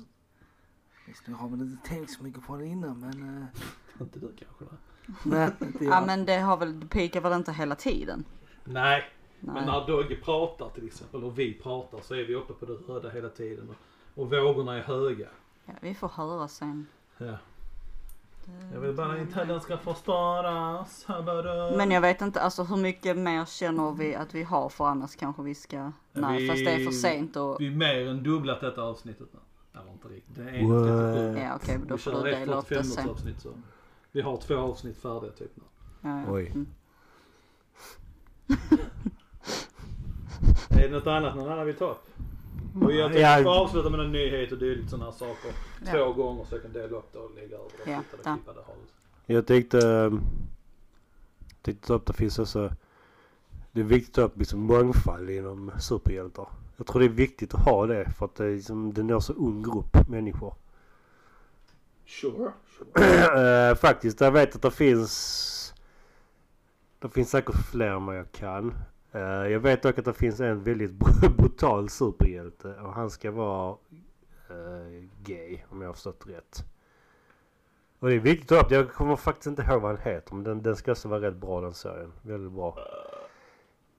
visst, 1.06 1.26
ni 1.26 1.34
har 1.34 1.48
väl 1.48 1.60
inte 1.60 1.88
tänkt 1.88 2.10
så 2.10 2.24
mycket 2.24 2.46
på 2.46 2.56
det 2.56 2.66
innan 2.66 3.00
men, 3.00 3.38
uh, 3.38 3.44
Inte 4.00 4.18
du 4.18 4.32
kanske? 4.36 4.64
Nej. 5.06 5.18
nej 5.22 5.52
inte 5.68 5.84
Ja 5.84 5.90
jag. 5.94 6.06
men 6.06 6.26
det 6.26 6.38
har 6.38 6.56
väl, 6.56 6.80
det 6.80 6.86
pikar 6.86 7.20
väl 7.20 7.32
inte 7.32 7.52
hela 7.52 7.74
tiden? 7.74 8.24
Nej, 8.64 9.04
Nej. 9.40 9.54
men 9.54 9.64
när 9.66 9.86
Dogge 9.86 10.16
pratar 10.16 10.68
till 10.68 10.86
exempel 10.86 11.24
och 11.24 11.38
vi 11.38 11.54
pratar 11.54 12.00
så 12.00 12.14
är 12.14 12.24
vi 12.24 12.34
uppe 12.34 12.52
på 12.52 12.66
det 12.66 12.72
röda 12.72 13.10
hela 13.10 13.28
tiden. 13.28 13.68
Och, 13.68 14.22
och 14.22 14.30
vågorna 14.30 14.76
är 14.76 14.82
höga. 14.82 15.28
Ja, 15.64 15.72
vi 15.80 15.94
får 15.94 16.08
höra 16.08 16.48
sen. 16.48 16.86
Ja. 17.18 17.38
Jag 18.72 18.80
vill 18.80 18.94
bara 18.96 19.18
inte 19.20 19.44
den 19.44 19.60
ska 19.60 19.78
förstöras. 19.78 21.06
Men 21.76 21.90
jag 21.90 22.00
vet 22.00 22.20
inte, 22.22 22.40
alltså 22.40 22.62
hur 22.64 22.76
mycket 22.76 23.18
mer 23.18 23.44
känner 23.44 23.92
vi 23.92 24.14
att 24.14 24.34
vi 24.34 24.42
har 24.42 24.68
för 24.68 24.84
annars 24.84 25.16
kanske 25.16 25.42
vi 25.42 25.54
ska... 25.54 25.92
Nej, 26.12 26.42
vi- 26.42 26.48
fast 26.48 26.64
det 26.64 26.70
är 26.70 26.84
för 26.84 26.92
sent 26.92 27.36
och... 27.36 27.56
Vi 27.60 27.66
är 27.66 27.70
mer 27.70 28.08
än 28.08 28.22
dubblat 28.22 28.60
detta 28.60 28.82
avsnittet 28.82 29.28
nu. 29.32 29.38
Eller 29.80 29.92
inte 29.92 30.08
riktigt. 30.08 30.36
Det 30.36 30.42
är 30.42 30.52
1.37. 30.52 31.42
Ja 31.44 31.56
okej, 31.56 31.78
då 31.88 31.94
Vi 31.96 32.00
får 32.00 32.10
du 32.24 32.30
ett 32.32 32.38
dela 32.40 32.56
upp 32.56 32.68
det 32.68 32.74
45 32.74 32.84
sen. 32.84 33.10
avsnitt 33.10 33.40
så. 33.40 33.48
Vi 34.12 34.20
har 34.20 34.36
två 34.36 34.56
avsnitt 34.56 34.98
färdiga 34.98 35.30
typ 35.30 35.50
nu. 35.56 35.62
Ja, 36.00 36.20
ja. 36.26 36.32
Oj. 36.32 36.46
Mm. 36.46 36.66
Är 40.70 40.88
det 40.88 40.90
något 40.90 41.06
annat 41.06 41.36
någon 41.36 41.52
annan 41.52 41.66
vill 41.66 41.76
ta 41.76 41.90
upp? 41.90 42.06
Och 42.82 42.92
jag 42.92 43.12
tänkte 43.12 43.20
Ja. 43.20 43.42
få 43.42 43.50
avsluta 43.50 43.90
med 43.90 43.98
någon 43.98 44.12
nyhet 44.12 44.52
och 44.52 44.58
dylikt 44.58 44.90
sådana 44.90 45.04
här 45.04 45.12
saker. 45.12 45.52
Ja. 45.84 45.92
Två 45.92 46.12
gånger 46.12 46.44
så 46.44 46.54
jag 46.54 46.62
kan 46.62 46.72
dela 46.72 46.96
upp 46.96 47.12
det 47.12 47.18
och 47.18 47.34
lägga 47.34 47.56
över 47.56 47.70
det. 47.84 47.90
Ja, 47.90 48.02
ja. 48.24 48.36
Jag 49.26 49.46
tänkte, 49.46 49.88
ehm, 49.88 50.20
tänkte 51.62 51.86
ta 51.86 51.94
upp 51.94 52.06
det 52.06 52.12
finns 52.12 52.38
också, 52.38 52.72
det 53.72 53.80
är 53.80 53.84
viktigt 53.84 54.18
att 54.18 54.30
ha 54.30 54.38
liksom 54.38 54.60
mångfald 54.60 55.30
inom 55.30 55.72
superhjältar. 55.80 56.48
Jag 56.76 56.86
tror 56.86 57.00
det 57.00 57.06
är 57.06 57.08
viktigt 57.08 57.54
att 57.54 57.60
ha 57.64 57.86
det 57.86 58.10
för 58.18 58.24
att 58.24 58.34
det, 58.34 58.44
är 58.44 58.54
liksom, 58.54 58.92
det 58.94 59.02
når 59.02 59.20
så 59.20 59.32
ung 59.32 59.62
grupp 59.62 60.08
människor. 60.08 60.54
Sure. 62.06 62.52
sure. 62.78 63.70
Eh, 63.70 63.74
faktiskt, 63.76 64.20
jag 64.20 64.32
vet 64.32 64.54
att 64.56 64.62
det 64.62 64.70
finns, 64.70 65.74
det 66.98 67.08
finns 67.08 67.30
säkert 67.30 67.70
fler 67.70 67.86
än 67.90 68.06
vad 68.06 68.18
jag 68.18 68.32
kan. 68.32 68.74
Eh, 69.12 69.20
jag 69.52 69.60
vet 69.60 69.82
dock 69.82 69.98
att 69.98 70.04
det 70.04 70.12
finns 70.12 70.40
en 70.40 70.62
väldigt 70.62 70.90
brutal 71.36 71.88
superhjälte 71.88 72.74
och 72.74 72.92
han 72.92 73.10
ska 73.10 73.30
vara 73.30 73.76
eh, 74.50 75.04
gay 75.24 75.58
om 75.68 75.80
jag 75.80 75.88
har 75.88 75.94
förstått 75.94 76.24
rätt. 76.26 76.64
Och 77.98 78.08
det 78.08 78.14
är 78.14 78.18
viktigt 78.20 78.52
att. 78.52 78.70
Jag 78.70 78.92
kommer 78.92 79.16
faktiskt 79.16 79.46
inte 79.46 79.62
ihåg 79.62 79.82
vad 79.82 79.90
han 79.90 80.12
heter 80.12 80.34
men 80.34 80.44
den, 80.44 80.62
den 80.62 80.76
ska 80.76 80.90
också 80.90 81.08
vara 81.08 81.20
rätt 81.20 81.36
bra 81.36 81.60
den 81.60 81.74
serien. 81.74 82.12
Väldigt 82.22 82.52
bra. 82.52 82.78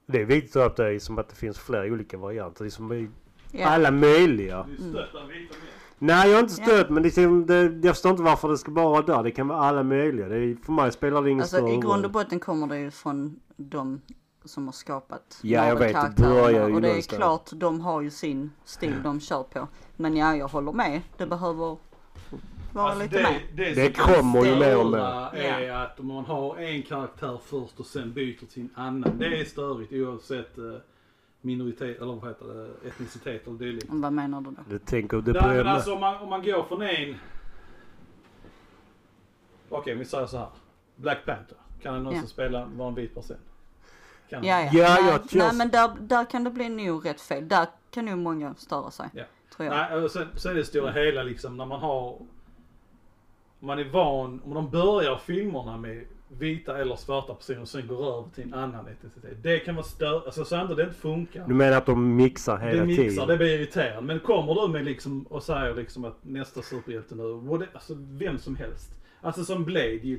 Det 0.06 0.20
är 0.20 0.24
viktigt 0.24 0.56
att 0.56 0.76
det 0.76 1.00
som 1.02 1.18
att 1.18 1.28
det 1.28 1.34
finns 1.34 1.58
flera 1.58 1.84
olika 1.92 2.16
varianter. 2.18 2.64
Det 2.64 2.68
är 2.68 2.70
som 2.70 3.12
Ja. 3.54 3.66
alla 3.68 3.90
möjliga. 3.90 4.66
Du 4.68 4.76
stöttar 4.76 5.26
vita 5.26 5.54
män. 5.54 5.68
Nej 5.98 6.28
jag 6.30 6.36
är 6.38 6.42
inte 6.42 6.52
stött 6.54 6.90
men 6.90 7.02
det, 7.02 7.08
är 7.08 7.10
som- 7.10 7.46
det, 7.46 7.62
jag 7.62 7.94
förstår 7.94 8.10
inte 8.10 8.22
varför 8.22 8.48
det 8.48 8.58
ska 8.58 8.70
bara 8.70 8.88
vara 8.88 9.02
där. 9.02 9.22
Det 9.22 9.30
kan 9.30 9.48
vara 9.48 9.58
alla 9.58 9.82
möjliga. 9.82 10.28
Det 10.28 10.36
är, 10.36 10.56
för 10.64 10.72
mig 10.72 10.92
spelar 10.92 11.22
det 11.22 11.30
ingen 11.30 11.42
Alltså 11.42 11.56
större 11.56 11.70
i 11.70 11.76
grund 11.76 11.84
och 11.86 12.02
roll. 12.02 12.10
botten 12.12 12.40
kommer 12.40 12.66
det 12.66 12.78
ju 12.78 12.90
från 12.90 13.40
de 13.56 14.00
som 14.44 14.64
har 14.66 14.72
skapat 14.72 15.38
Ja, 15.42 15.66
jag 15.66 15.76
vet, 15.76 15.88
det 15.88 15.92
Marvel-karaktärerna. 15.94 16.34
börjar 16.42 16.68
ju 16.68 16.74
Och 16.74 16.80
det 16.82 16.88
är 16.88 16.90
någonstans. 16.90 17.18
klart, 17.18 17.50
de 17.54 17.80
har 17.80 18.00
ju 18.00 18.10
sin 18.10 18.50
stil 18.64 18.94
de 19.04 19.20
kör 19.20 19.42
på. 19.42 19.68
Men 19.96 20.16
ja, 20.16 20.36
jag 20.36 20.48
håller 20.48 20.72
med. 20.72 21.00
Det 21.16 21.26
behöver 21.26 21.76
vara 22.72 22.90
Alltså, 22.90 23.02
lite 23.02 23.16
det, 23.16 23.22
med. 23.22 23.40
det, 23.54 23.74
Det 23.74 23.92
kommer 23.92 24.44
ju 24.44 24.56
mer 24.56 24.78
och 24.78 24.90
mer. 24.90 24.98
är 25.34 25.70
att 25.72 26.00
om 26.00 26.06
man 26.06 26.24
har 26.24 26.56
en 26.56 26.82
karaktär 26.82 27.38
först 27.44 27.80
och 27.80 27.86
sen 27.86 28.12
byter 28.12 28.46
till 28.46 28.62
en 28.62 28.70
annan. 28.74 29.18
Det 29.18 29.40
är 29.40 29.44
störigt 29.44 29.92
oavsett 29.92 30.58
eh, 30.58 30.64
minoritet 31.40 32.00
eller 32.00 32.12
vad 32.14 32.28
heter 32.28 32.46
det, 32.46 32.88
etnicitet 32.88 33.46
eller 33.46 33.58
dylikt. 33.58 33.86
Vad 33.88 34.12
menar 34.12 34.40
du 34.40 34.50
då? 34.50 34.62
Du 34.68 34.78
tänker 34.78 35.16
det 35.20 35.32
Nej 35.32 35.56
men 35.56 35.66
alltså 35.66 35.94
om 35.94 36.00
man, 36.00 36.16
om 36.22 36.28
man 36.30 36.42
går 36.42 36.62
från 36.68 36.82
en... 36.82 37.14
Okej 39.68 39.94
vi 39.94 40.04
säger 40.04 40.26
så 40.26 40.36
här. 40.38 40.48
Black 40.96 41.18
Panther. 41.26 41.56
Kan 41.82 41.94
han 41.94 42.02
någonsin 42.02 42.22
Ja. 42.24 42.28
spela 42.28 42.68
vara 42.76 42.88
en 42.88 42.94
vit 42.94 43.14
person? 43.14 43.36
Kan 44.32 44.38
han? 44.38 44.48
Ja, 44.48 44.60
ja. 44.60 44.70
Ja, 44.72 44.96
nej, 45.00 45.10
jag- 45.10 45.38
nej 45.38 45.54
men 45.54 45.70
där, 45.70 45.90
där 46.00 46.24
kan 46.24 46.44
det 46.44 46.50
bli 46.50 46.68
nog 46.68 47.06
rätt 47.06 47.20
fel. 47.20 47.48
Där 47.48 47.66
kan 47.90 48.04
nog 48.04 48.18
många 48.18 48.54
störa 48.54 48.90
sig. 48.90 49.06
Ja. 49.14 49.24
Tror 49.56 49.66
jag. 49.68 49.76
Nej, 49.76 50.02
och 50.04 50.10
sen, 50.10 50.28
sen 50.36 50.50
är 50.52 50.54
det 50.54 50.64
stora 50.64 50.90
hela 50.92 51.22
liksom 51.22 51.56
när 51.56 51.66
man 51.66 51.80
har... 51.80 52.18
Man 53.60 53.78
är 53.78 53.84
van, 53.84 54.40
om 54.44 54.54
de 54.54 54.70
börjar 54.70 55.16
filmerna 55.16 55.76
med 55.76 56.04
vita 56.28 56.78
eller 56.78 56.96
svarta 56.96 57.34
personer 57.34 57.60
och 57.60 57.68
sen 57.68 57.86
går 57.86 58.18
över 58.18 58.28
till 58.34 58.44
en 58.44 58.54
annan 58.54 58.86
etnicitet. 58.88 59.42
Det 59.42 59.58
kan 59.58 59.74
vara 59.74 59.84
stör... 59.86 60.22
Alltså 60.24 60.44
så 60.44 60.56
ändå 60.56 60.74
det 60.74 60.82
inte 60.82 60.94
funkar. 60.94 61.48
Du 61.48 61.54
menar 61.54 61.76
att 61.76 61.86
de 61.86 62.16
mixar 62.16 62.58
hela 62.58 62.80
det 62.80 62.86
mixar, 62.86 63.04
tiden? 63.04 63.28
det 63.28 63.36
blir 63.36 63.58
irriterande. 63.58 64.02
Men 64.02 64.20
kommer 64.20 64.54
du 64.54 64.68
med 64.68 64.84
liksom 64.84 65.22
och 65.22 65.42
säger 65.42 65.74
liksom 65.74 66.04
att 66.04 66.18
nästa 66.22 66.62
superhjälte 66.62 67.14
nu, 67.14 67.58
det, 67.58 67.66
alltså 67.74 67.94
vem 67.98 68.38
som 68.38 68.56
helst. 68.56 68.90
Alltså 69.20 69.44
som 69.44 69.64
Blade, 69.64 70.18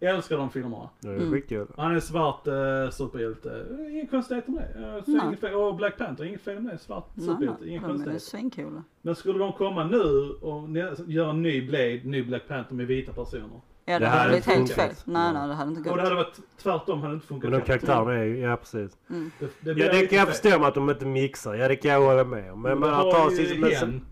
jag 0.00 0.14
älskar 0.14 0.36
de 0.36 0.50
filmerna. 0.50 0.88
Det 1.00 1.08
är 1.08 1.16
Mm. 1.16 1.66
Han 1.76 1.96
är 1.96 2.00
svart 2.00 2.46
uh, 2.46 2.90
superhjälte, 2.90 3.66
Eh, 3.80 3.92
inget 3.92 4.10
konstigt 4.10 4.48
med 4.48 4.64
det. 5.06 5.12
Inget 5.12 5.40
fel. 5.40 5.54
Och 5.54 5.74
Black 5.76 5.98
Panther, 5.98 6.24
inget 6.24 6.40
fel 6.40 6.60
med 6.60 6.74
det. 6.74 6.78
Svart 6.78 7.08
Nej, 7.14 7.26
superhjälte, 7.26 7.68
inget 7.68 7.82
är 7.82 7.88
konstigt. 7.88 8.22
svincoola. 8.22 8.82
Men 9.02 9.14
skulle 9.14 9.38
de 9.38 9.52
komma 9.52 9.84
nu 9.84 10.02
och 10.40 10.68
göra 11.06 11.30
en 11.30 11.42
ny 11.42 11.66
Blade, 11.66 12.00
ny 12.04 12.22
Black 12.22 12.48
Panther 12.48 12.74
med 12.74 12.86
vita 12.86 13.12
personer. 13.12 13.60
Ja, 13.84 13.98
det, 13.98 14.04
Det 14.04 14.08
hade 14.10 14.28
blivit 14.28 14.46
inte 14.48 14.58
helt 14.58 14.72
fel. 14.98 15.12
Nej, 15.12 15.32
nej, 15.32 15.48
det 15.48 15.54
hade 15.54 15.70
inte 15.70 15.90
Och 15.90 15.96
det 15.96 16.02
gått. 16.02 16.08
hade 16.08 16.14
varit 16.24 16.40
tvärtom, 16.62 17.00
hade 17.02 17.14
inte 17.14 17.26
funkat. 17.26 17.50
Men 17.50 17.60
de 17.60 17.66
karaktärerna 17.66 18.14
är 18.14 18.24
ju, 18.24 18.38
ja 18.38 18.56
precis. 18.56 18.96
Mm. 19.10 19.30
det, 19.38 19.74
det 19.74 19.80
Ja 19.80 19.92
det 19.92 20.06
kan 20.06 20.18
jag 20.18 20.28
förstå 20.28 20.58
med 20.58 20.68
att 20.68 20.74
de 20.74 20.90
inte 20.90 21.06
mixar. 21.06 21.54
Ja 21.54 21.68
det 21.68 21.76
kan 21.76 21.90
jag 21.90 22.00
hålla 22.00 22.24
med 22.24 22.52
om. 22.52 22.62
Men 22.62 22.78
Men 22.78 22.90
man 22.90 23.06
det 23.06 23.12
tar 23.12 23.30
ju 23.30 23.36
sitt... 23.36 23.60
Men 23.60 23.70
sen. 23.70 24.02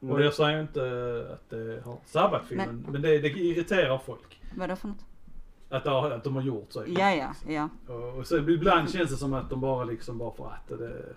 Och 0.00 0.22
jag 0.22 0.34
säger 0.34 0.60
inte 0.60 0.80
att 1.32 1.50
det 1.50 1.82
har 1.84 1.96
sabbat 2.06 2.42
filmen, 2.48 2.86
men, 2.88 3.02
det, 3.02 3.18
det 3.18 3.28
irriterar 3.28 3.98
folk. 4.06 4.37
Vad 4.54 4.64
är 4.64 4.68
det 4.68 4.76
för 4.76 4.88
något? 4.88 5.04
Att, 5.70 5.84
har, 5.84 6.10
att 6.10 6.24
de 6.24 6.34
har 6.34 6.42
gjort 6.42 6.72
så. 6.72 6.84
Ja, 6.86 7.14
ja, 7.14 7.34
ja. 7.46 7.68
Och 8.18 8.26
så 8.26 8.36
ibland 8.38 8.90
känns 8.90 9.10
det 9.10 9.16
som 9.16 9.32
att 9.34 9.50
de 9.50 9.60
bara 9.60 9.84
liksom 9.84 10.18
bara 10.18 10.30
för 10.34 10.46
att 10.50 10.68
det... 10.78 11.14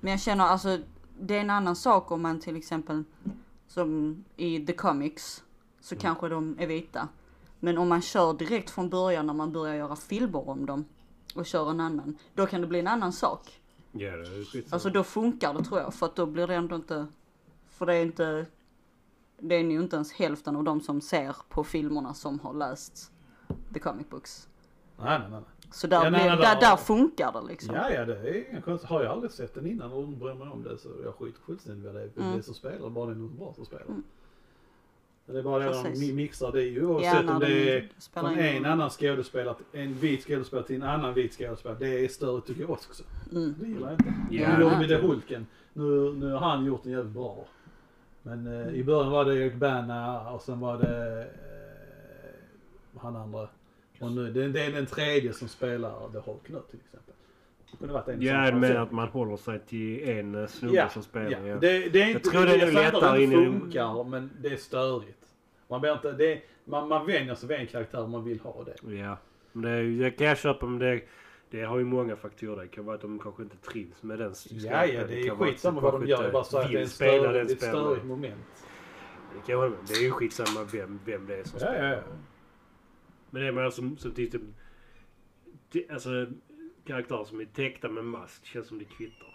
Men 0.00 0.10
jag 0.10 0.20
känner 0.20 0.44
alltså, 0.44 0.78
det 1.20 1.36
är 1.36 1.40
en 1.40 1.50
annan 1.50 1.76
sak 1.76 2.10
om 2.10 2.22
man 2.22 2.40
till 2.40 2.56
exempel, 2.56 3.04
som 3.68 4.24
i 4.36 4.66
the 4.66 4.72
comics, 4.72 5.44
så 5.80 5.94
Mm. 5.94 6.00
kanske 6.02 6.28
de 6.28 6.56
är 6.58 6.66
vita. 6.66 7.08
Men 7.60 7.78
om 7.78 7.88
man 7.88 8.02
kör 8.02 8.32
direkt 8.32 8.70
från 8.70 8.88
början 8.90 9.26
när 9.26 9.34
man 9.34 9.52
börjar 9.52 9.74
göra 9.74 9.96
filmer 9.96 10.48
om 10.48 10.66
dem 10.66 10.84
och 11.34 11.46
kör 11.46 11.70
en 11.70 11.80
annan, 11.80 12.18
då 12.34 12.46
kan 12.46 12.60
det 12.60 12.66
bli 12.66 12.78
en 12.78 12.86
annan 12.86 13.12
sak. 13.12 13.60
ja 13.92 14.16
det 14.16 14.22
är 14.22 14.44
skitsamma. 14.44 14.74
Alltså 14.74 14.90
då 14.90 15.04
funkar 15.04 15.54
det 15.54 15.64
tror 15.64 15.80
jag, 15.80 15.94
för 15.94 16.06
att 16.06 16.16
då 16.16 16.26
blir 16.26 16.46
det 16.46 16.54
ändå 16.54 16.76
inte, 16.76 17.06
för 17.68 17.86
det 17.86 17.94
är 17.94 18.02
inte, 18.02 18.46
det 19.40 19.54
är 19.54 19.60
ju 19.60 19.80
inte 19.80 19.96
ens 19.96 20.12
hälften 20.12 20.56
av 20.56 20.64
de 20.64 20.80
som 20.80 21.00
ser 21.00 21.36
på 21.48 21.64
filmerna 21.64 22.14
som 22.14 22.40
har 22.40 22.54
läst 22.54 23.12
the 23.72 23.78
comic 23.78 24.08
books. 24.10 24.48
Nej, 24.98 25.18
nej, 25.18 25.30
nej. 25.30 25.40
Så 25.72 25.86
där, 25.86 25.96
Ja, 25.96 26.10
nej, 26.10 26.10
blir, 26.10 26.20
nej, 26.20 26.36
där, 26.36 26.44
nej. 26.54 26.56
där 26.60 26.76
funkar 26.76 27.32
det 27.32 27.42
liksom. 27.48 27.74
Ja, 27.74 27.90
ja, 27.90 28.04
det 28.04 28.14
är 28.18 28.50
inga 28.50 28.60
konstigt. 28.60 28.90
Har 28.90 29.02
jag 29.02 29.12
aldrig 29.12 29.32
sett 29.32 29.54
den 29.54 29.66
innan 29.66 29.92
och 29.92 30.08
bryr 30.08 30.34
mig 30.34 30.48
om 30.48 30.62
det 30.62 30.78
så 30.78 30.88
jag 31.04 31.14
skiter 31.14 31.40
fullständigt 31.40 31.84
vad 31.86 31.94
det 31.94 32.00
är. 32.00 32.10
Mm. 32.16 32.36
Det 32.36 32.42
som 32.42 32.54
spelar, 32.54 32.90
bara 32.90 33.06
det 33.06 33.12
är 33.12 33.16
någon 33.16 33.36
bra 33.38 33.52
som 33.54 33.64
spelar. 33.64 33.84
Mm. 33.84 34.02
Det 35.26 35.38
är 35.38 35.42
bara 35.42 35.58
det 35.58 35.90
de 36.00 36.12
mixar 36.12 36.52
det 36.52 36.62
ju 36.62 36.86
oavsett 36.86 37.24
när 37.24 37.34
om 37.34 37.40
de 37.40 37.46
det 37.46 37.76
är 37.76 37.88
från 38.14 38.38
en 38.38 38.62
dem. 38.62 38.72
annan 38.72 38.90
skådespelare, 38.90 39.56
en 39.72 39.94
vit 39.94 40.24
skådespelare 40.24 40.66
till 40.66 40.76
en 40.76 40.82
annan 40.82 41.14
vit 41.14 41.34
skådespelare. 41.38 41.78
Det 41.78 42.04
är 42.04 42.08
större 42.08 42.40
tycker 42.40 42.60
jag 42.60 42.70
också. 42.70 43.02
Mm. 43.32 43.54
Det 43.60 43.66
gillar 43.66 43.90
jag 43.90 44.00
inte. 44.00 44.14
Ja, 44.30 44.56
nu 44.56 44.62
gjorde 44.64 44.78
vi 44.78 44.86
det 44.86 44.96
Hulken. 44.96 45.46
Nu, 45.72 46.12
nu 46.12 46.32
har 46.32 46.38
han 46.50 46.64
gjort 46.64 46.82
den 46.82 46.92
jävligt 46.92 47.12
bra. 47.14 47.44
Men 48.22 48.46
eh, 48.46 48.74
i 48.74 48.84
början 48.84 49.10
var 49.10 49.24
det 49.24 49.34
Eric 49.34 49.54
Bana 49.54 50.30
och 50.30 50.42
sen 50.42 50.60
var 50.60 50.78
det 50.78 51.20
eh, 51.20 53.00
han 53.00 53.16
andra. 53.16 53.48
Och 54.00 54.12
nu, 54.12 54.32
det, 54.32 54.48
det 54.48 54.60
är 54.60 54.72
den 54.72 54.86
tredje 54.86 55.32
som 55.32 55.48
spelar 55.48 56.08
The 56.12 56.18
Hulk 56.18 56.48
nu 56.48 56.58
till 56.70 56.80
exempel. 56.84 57.14
Det 57.78 58.24
Ja 58.24 58.54
men 58.54 58.76
att 58.76 58.92
man 58.92 59.08
håller 59.08 59.36
sig 59.36 59.58
till 59.58 60.08
en 60.08 60.34
eh, 60.34 60.46
snubbe 60.46 60.76
Ja, 60.76 60.88
som 60.88 61.02
spelar. 61.02 61.30
Ja. 61.30 61.46
Ja. 61.46 61.56
Det, 61.56 61.88
det 61.88 62.02
är 62.02 62.08
inte, 62.10 62.30
tror 62.30 62.46
det 62.46 62.54
är 62.54 62.58
jag 62.58 62.66
nog 62.66 62.74
säger 62.74 62.86
inte 62.86 62.96
att 62.96 63.02
lättare 63.02 63.18
det 63.18 63.24
in 63.24 63.60
funkar 63.60 64.04
men 64.04 64.30
det 64.40 64.48
är 64.48 64.56
störigt. 64.56 65.26
Man, 65.68 65.80
blir 65.80 65.92
inte, 65.92 66.12
det, 66.12 66.42
man, 66.64 66.88
man 66.88 67.06
vänjer 67.06 67.34
sig 67.34 67.48
vid 67.48 67.58
en 67.58 67.66
karaktär 67.66 68.02
om 68.02 68.10
man 68.10 68.24
vill 68.24 68.40
ha 68.40 68.64
det. 68.64 68.96
Ja. 68.96 69.16
Men 69.52 69.62
det, 69.62 69.70
är 69.70 70.04
det 70.04 70.10
kan 70.10 70.26
jag 70.26 70.38
köpa 70.38 70.66
men 70.66 70.78
det, 70.78 71.00
det 71.50 71.62
har 71.62 71.78
ju 71.78 71.84
många 71.84 72.16
faktorer. 72.16 72.62
Det 72.62 72.68
kan 72.68 72.84
vara 72.84 72.94
att 72.96 73.02
de 73.02 73.18
kanske 73.18 73.42
inte 73.42 73.56
trivs 73.56 74.02
med 74.02 74.18
den 74.18 74.34
Ja, 74.50 74.86
ja, 74.86 75.06
det 75.06 75.20
är 75.26 75.32
att 75.32 75.38
skitsamma 75.38 75.80
vad 75.80 75.92
de 76.00 76.06
gör. 76.06 76.16
Jag 76.16 76.20
inte 76.20 76.32
bara 76.32 76.44
säger 76.44 76.64
att 76.84 76.98
det 76.98 77.06
är 77.06 77.32
det 77.32 77.40
är 77.40 77.44
ett 77.44 77.58
störigt 77.62 78.04
moment. 78.06 78.66
Det 79.34 79.52
kan. 79.52 79.76
Det 79.88 79.94
är 79.94 80.02
ju 80.02 80.10
skitsamma 80.10 80.64
vem, 80.72 81.00
vem 81.04 81.26
det 81.26 81.36
är 81.36 81.44
som 81.44 81.58
Ja, 81.62 81.66
spelar. 81.66 81.88
ja, 81.90 81.96
ja. 81.96 82.02
Men 83.30 83.42
det 83.42 83.48
är 83.48 83.52
mer 83.52 83.70
som, 83.70 83.96
som 83.98 84.12
typ... 84.12 84.32
det- 85.72 85.90
Alltså 85.90 86.26
karaktärer 86.84 87.24
som 87.24 87.40
är 87.40 87.44
täckta 87.44 87.88
med 87.88 88.04
mask 88.04 88.46
känns 88.46 88.66
som 88.66 88.78
det 88.78 88.84
kvittar. 88.84 89.26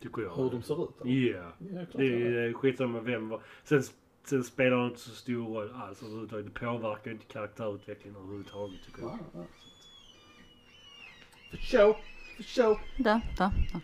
Tycker 0.00 0.22
jag. 0.22 0.36
Hur 0.36 0.50
de 0.50 0.62
ser 0.62 0.84
ut. 0.84 1.00
eller? 1.00 1.12
Ja. 1.34 1.52
Det 1.58 1.86
det 1.98 2.06
är. 2.06 2.30
är 2.32 2.52
skitsamma 2.52 3.00
vem 3.00 3.28
var. 3.28 3.42
Sen, 3.64 3.82
sen 4.24 4.44
spelar 4.44 4.76
det 4.76 4.86
inte 4.86 5.00
så 5.00 5.10
stor 5.10 5.54
roll 5.54 5.70
alls 5.74 6.02
överhuvudtaget. 6.02 6.46
Det 6.54 6.60
påverkar 6.60 7.10
inte 7.10 7.24
karaktärutvecklingen 7.26 8.16
överhuvudtaget 8.20 8.80
tycker 8.86 9.02
jag. 9.02 9.10
Ja, 9.10 9.18
ja. 9.34 9.44
För 11.50 11.56
show, 11.56 11.96
för 12.36 12.42
show. 12.42 12.78
Där, 12.98 13.20
där, 13.38 13.50
där. 13.72 13.80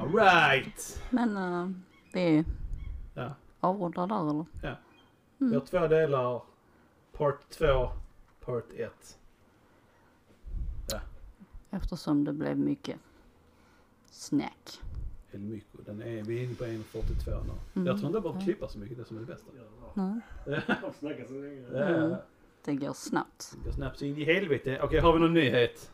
Alright. 0.00 1.02
Men 1.10 1.36
uh, 1.36 1.70
vi 2.12 2.44
Ja. 3.14 3.34
avrundar 3.60 4.06
där 4.06 4.30
eller? 4.30 4.44
Vi 5.38 5.54
har 5.54 5.60
två 5.60 5.86
delar. 5.86 6.42
Part 7.12 7.50
2, 7.50 7.88
Part 8.40 8.72
1. 8.76 9.18
Eftersom 11.70 12.24
det 12.24 12.32
blev 12.32 12.58
mycket 12.58 12.96
snack. 14.10 14.80
El 15.32 15.40
Myco. 15.40 15.78
Den 15.86 16.02
är, 16.02 16.22
vi 16.22 16.38
är 16.40 16.44
inne 16.44 16.54
på 16.54 16.64
1.42 16.64 16.74
nu. 17.26 17.52
Mm. 17.74 17.86
Jag 17.86 17.96
tror 17.96 18.06
inte 18.06 18.16
jag 18.16 18.22
behöver 18.22 18.40
klippa 18.40 18.68
så 18.68 18.78
mycket, 18.78 18.98
det 18.98 19.04
som 19.04 19.16
är 19.16 19.20
det 19.20 19.26
bästa. 19.26 19.46
Nej, 19.94 20.20
Jag 20.82 20.94
snackar 20.94 21.24
så 21.24 21.32
länge. 21.32 21.62
Ja. 21.72 22.16
det 22.64 22.74
går 22.74 22.92
snabbt. 22.92 23.56
Jag 23.64 23.74
snabbt 23.74 24.02
in 24.02 24.16
i 24.18 24.24
helvete. 24.24 24.80
Okej, 24.82 25.00
har 25.00 25.12
vi 25.12 25.18
någon 25.18 25.34
nyhet? 25.34 25.92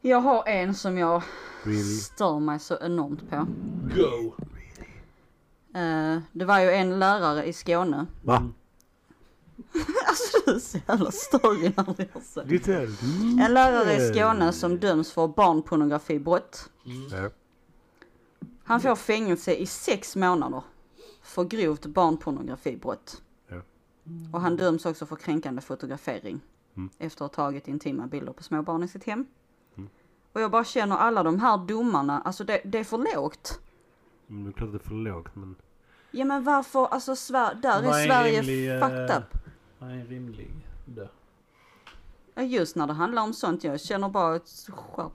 Jag 0.00 0.20
har 0.20 0.48
en 0.48 0.74
som 0.74 0.98
jag 0.98 1.22
Really? 1.62 1.82
stör 1.98 2.38
mig 2.40 2.58
så 2.58 2.78
enormt 2.80 3.30
på. 3.30 3.46
Go! 3.96 4.34
Eh, 5.78 6.18
det 6.32 6.44
var 6.44 6.60
ju 6.60 6.70
en 6.70 6.98
lärare 6.98 7.44
i 7.44 7.52
Skåne. 7.52 8.06
Va? 8.24 8.48
Alltså 10.08 10.38
du 10.46 10.54
är 10.54 10.58
så 10.58 10.78
jävla 10.88 11.10
störig 11.10 11.72
när 11.76 11.94
du 11.96 12.02
gör 12.02 12.20
så. 12.20 12.40
En 13.44 13.54
lärare 13.54 13.94
i 13.94 14.12
Skåne 14.14 14.52
som 14.52 14.78
döms 14.78 15.12
för 15.12 15.28
barnpornografibrott. 15.28 16.70
Ja. 17.10 17.30
Han 18.64 18.80
får 18.80 18.96
fängelse 18.96 19.54
i 19.54 19.66
sex 19.66 20.16
månader 20.16 20.62
för 21.22 21.44
grovt 21.44 21.86
barnpornografibrott. 21.86 23.22
Ja. 23.48 23.60
Och 24.32 24.40
han 24.40 24.56
döms 24.56 24.86
också 24.86 25.06
för 25.06 25.16
kränkande 25.16 25.62
fotografering 25.62 26.40
Mm. 26.76 26.90
efter 26.98 27.24
att 27.24 27.34
ha 27.36 27.44
tagit 27.44 27.68
intima 27.68 28.06
bilder 28.06 28.32
på 28.32 28.42
små 28.42 28.62
barn 28.62 28.82
i 28.82 28.88
sitt 28.88 29.04
hem. 29.04 29.26
Mm. 30.38 30.40
Och 30.40 30.42
jag 30.42 30.50
bara 30.50 30.64
känner 30.64 30.96
alla 30.96 31.22
de 31.22 31.40
här 31.40 31.58
domarna, 31.58 32.20
alltså 32.20 32.44
det, 32.44 32.60
det 32.64 32.78
är 32.78 32.84
för 32.84 32.98
lågt. 33.16 33.60
Men 34.26 34.44
det 34.44 34.50
är 34.50 34.52
klart 34.52 34.72
det 34.72 34.76
är 34.76 34.88
för 34.88 34.94
lågt 34.94 35.34
men... 35.36 35.54
Ja 36.10 36.24
men 36.24 36.44
varför, 36.44 36.86
alltså 36.86 37.12
Sver- 37.14 37.54
där 37.62 37.82
är 37.82 37.82
är 37.82 38.00
en 38.02 38.06
Sverige 38.08 38.40
rimlig, 38.42 38.74
eh, 38.74 38.80
fucked 38.80 39.16
up. 39.16 39.38
Vad 39.78 39.90
är 39.90 39.94
en 39.94 40.06
rimlig 40.06 40.50
dö? 40.84 41.06
Ja, 42.34 42.42
Just 42.42 42.76
när 42.76 42.86
det 42.86 42.92
handlar 42.92 43.22
om 43.22 43.32
sånt, 43.32 43.64
jag 43.64 43.80
känner 43.80 44.08
bara 44.08 44.36
ett 44.36 44.48
skärp 44.68 45.12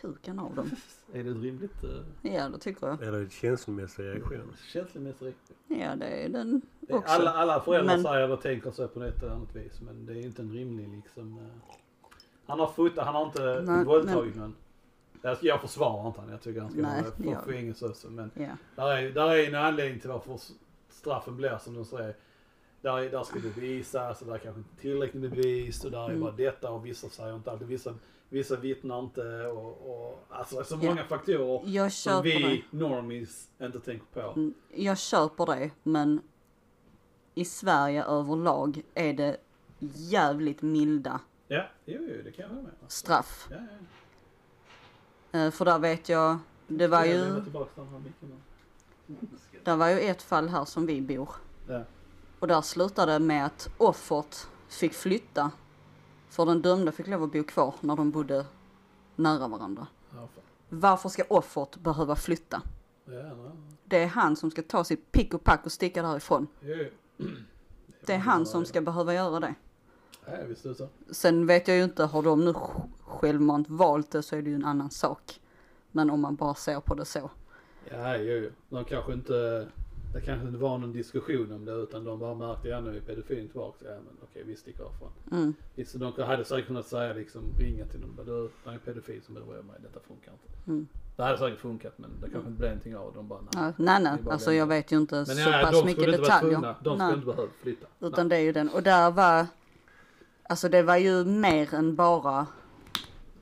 kuken 0.00 0.38
av 0.38 0.54
dem. 0.54 0.70
Är 1.12 1.24
det 1.24 1.30
ett 1.30 1.36
rimligt 1.36 1.84
uh, 1.84 1.90
Ja, 2.22 2.48
det 2.48 2.58
tycker 2.58 2.86
jag. 2.86 3.02
Eller 3.02 3.28
känslomässig 3.28 4.02
reaktion. 4.04 4.52
känslomässigt 4.72 5.22
riktigt? 5.22 5.56
Ja, 5.68 5.96
det 5.96 6.06
är 6.06 6.28
den 6.28 6.62
också. 6.90 7.12
Alla, 7.12 7.30
alla 7.32 7.60
föräldrar 7.60 7.94
Men- 7.94 8.02
säger 8.04 8.20
eller 8.20 8.36
tänker 8.36 8.70
så 8.70 8.88
på 8.88 9.02
ett 9.02 9.22
eller 9.22 9.32
annat 9.32 9.56
vis 9.56 9.80
men 9.80 10.06
det 10.06 10.12
är 10.12 10.24
inte 10.26 10.42
en 10.42 10.52
rimlig 10.52 10.88
liksom. 10.88 11.38
eh, 11.38 11.44
Han 12.46 12.60
har 12.60 12.66
fotat, 12.66 13.04
han 13.04 13.14
har 13.14 13.26
inte 13.26 13.62
Nej, 13.66 13.84
våldtagit 13.84 14.36
någon. 14.36 14.54
Jag, 15.24 15.36
jag 15.40 15.60
försvarar 15.60 16.06
inte 16.06 16.20
han, 16.20 16.30
jag 16.30 16.42
tycker 16.42 16.60
han 16.60 16.70
ska 16.70 16.80
Nej, 16.82 17.36
fängelse 17.46 17.86
också. 17.86 18.10
Men 18.10 18.30
Ja. 18.34 18.46
där 18.76 18.96
är, 18.96 19.10
där 19.10 19.30
är 19.30 19.48
en 19.48 19.54
anledning 19.54 20.00
till 20.00 20.10
varför 20.10 20.38
straffen 20.88 21.36
blir 21.36 21.58
som 21.58 21.74
de 21.74 21.84
säger. 21.84 22.16
Där, 22.80 22.98
är- 22.98 23.10
där 23.10 23.22
ska 23.22 23.38
bevisas 23.40 24.20
och 24.20 24.26
där 24.26 24.34
är 24.34 24.38
kanske 24.38 24.58
inte 24.60 24.76
tillräckligt 24.76 25.22
med 25.22 25.30
bevis 25.30 25.84
och 25.84 25.90
där 25.90 26.04
är 26.04 26.08
Mm. 26.08 26.20
bara 26.20 26.32
detta 26.32 26.70
och 26.70 26.86
vissa 26.86 27.08
säger 27.08 27.36
inte 27.36 27.50
alltid. 27.50 27.68
Vissa, 27.68 27.94
vissa 28.28 28.56
vittnar 28.56 28.98
inte 28.98 29.46
och, 29.46 29.90
och 29.90 30.24
alltså 30.28 30.64
så 30.64 30.76
många 30.76 31.04
faktorer 31.04 31.62
Jag 31.64 31.92
som 31.92 32.12
köper 32.12 32.28
det. 32.28 32.48
vi 32.48 32.64
normies 32.70 33.48
inte 33.62 33.80
tänker 33.80 34.06
på. 34.06 34.20
Mm, 34.20 34.54
Jag 34.74 34.98
köper 34.98 35.46
det, 35.46 35.70
men 35.82 36.20
i 37.34 37.44
Sverige 37.44 38.04
överlag 38.04 38.82
är 38.94 39.12
det 39.12 39.36
jävligt 39.94 40.62
milda 40.62 41.20
Ja, 41.48 41.64
jo, 41.84 41.98
jo 42.00 42.22
det 42.24 42.32
kan 42.32 42.42
jag 42.42 42.48
hålla 42.48 42.62
med 42.62 42.72
straff. 42.88 43.46
Ja, 43.50 43.56
ja. 43.56 43.86
Eh, 45.34 45.50
För 45.50 45.64
där 45.64 45.78
vet 45.78 46.08
jag, 46.08 46.38
det 46.66 46.88
var 46.88 47.04
ju, 47.04 47.40
det 49.64 49.76
var 49.76 49.88
ju 49.88 50.00
ett 50.00 50.22
fall 50.22 50.48
här 50.48 50.64
som 50.64 50.86
vi 50.86 51.00
bor. 51.00 51.28
Och 52.38 52.48
där 52.48 52.60
slutade 52.62 53.12
det 53.12 53.18
med 53.18 53.46
att 53.46 53.68
offret 53.78 54.48
fick 54.68 54.94
flytta. 54.94 55.50
För 56.28 56.46
den 56.46 56.62
dömde 56.62 56.92
fick 56.92 57.06
lov 57.06 57.22
att 57.22 57.32
bo 57.32 57.42
kvar 57.44 57.74
när 57.80 57.96
de 57.96 58.10
bodde 58.10 58.46
nära 59.16 59.48
varandra. 59.48 59.86
Varför 60.68 61.08
ska 61.08 61.22
offret 61.28 61.76
behöva 61.76 62.16
flytta? 62.16 62.62
Det 63.84 64.02
är 64.02 64.06
han 64.06 64.36
som 64.36 64.50
ska 64.50 64.62
ta 64.62 64.84
sitt 64.84 65.12
pick 65.12 65.34
och 65.34 65.44
pack 65.44 65.66
och 65.66 65.72
sticka 65.72 66.02
därifrån. 66.02 66.46
Det 68.06 68.12
är 68.14 68.18
han 68.18 68.46
som 68.46 68.64
ska 68.64 68.80
behöva 68.80 69.14
göra 69.14 69.40
det. 69.40 69.54
Ja, 70.26 70.32
visst 70.48 70.62
det 70.62 70.74
så. 70.74 70.88
Sen 71.10 71.46
vet 71.46 71.68
jag 71.68 71.76
ju 71.76 71.84
inte, 71.84 72.04
har 72.04 72.22
de 72.22 72.44
nu 72.44 72.50
sj- 72.52 72.82
självmant 73.04 73.68
valt 73.70 74.10
det 74.10 74.22
så 74.22 74.36
är 74.36 74.42
det 74.42 74.50
ju 74.50 74.56
en 74.56 74.64
annan 74.64 74.90
sak. 74.90 75.40
Men 75.92 76.10
om 76.10 76.20
man 76.20 76.34
bara 76.34 76.54
ser 76.54 76.80
på 76.80 76.94
det 76.94 77.04
så. 77.04 77.30
Ja, 77.90 78.16
jo, 78.16 78.32
jo. 78.32 78.50
De 78.68 78.84
kanske 78.84 79.12
inte... 79.12 79.68
Det 80.14 80.20
kanske 80.20 80.46
inte 80.46 80.58
var 80.58 80.78
någon 80.78 80.92
diskussion 80.92 81.52
om 81.52 81.64
det 81.64 81.72
utan 81.72 82.04
de 82.04 82.18
bara 82.18 82.34
märkte 82.34 82.68
ja 82.68 82.80
nu 82.80 82.96
är 82.96 83.00
pedofilin 83.00 83.48
tillbaka. 83.48 83.84
Ja 83.84 83.94
men 83.94 84.16
okej 84.22 84.42
vi 84.46 84.56
sticker 84.56 84.84
ifrån. 84.94 85.10
Mm. 85.32 85.54
Visst, 85.74 85.98
de 86.00 86.12
hade 86.22 86.44
säkert 86.44 86.66
kunnat 86.66 86.86
säga 86.86 87.12
liksom 87.12 87.42
ringa 87.58 87.84
till 87.84 88.00
dem. 88.00 88.10
Du, 88.26 88.50
det 88.64 88.70
är 88.70 88.74
en 88.74 88.78
pedofil 88.80 89.22
som 89.22 89.36
oroar 89.36 89.62
mig. 89.62 89.76
Detta 89.82 90.00
funkar 90.08 90.32
inte. 90.32 90.70
Mm. 90.70 90.88
Det 91.16 91.22
hade 91.22 91.38
säkert 91.38 91.60
funkat 91.60 91.92
men 91.98 92.10
det 92.20 92.30
kanske 92.30 92.48
inte 92.48 92.58
blev 92.58 92.70
någonting 92.70 92.96
av 92.96 93.12
det. 93.12 93.18
De 93.18 93.28
bara 93.28 93.40
nej. 93.40 93.50
Ja, 93.64 93.72
nej 93.76 94.02
nej, 94.02 94.18
alltså 94.30 94.52
jag 94.52 94.66
vet 94.66 94.92
ju 94.92 94.96
inte 94.96 95.14
Men 95.14 95.26
så 95.26 95.40
ja, 95.50 95.60
pass 95.62 95.70
de 95.80 95.86
mycket 95.86 96.02
skulle 96.02 96.18
vara 96.18 96.40
tvungna. 96.40 96.56
detaljer. 96.68 96.74
De 96.84 96.96
skulle 96.96 97.04
Nej. 97.06 97.14
inte 97.14 97.26
behöva 97.26 97.48
flytta. 97.62 97.86
Utan 98.00 98.28
det 98.28 98.36
är 98.36 98.40
ju 98.40 98.52
den. 98.52 98.68
Och 98.68 98.82
där 98.82 99.10
var, 99.10 99.46
alltså 100.48 100.68
det 100.68 100.82
var 100.82 100.96
ju 100.96 101.24
mer 101.24 101.74
än 101.74 101.96
bara 101.96 102.46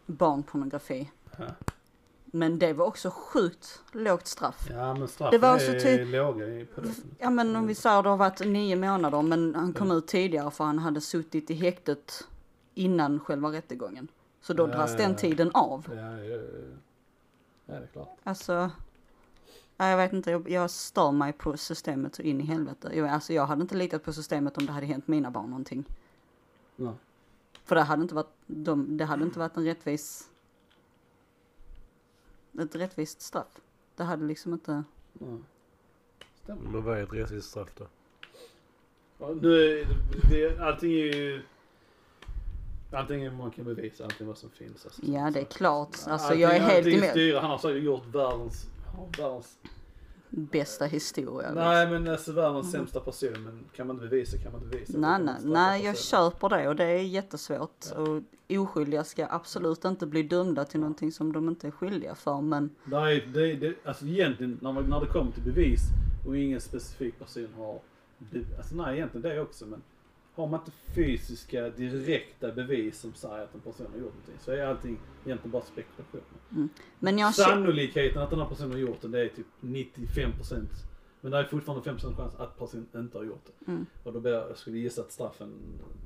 barnpornografi. 0.07 1.11
Ja. 1.38 1.44
Men 2.34 2.59
det 2.59 2.72
var 2.72 2.86
också 2.86 3.11
sjukt 3.11 3.80
lågt 3.92 4.26
straff. 4.26 4.66
Ja 4.70 4.94
men 4.94 5.09
straffen 5.09 5.40
Det 5.40 5.46
var 5.46 5.57
är 5.57 5.80
typ- 5.80 6.12
låga 6.12 6.46
i 6.46 6.64
pedofilin. 6.64 7.14
Ja 7.18 7.30
men 7.30 7.57
om 7.57 7.66
vi 7.66 7.74
säger 7.74 8.03
det 8.03 8.09
har 8.09 8.16
varit 8.16 8.40
nio 8.46 8.76
månader 8.76 9.22
men 9.22 9.55
han 9.55 9.72
kom 9.72 9.90
ut 9.90 10.07
tidigare 10.07 10.50
för 10.50 10.64
han 10.64 10.78
hade 10.78 11.00
suttit 11.00 11.50
i 11.50 11.55
häktet 11.55 12.24
innan 12.74 13.20
själva 13.20 13.53
rättegången. 13.53 14.09
Så 14.40 14.53
då 14.53 14.62
Ja, 14.62 14.66
dras 14.66 14.90
ja, 14.90 14.96
den 14.96 15.11
ja. 15.11 15.16
tiden 15.18 15.50
av. 15.55 15.86
Ja, 15.88 15.94
ja, 15.94 16.24
ja. 16.24 16.36
ja, 17.66 17.74
det 17.74 17.82
är 17.82 17.86
klart. 17.92 18.18
Alltså, 18.22 18.70
ja, 19.76 19.88
jag 19.88 19.96
vet 19.96 20.12
inte, 20.12 20.30
jag, 20.30 20.50
jag 20.50 20.70
stör 20.70 21.11
mig 21.12 21.32
på 21.32 21.57
systemet 21.57 22.14
så 22.14 22.22
in 22.22 22.40
i 22.40 22.44
helvete. 22.44 22.90
Jag, 22.94 23.09
alltså 23.09 23.32
jag 23.32 23.46
hade 23.46 23.62
inte 23.62 23.74
litat 23.76 24.05
på 24.05 24.12
systemet 24.12 24.59
om 24.59 24.66
det 24.66 24.72
hade 24.72 24.86
hänt 24.86 25.09
mina 25.09 25.30
barn 25.30 25.50
någonting. 25.50 25.84
Ja. 26.77 26.95
För 27.64 27.75
det 27.75 27.83
hade 27.83 28.03
inte 28.03 28.14
varit, 28.14 28.35
de, 28.47 28.97
det 28.97 29.05
hade 29.05 29.25
inte 29.25 29.39
varit 29.39 29.57
en 29.57 29.64
rättvis, 29.64 30.31
ett 32.59 32.75
rättvist 32.75 33.20
straff. 33.20 33.61
Det 33.97 34.05
hade 34.05 34.25
liksom 34.27 34.53
inte, 34.53 34.85
Ja. 35.12 35.39
Stämmer. 36.43 36.70
Men 36.70 36.85
vad 36.85 36.99
är 36.99 37.03
ett 37.03 37.12
rättvist 37.12 37.49
straff 37.51 37.68
då? 37.79 37.87
Ja, 39.18 39.29
nu 39.43 39.55
är 39.55 39.85
det, 39.85 39.87
det, 40.31 40.59
allting 40.61 40.91
är 40.93 40.97
ju... 40.97 41.43
Allting 42.93 43.25
är 43.25 43.31
man 43.31 43.51
kan 43.51 43.64
bevisa, 43.64 44.05
allting 44.05 44.27
vad 44.27 44.39
som 44.39 44.51
finns. 44.51 44.85
Alltså. 44.85 45.03
ja 45.05 45.31
det 45.31 45.41
är 45.41 45.45
klart. 45.45 45.89
Alltså 45.89 46.11
Allting- 46.29 46.41
jag 46.41 46.57
är 46.57 46.61
helt 46.61 46.87
emot 46.87 47.11
styra. 47.11 47.41
Han 47.41 47.51
har 47.51 47.59
säkert 47.59 47.83
gjort 47.83 48.07
världens... 48.07 48.66
världens 49.18 49.59
bästa 50.35 50.85
historia. 50.85 51.53
nej 51.55 51.91
men 51.91 52.09
alltså 52.09 52.33
världens 52.33 52.70
sämsta 52.70 53.01
person. 53.01 53.33
Men 53.45 53.64
kan 53.76 53.87
man 53.87 53.97
inte 53.97 54.09
bevisa 54.09 54.39
kan 54.39 54.53
man 54.53 54.62
inte 54.62 54.76
bevisa. 54.76 54.99
Nej, 54.99 55.22
nej, 55.22 55.35
nej, 55.45 55.85
jag 55.85 55.99
köper 55.99 56.49
det 56.49 56.68
och 56.68 56.76
det 56.76 56.85
är 56.85 57.03
jättesvårt. 57.03 57.87
Ja. 57.91 58.01
Och 58.01 58.22
oskyldiga 58.59 59.05
ska 59.05 59.26
absolut 59.30 59.85
inte 59.85 60.07
bli 60.07 60.22
dömda 60.22 60.64
till 60.64 60.80
någonting 60.80 61.12
som 61.12 61.33
de 61.33 61.49
inte 61.49 61.66
är 61.66 61.70
skyldiga 61.70 62.14
för, 62.14 62.41
men 62.41 62.70
är, 62.85 63.33
det, 63.33 63.55
det, 63.55 63.74
alltså 63.85 64.07
egentligen 64.07 64.59
när, 64.62 64.72
man, 64.72 64.85
när 64.85 65.01
det 65.01 65.07
kommer 65.07 65.33
till 65.33 65.43
bevis 65.43 65.80
och 66.26 66.37
ingen 66.37 66.61
specifik 66.61 67.18
person 67.18 67.49
har... 67.57 67.80
Alltså 68.59 68.74
nej 68.74 68.97
egentligen 68.97 69.22
det 69.22 69.41
också 69.41 69.66
men. 69.66 69.83
Har 70.35 70.47
man 70.47 70.61
inte 70.61 70.70
fysiska 70.95 71.68
direkta 71.68 72.53
bevis 72.53 73.01
som 73.01 73.14
säger 73.14 73.45
att 73.45 73.55
en 73.55 73.61
person 73.61 73.87
har 73.93 73.99
gjort 73.99 74.12
någonting 74.14 74.35
så 74.41 74.51
är 74.53 74.66
allting 74.66 74.99
egentligen 75.24 75.51
bara 75.51 75.62
spekulationer. 75.62 76.68
Men 76.99 77.18
jag, 77.18 77.35
Sannolikheten 77.35 78.22
att 78.22 78.30
den 78.30 78.39
här 78.39 78.47
personen 78.47 78.70
har 78.72 78.78
gjort 78.78 79.01
det, 79.03 79.09
det 79.09 79.20
är 79.20 79.28
typ 79.28 79.47
95%. 79.61 80.66
Men 81.20 81.30
det 81.33 81.39
är 81.39 81.45
fortfarande 81.45 81.91
5% 81.91 82.16
chans 82.16 82.35
att 82.35 82.59
personen 82.59 82.87
inte 82.95 83.18
har 83.18 83.24
gjort 83.24 83.45
det. 83.47 83.70
Mm. 83.70 83.87
Och 84.05 84.12
då 84.12 84.20
blir, 84.20 84.33
jag 84.33 84.59
skulle 84.59 84.78
gissa 84.78 85.01
att 85.01 85.12
straffen, 85.12 85.55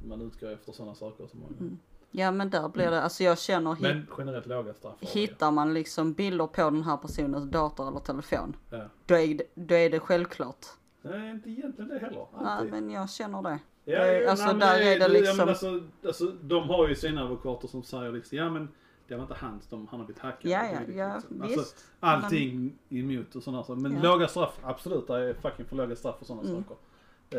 man 0.09 0.21
utgår 0.23 0.51
efter 0.51 0.73
sådana 0.73 0.95
saker 0.95 1.27
som 1.27 1.41
många 1.41 1.53
Mm. 1.61 1.79
ja 2.11 2.31
men 2.31 2.51
där 2.51 2.69
blir 2.69 2.91
det, 2.91 3.03
alltså 3.03 3.25
jag 3.25 3.39
känner, 3.39 3.77
Men 3.81 4.07
generellt 4.19 4.47
låga 4.47 4.75
straff. 4.75 4.95
hittar 5.01 5.51
man 5.51 5.75
liksom 5.75 6.13
bilder 6.13 6.47
på 6.47 6.63
den 6.71 6.83
här 6.83 6.97
personens 6.97 7.45
dator 7.51 7.89
eller 7.89 8.01
telefon, 8.01 8.57
Ja. 8.71 8.85
då 9.07 9.15
är 9.15 9.35
det, 9.35 9.45
då 9.55 9.75
är 9.75 9.91
det 9.91 10.01
självklart. 10.01 10.67
Nej, 11.03 11.31
inte 11.31 11.51
egentligen 11.51 11.89
det 11.89 11.99
heller. 11.99 12.27
Nej 12.37 12.47
Alltid. 12.47 12.71
men 12.73 12.91
jag 12.91 13.11
känner 13.11 13.43
det. 13.43 13.59
Ja, 13.89 14.05
det- 14.05 14.27
alltså, 14.31 14.47
nej, 14.47 14.59
där 14.59 14.77
är 14.81 14.99
det 14.99 15.05
Ja, 15.05 15.09
liksom- 15.09 15.37
men 15.37 15.49
alltså, 15.49 15.83
alltså, 16.07 16.27
de 16.27 16.69
har 16.69 16.89
ju 16.89 16.95
sina 16.95 17.23
advokater 17.23 17.69
som 17.69 17.83
säger 17.83 18.13
liksom, 18.13 18.39
ja 18.39 18.51
men 18.51 18.69
det 19.09 19.15
var 19.15 19.23
inte 19.23 19.35
hans, 19.39 19.67
de, 19.67 19.87
han 19.91 20.01
har 20.01 20.07
blivit 20.07 20.23
hackad. 20.23 20.51
Ja 20.51 20.61
och 20.61 20.91
ja, 20.91 20.93
ja 20.97 21.15
liksom. 21.17 21.43
Alltså, 21.43 21.61
visst. 21.61 21.85
allting 22.01 22.79
emot 22.89 23.35
och 23.37 23.43
sådana 23.43 23.63
saker. 23.65 23.81
Men 23.81 23.95
Ja. 23.95 24.03
låga 24.03 24.29
straff, 24.29 24.59
absolut. 24.63 25.07
Det 25.07 25.15
är 25.31 25.35
fucking 25.35 25.67
för 25.67 25.77
låga 25.77 25.97
straff 25.97 26.19
för 26.19 26.25
sådana 26.25 26.49
Mm. 26.49 26.65
saker. 26.65 26.77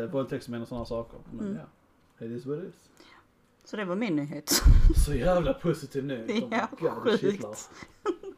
Eh, 0.00 0.10
Våldtäktsmän 0.10 0.62
och 0.62 0.68
sådana 0.68 0.84
saker. 0.84 1.18
Men 1.32 1.46
Mm. 1.46 1.58
ja, 2.18 2.26
it 2.26 2.30
is 2.32 2.46
what 2.46 2.58
it 2.58 2.64
is. 2.64 2.88
Så 3.64 3.76
det 3.76 3.84
var 3.84 3.96
min 3.96 4.16
nyhet. 4.16 4.50
Så 5.06 5.14
jävla 5.14 5.54
positiv 5.54 6.04
nyhet. 6.04 6.30
Oh 6.44 6.48
Ja, 6.50 6.68
God, 6.80 7.20
sjukt. 7.20 7.70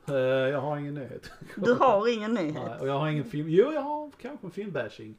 Eh, 0.09 0.15
jag 0.15 0.61
har 0.61 0.77
ingen 0.77 0.95
nyhet. 0.95 1.31
Du 1.57 1.73
har 1.75 2.09
ingen 2.15 2.35
Nej, 2.35 2.45
nyhet. 2.53 2.81
och 2.81 2.89
jag 2.89 2.99
har 2.99 3.09
ingen 3.09 3.25
film. 3.25 3.49
Jo, 3.49 3.73
jag 3.73 3.81
har 3.83 4.11
kanske 4.21 4.47
en 4.47 4.51
filmbashing. 4.51 5.15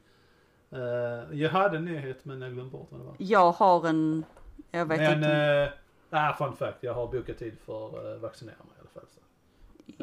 Uh, 0.72 1.38
jag 1.40 1.50
hade 1.50 1.76
en 1.76 1.84
nyhet 1.84 2.24
men 2.24 2.42
jag 2.42 2.52
glömde 2.52 2.70
bort 2.72 2.86
vad 2.90 3.00
det 3.00 3.04
var. 3.04 3.14
Jag 3.18 3.52
har 3.52 3.88
en, 3.88 4.24
jag 4.70 4.86
vet 4.86 5.00
men, 5.00 5.12
inte. 5.18 5.72
äh, 6.10 6.28
ah, 6.30 6.34
fun 6.34 6.56
fact. 6.56 6.78
Jag 6.80 6.94
har 6.94 7.06
bokat 7.06 7.38
tid 7.38 7.58
för 7.64 8.14
att 8.14 8.20
vaccinera 8.22 8.56
mig 8.58 8.74
i 8.76 8.80
alla 8.80 8.88
fall. 8.90 9.08
Så. 9.14 9.20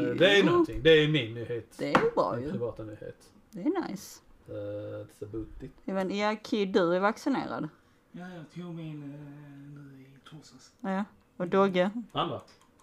Eh, 0.01 0.07
Jo, 0.07 0.13
det 0.13 0.39
är 0.39 0.43
någonting. 0.43 0.83
Det 0.83 0.89
är 0.89 1.07
min 1.07 1.33
nyhet. 1.33 1.75
Det 1.77 1.93
är 1.93 2.13
bra 2.15 2.33
Min 2.35 2.45
ju. 2.45 2.51
privata 2.51 2.83
nyhet. 2.83 3.31
Det 3.51 3.61
är 3.61 3.89
nice. 3.89 4.19
Uh, 4.49 4.55
it's 4.55 5.23
about 5.25 5.63
it. 5.63 5.71
Jag 5.85 5.95
vet, 5.95 6.15
ja, 6.15 6.35
Kid, 6.43 6.73
du 6.73 6.95
är 6.95 6.99
vaccinerad. 6.99 7.69
Ja, 8.11 8.25
jag 8.35 8.51
tog 8.53 8.75
min 8.75 9.03
eh, 9.03 9.79
nu 9.79 10.01
i 10.01 10.29
torsdags. 10.29 10.71
Ja. 10.81 11.03
Och 11.37 11.47
Dogge, 11.47 11.91
Andra? 12.11 12.41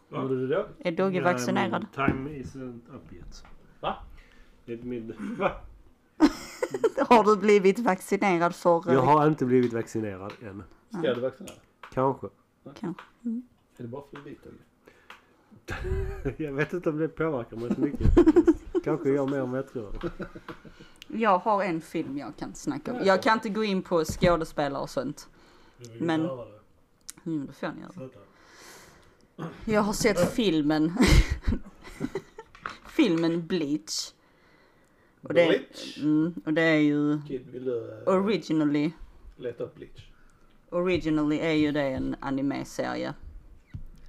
Va? 0.09 0.23
Gjorde 0.23 0.37
du 0.37 0.47
det? 0.47 0.67
är 0.79 0.93
Dogge 0.93 1.21
vaccinerad? 1.21 1.87
Time 1.95 2.31
isn't 2.31 2.81
up 2.95 3.13
yet. 3.13 3.45
Va? 3.81 3.97
Det 4.65 4.73
är 4.73 4.77
min... 4.79 5.37
Va? 5.39 5.53
Har 7.09 7.25
du 7.25 7.37
blivit 7.37 7.79
vaccinerad 7.79 8.55
för... 8.55 8.83
Jag 8.87 9.03
har 9.03 9.27
inte 9.27 9.45
blivit 9.45 9.73
vaccinerad 9.73 10.33
än. 10.43 10.63
Ska 10.91 11.15
du 11.15 11.21
vaccinera? 11.21 11.55
Kanske. 11.93 12.27
Kanske. 12.81 13.05
Är 13.77 13.83
det 13.83 13.89
bara 13.89 14.03
för? 14.11 14.17
Dogge? 14.17 14.51
Jag 16.45 16.53
vet 16.53 16.73
inte 16.73 16.89
om 16.89 16.99
det 16.99 17.09
påverkar 17.09 17.57
mig 17.57 17.75
så 17.75 17.81
mycket. 17.81 18.09
Kanske 18.85 19.11
jag 19.11 19.31
mer 19.31 19.39
än 19.39 19.51
vad 19.51 19.59
jag 19.59 19.73
tror. 19.73 20.13
Jag 21.09 21.39
har 21.39 21.63
en 21.63 21.81
film 21.81 22.19
jag 22.19 22.37
kan 22.37 22.55
snacka 22.55 22.93
om. 22.93 23.01
Jag 23.05 23.23
kan 23.23 23.33
inte 23.33 23.49
gå 23.49 23.65
in 23.65 23.83
på 23.83 24.05
skådespelare 24.05 24.83
och 24.83 24.91
sånt. 24.91 25.29
Men- 26.01 26.23
göra 26.23 26.45
det. 26.45 26.61
Mm, 27.27 27.53
får 27.53 27.69
jag 27.69 27.75
göra. 27.79 28.11
Jag 29.65 29.83
har 29.83 29.93
sett 29.93 30.33
filmen. 30.33 30.93
filmen 32.89 33.47
Bleach. 33.47 34.13
Och 35.29 35.35
det, 35.35 35.61
mm, 36.03 36.35
och 36.47 36.53
det 36.53 36.63
är 36.63 36.77
ju 36.81 37.21
Kid, 37.29 37.47
vill 37.53 37.65
du 37.65 37.71
uh, 38.07 38.09
originally, 38.15 38.91
leta 39.37 39.65
upp 39.65 39.75
Bleach? 39.75 40.07
originally 40.71 41.39
är 41.39 41.53
ju 41.53 41.73
det 41.73 41.83
en 41.83 42.17
anime-serie. 42.21 43.15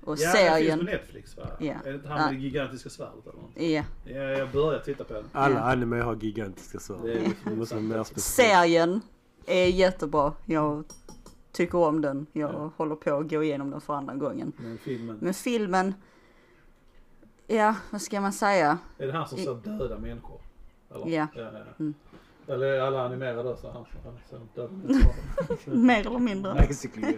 Och 0.03 0.17
Ja, 0.19 0.25
den 0.25 0.31
finns 0.31 0.49
serien, 0.49 0.79
på 0.79 0.85
Netflix 0.85 1.37
va? 1.37 1.43
Ja. 1.59 1.73
Är 1.85 1.89
det 1.89 1.95
inte 1.95 2.07
han 2.07 2.25
med 2.25 2.33
det 2.33 2.39
gigantiska 2.45 2.89
svärdet 2.89 3.27
eller 3.27 3.41
något? 3.41 3.51
ja. 3.55 3.83
Ja, 4.05 4.21
jag 4.21 4.51
börjar 4.51 4.79
titta 4.79 5.03
på 5.03 5.13
den. 5.13 5.23
Alla 5.31 5.55
Ja. 5.55 5.61
anime 5.71 5.95
har 6.01 6.15
gigantiska 6.15 6.79
svärd. 6.79 6.97
Det 7.03 7.13
är 7.13 7.31
Det 7.45 7.55
måste 7.55 7.75
vara 7.75 7.83
mer 7.85 8.03
specifikt. 8.03 8.35
Serien 8.47 9.01
är 9.45 9.65
jättebra. 9.65 10.33
Jag 10.45 10.83
tycker 11.51 11.77
om 11.77 12.01
den. 12.01 12.25
Jag 12.33 12.53
Ja. 12.53 12.71
håller 12.77 12.95
på 12.95 13.17
att 13.17 13.29
gå 13.29 13.43
igenom 13.43 13.69
den 13.71 13.81
för 13.81 13.93
andra 13.93 14.15
gången. 14.15 14.51
Men 14.57 14.77
filmen, 14.77 15.17
Men 15.21 15.33
filmen, 15.33 15.93
ja 17.47 17.75
vad 17.89 18.01
ska 18.01 18.21
man 18.21 18.33
säga? 18.33 18.77
är 18.97 19.07
det 19.07 19.13
han 19.13 19.27
som 19.27 19.37
ser 19.37 19.53
döda 19.77 19.97
människor? 19.99 20.41
Eller? 20.91 21.07
Ja. 21.07 21.27
ja, 21.35 21.41
ja. 21.53 21.63
Mm. 21.79 21.93
Eller 22.47 22.65
är 22.67 22.79
alla 22.81 23.05
animerade 23.05 23.57
så 23.57 23.71
han 23.71 23.85
människor? 24.03 25.75
Mer 25.75 25.99
eller 26.07 26.19
mindre. 26.19 26.53
Basically. 26.53 27.17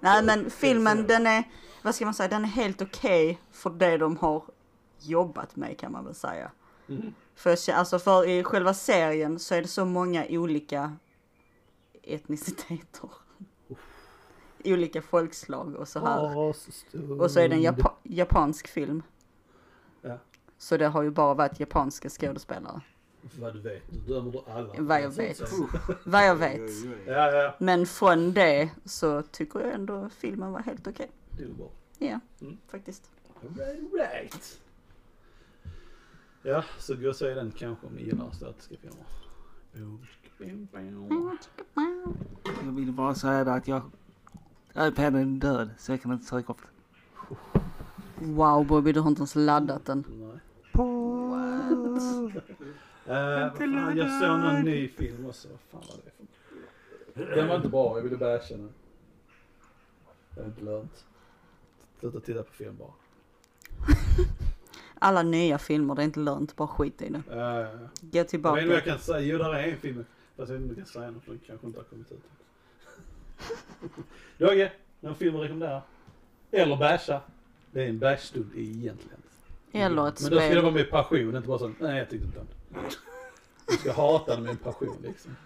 Nej 0.00 0.24
men 0.24 0.50
filmen 0.50 1.06
den 1.06 1.26
är, 1.26 1.44
vad 1.82 1.94
ska 1.94 2.04
man 2.04 2.14
säga, 2.14 2.28
den 2.28 2.44
är 2.44 2.48
helt 2.48 2.82
okej 2.82 3.40
för 3.50 3.70
det 3.70 3.96
de 3.96 4.16
har 4.16 4.42
jobbat 4.98 5.56
med 5.56 5.78
kan 5.78 5.92
man 5.92 6.04
väl 6.04 6.14
säga. 6.14 6.50
Mm. 6.88 7.14
För, 7.34 7.56
alltså 7.72 7.98
för 7.98 8.28
i 8.28 8.44
själva 8.44 8.74
serien 8.74 9.38
så 9.38 9.54
är 9.54 9.62
det 9.62 9.68
så 9.68 9.84
många 9.84 10.26
olika 10.28 10.96
etniciteter. 12.02 13.10
olika 14.64 15.02
folkslag 15.02 15.74
och 15.74 15.88
så 15.88 15.98
här. 15.98 16.36
Och 17.20 17.30
så 17.30 17.40
är 17.40 17.48
det 17.48 17.54
en 17.54 17.62
japa- 17.62 17.96
japansk 18.02 18.68
film. 18.68 19.02
Så 20.60 20.76
det 20.76 20.86
har 20.88 21.02
ju 21.02 21.10
bara 21.10 21.34
varit 21.34 21.60
japanska 21.60 22.08
skådespelare. 22.08 22.80
Vad 23.40 23.54
du 23.54 23.60
vet, 23.60 23.82
nu 23.92 23.98
dömer 24.14 24.32
du 24.32 24.38
alla. 24.52 24.74
Vad 24.78 25.02
jag 25.02 25.10
vet. 25.10 25.40
Vad 26.04 26.26
jag 26.26 26.36
vet. 26.36 26.70
Ja, 27.06 27.30
ja. 27.32 27.54
Men 27.58 27.86
från 27.86 28.32
det 28.32 28.70
så 28.84 29.22
tycker 29.22 29.60
jag 29.60 29.72
ändå 29.74 30.08
filmen 30.08 30.52
var 30.52 30.60
helt 30.60 30.86
okej. 30.86 31.10
Det 31.30 31.42
är 31.42 31.48
bra. 31.48 31.68
Ja, 31.98 32.20
Mm. 32.40 32.56
faktiskt. 32.68 33.10
Right, 33.40 33.92
right. 33.92 34.60
Ja, 36.42 36.64
så 36.78 36.94
gå 36.96 37.08
och 37.08 37.16
se 37.16 37.34
den 37.34 37.50
kanske 37.50 37.86
om 37.86 37.92
ni 37.92 38.02
gillar 38.02 38.30
statiska 38.30 38.74
filmer. 38.80 39.04
Jag 42.64 42.72
vill 42.72 42.92
bara 42.92 43.14
säga 43.14 43.44
det 43.44 43.52
att 43.52 43.68
jag... 43.68 43.82
iPaden 44.76 45.14
är 45.16 45.40
död 45.40 45.70
så 45.78 45.92
jag 45.92 46.02
kan 46.02 46.12
inte 46.12 46.26
söka 46.26 46.52
upp 46.52 46.58
den. 46.62 48.34
Wow 48.34 48.66
Bobby, 48.66 48.92
du 48.92 49.00
har 49.00 49.08
inte 49.08 49.20
ens 49.20 49.34
laddat 49.34 49.84
den. 49.86 50.04
Nej. 50.10 50.38
What? 52.00 52.50
Eh, 53.06 53.40
vad 53.40 53.58
fan, 53.58 53.96
jag 53.96 54.20
såg 54.20 54.38
någon 54.38 54.62
ny 54.62 54.88
film 54.88 55.26
också. 55.26 55.48
Vad 55.48 55.60
fan 55.60 55.90
var 55.90 55.96
det 56.04 56.10
för 57.14 57.36
Den 57.36 57.48
var 57.48 57.56
inte 57.56 57.68
bra, 57.68 57.96
jag 57.96 58.02
ville 58.02 58.16
basha 58.16 58.54
den. 58.56 58.72
Det 60.34 60.40
är 60.40 60.44
inte 60.46 60.64
lönt. 60.64 61.04
Sluta 62.00 62.20
titta 62.20 62.42
på 62.42 62.52
film 62.52 62.76
bara. 62.76 62.92
Alla 64.98 65.22
nya 65.22 65.58
filmer, 65.58 65.94
det 65.94 66.02
är 66.02 66.04
inte 66.04 66.20
lönt, 66.20 66.56
bara 66.56 66.68
skit 66.68 67.02
i 67.02 67.08
det. 67.08 67.18
Uh, 67.30 67.36
jag 67.36 67.70
Gå 67.72 67.78
vet 68.00 68.14
inte 68.14 68.18
vad 68.18 68.28
tillbaka. 68.28 68.60
jag 68.62 68.84
kan 68.84 68.98
säga. 68.98 69.20
Jo, 69.20 69.38
där 69.38 69.54
är 69.54 69.68
en 69.68 69.76
film. 69.76 70.04
Fast 70.36 70.50
jag 70.50 70.58
vet 70.58 70.62
inte 70.62 70.74
om 70.74 70.78
jag 70.78 70.86
kan 70.86 70.86
säga 70.86 71.10
något 71.10 71.24
för 71.24 71.30
den 71.30 71.40
kanske 71.46 71.66
inte 71.66 71.78
har 71.78 71.84
kommit 71.84 72.12
ut. 72.12 72.24
Dogge, 74.38 74.72
någon 75.00 75.14
film 75.14 75.36
att 75.36 75.42
rekommendera? 75.42 75.82
Eller 76.50 76.76
basha? 76.76 77.20
Det 77.70 77.82
är 77.84 77.88
en 77.88 77.98
bashstund 77.98 78.50
egentligen. 78.56 79.22
Eller 79.72 80.08
ett 80.08 80.20
Men 80.20 80.30
då 80.30 80.36
ska 80.36 80.44
det 80.44 80.50
spel. 80.50 80.62
vara 80.62 80.74
med 80.74 80.90
passion, 80.90 81.36
inte 81.36 81.48
bara 81.48 81.58
så 81.58 81.72
nej 81.78 81.98
jag 81.98 82.10
tyckte 82.10 82.26
inte 82.26 82.38
om 82.40 82.46
det. 82.68 82.78
Du 83.66 83.76
ska 83.76 83.92
hata 83.92 84.34
den 84.34 84.42
med 84.42 84.50
en 84.50 84.56
passion 84.56 84.96
liksom. 85.02 85.36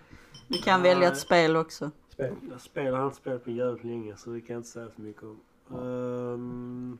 Du 0.48 0.58
kan 0.58 0.82
välja 0.82 1.08
ett 1.08 1.18
spel 1.18 1.56
också. 1.56 1.90
Spel. 2.08 2.34
Jag 2.50 2.60
spelar, 2.60 3.04
inte 3.04 3.16
spelat 3.16 3.46
med 3.46 3.56
jävligt 3.56 3.84
länge 3.84 4.16
så 4.16 4.30
det 4.30 4.40
kan 4.40 4.54
jag 4.54 4.60
inte 4.60 4.68
säga 4.68 4.88
så 4.96 5.02
mycket 5.02 5.22
om. 5.22 5.40
Ehm, 5.70 6.98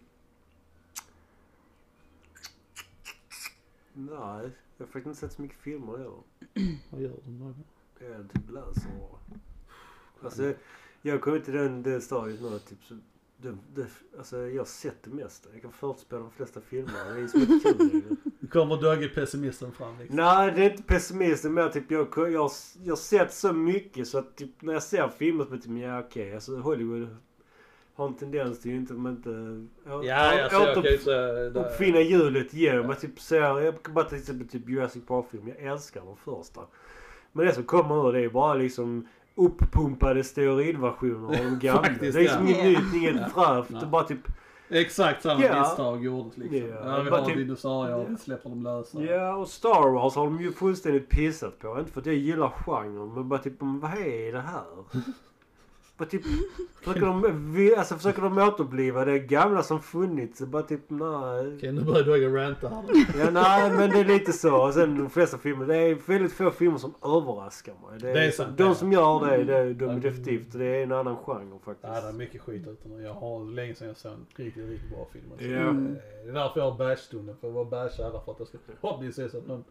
nej, 3.93 4.51
jag 4.77 4.87
har 4.87 4.87
faktiskt 4.87 5.07
inte 5.07 5.18
sett 5.20 5.33
så 5.33 5.43
mycket 5.43 5.59
filmer 5.59 5.93
heller. 5.99 6.18
Vad 6.91 7.01
gör 7.01 7.12
du 7.25 7.31
nu? 7.31 7.55
Jag 7.99 8.33
typ 8.33 8.51
läser 8.51 8.91
bara. 9.01 9.39
Alltså, 10.25 10.55
jag 11.03 11.20
kommer 11.20 11.39
till 11.39 11.55
den, 11.55 11.83
det 11.83 12.01
stadiet 12.01 12.41
nu 12.43 12.59
typ 12.59 12.85
så, 12.85 12.99
det, 13.45 13.57
det, 13.74 13.86
alltså 14.18 14.38
jag 14.38 14.61
har 14.61 14.64
sett 14.66 15.03
det 15.03 15.11
mesta. 15.11 15.49
Jag 15.53 15.62
kan 15.62 15.72
förutspå 15.72 16.16
de 16.18 16.30
flesta 16.30 16.61
filmerna. 16.61 17.14
Det 17.14 17.20
är 17.20 17.26
så 17.26 17.38
mycket 17.38 17.62
kul. 17.78 18.16
Nu 18.40 18.49
kommer 18.49 18.76
Dogge 18.76 19.09
pessimisten 19.09 19.72
fram 19.72 19.99
liksom. 19.99 20.16
Nej, 20.16 20.53
det 20.57 20.64
är 20.64 20.70
inte 20.70 20.82
är 21.45 21.51
mer 21.51 21.68
typ 21.68 21.90
jag, 21.90 22.09
jag, 22.16 22.32
jag, 22.32 22.51
jag 22.84 22.92
har 22.92 22.97
sett 22.97 23.32
så 23.34 23.53
mycket 23.53 24.09
så 24.09 24.18
att 24.18 24.36
typ 24.36 24.62
när 24.62 24.72
jag 24.72 24.82
ser 24.82 25.09
filmer 25.09 25.45
så 25.45 25.51
blir 25.51 25.61
typ, 25.61 25.82
ja 25.82 26.01
okej. 26.01 26.34
Alltså 26.34 26.57
Hollywood 26.57 27.16
har 27.95 28.07
en 28.07 28.14
tendens 28.14 28.61
till 28.61 28.70
inte, 28.70 28.95
om 28.95 29.07
inte... 29.07 29.30
Ja, 29.86 29.92
alltså 29.92 30.59
jag 30.59 30.74
kan 30.74 30.84
ju 30.84 31.49
det- 31.51 31.61
uppfinna 31.61 32.01
hjulet 32.01 32.55
igen. 32.55 32.86
Man 32.86 32.97
typ 32.97 33.20
ser, 33.20 33.61
jag 33.61 33.82
kan 33.82 33.95
bara 33.95 34.05
till 34.05 34.18
exempel 34.18 34.49
typ 34.49 34.68
Jurassic 34.68 35.07
Park-film. 35.07 35.49
Jag 35.49 35.72
älskar 35.72 36.01
de 36.01 36.16
första. 36.16 36.61
Men 37.32 37.47
det 37.47 37.53
som 37.53 37.64
kommer 37.64 38.03
nu 38.03 38.12
det 38.12 38.20
är 38.24 38.28
bara 38.28 38.55
liksom 38.55 39.09
uppumpade 39.37 40.24
steroidversioner 40.24 41.26
av 41.26 41.45
de 41.45 41.59
gamla. 41.66 41.82
Faktiskt, 41.82 42.14
det 42.18 42.20
är 42.20 42.24
ja. 42.24 42.41
inget 42.43 42.64
nytt, 42.64 42.95
inget 42.95 43.32
fräscht. 43.32 43.80
Det 43.80 43.87
bara 43.87 44.03
typ 44.05 44.20
Exakt 44.68 45.22
samma 45.22 45.43
Ja. 45.45 45.61
misstag 45.61 46.05
gjordes 46.05 46.37
liksom. 46.37 46.59
Ja. 46.59 46.66
Ja, 46.97 47.03
vi 47.03 47.11
Bara 47.11 47.20
har 47.20 47.26
typ- 47.28 47.37
dinosaurier, 47.37 48.07
vi 48.09 48.16
släpper 48.16 48.51
dem 48.51 48.62
lösa. 48.62 49.03
Ja, 49.03 49.35
och 49.37 49.49
Star 49.49 49.91
Wars 49.95 50.14
har 50.14 50.24
de 50.24 50.41
ju 50.41 50.53
fullständigt 50.53 51.09
pissat 51.09 51.59
på. 51.59 51.76
Inte 51.78 51.93
för 51.93 52.01
att 52.01 52.07
jag 52.07 52.14
gillar 52.14 52.49
genren, 52.49 53.14
men 53.14 53.28
bara 53.28 53.39
typ, 53.39 53.55
vad 53.59 53.91
är 53.93 54.32
det 54.32 54.41
här? 54.41 54.62
Bara 55.99 56.05
typ, 56.09 56.22
försöker 56.78 57.01
de, 57.01 57.53
vi- 57.55 57.76
alltså 57.76 57.95
försöker 57.95 58.22
de 58.22 58.38
återuppliva 58.38 59.05
det 59.05 59.18
gamla 59.18 59.62
som 59.62 59.80
funnits? 59.82 60.40
Bara 60.40 60.62
typ, 60.62 60.80
nej. 60.88 61.55
Okej, 61.57 61.72
nu 61.72 61.80
börjar 61.80 62.05
Dogge 62.05 62.28
ranta 62.28 62.68
här. 62.68 62.84
Ja, 63.18 63.30
nej, 63.30 63.70
men 63.70 63.90
det 63.90 64.01
är 64.01 64.05
lite 64.05 64.32
så. 64.32 64.57
Och 64.66 64.74
sen 64.74 64.99
de 64.99 65.11
flesta 65.11 65.38
filmer, 65.38 65.66
det 65.66 65.76
är 65.76 65.95
väldigt 66.07 66.32
få 66.32 66.51
filmer 66.51 66.78
som 66.78 66.95
överraskar 67.03 67.72
mig. 67.72 67.99
Det 68.01 68.11
är, 68.11 68.14
Det 68.14 68.24
är 68.26 68.30
sant, 68.30 68.59
De 68.59 68.74
som 68.74 68.92
gör 68.92 69.26
det, 69.26 69.45
det 69.45 69.57
är 69.57 69.74
de 69.74 69.84
är 69.84 69.88
Mm. 69.88 70.01
definitivt. 70.01 70.53
Det 70.53 70.64
är 70.66 70.82
en 70.82 70.92
annan 70.92 71.16
genre 71.16 71.59
faktiskt. 71.64 71.88
Ja, 71.95 72.01
det 72.01 72.09
är 72.09 72.12
mycket 72.12 72.40
skit 72.40 72.66
ute 72.68 72.88
nu. 72.88 73.03
Jag 73.03 73.14
har 73.14 73.45
länge 73.55 73.74
sedan 73.74 73.88
jag 73.88 73.97
såg 73.97 74.12
en 74.12 74.26
riktigt, 74.36 74.68
riktigt 74.68 74.90
bra 74.90 75.07
film. 75.12 75.24
Alltså. 75.32 75.47
Ja. 75.47 75.61
Mm. 75.61 75.97
Det 76.24 76.30
är 76.30 76.34
därför 76.34 76.61
jag 76.61 76.70
har 76.70 76.78
bashstunden. 76.78 77.36
För 77.40 77.49
att 77.49 77.55
vara 77.55 77.64
basha 77.64 78.05
alla 78.07 78.20
för 78.20 78.32
att 78.32 78.38
jag 78.38 78.49
ska 78.49 78.59
förhoppningsvis 78.80 79.34
att 79.34 79.47
någon 79.47 79.64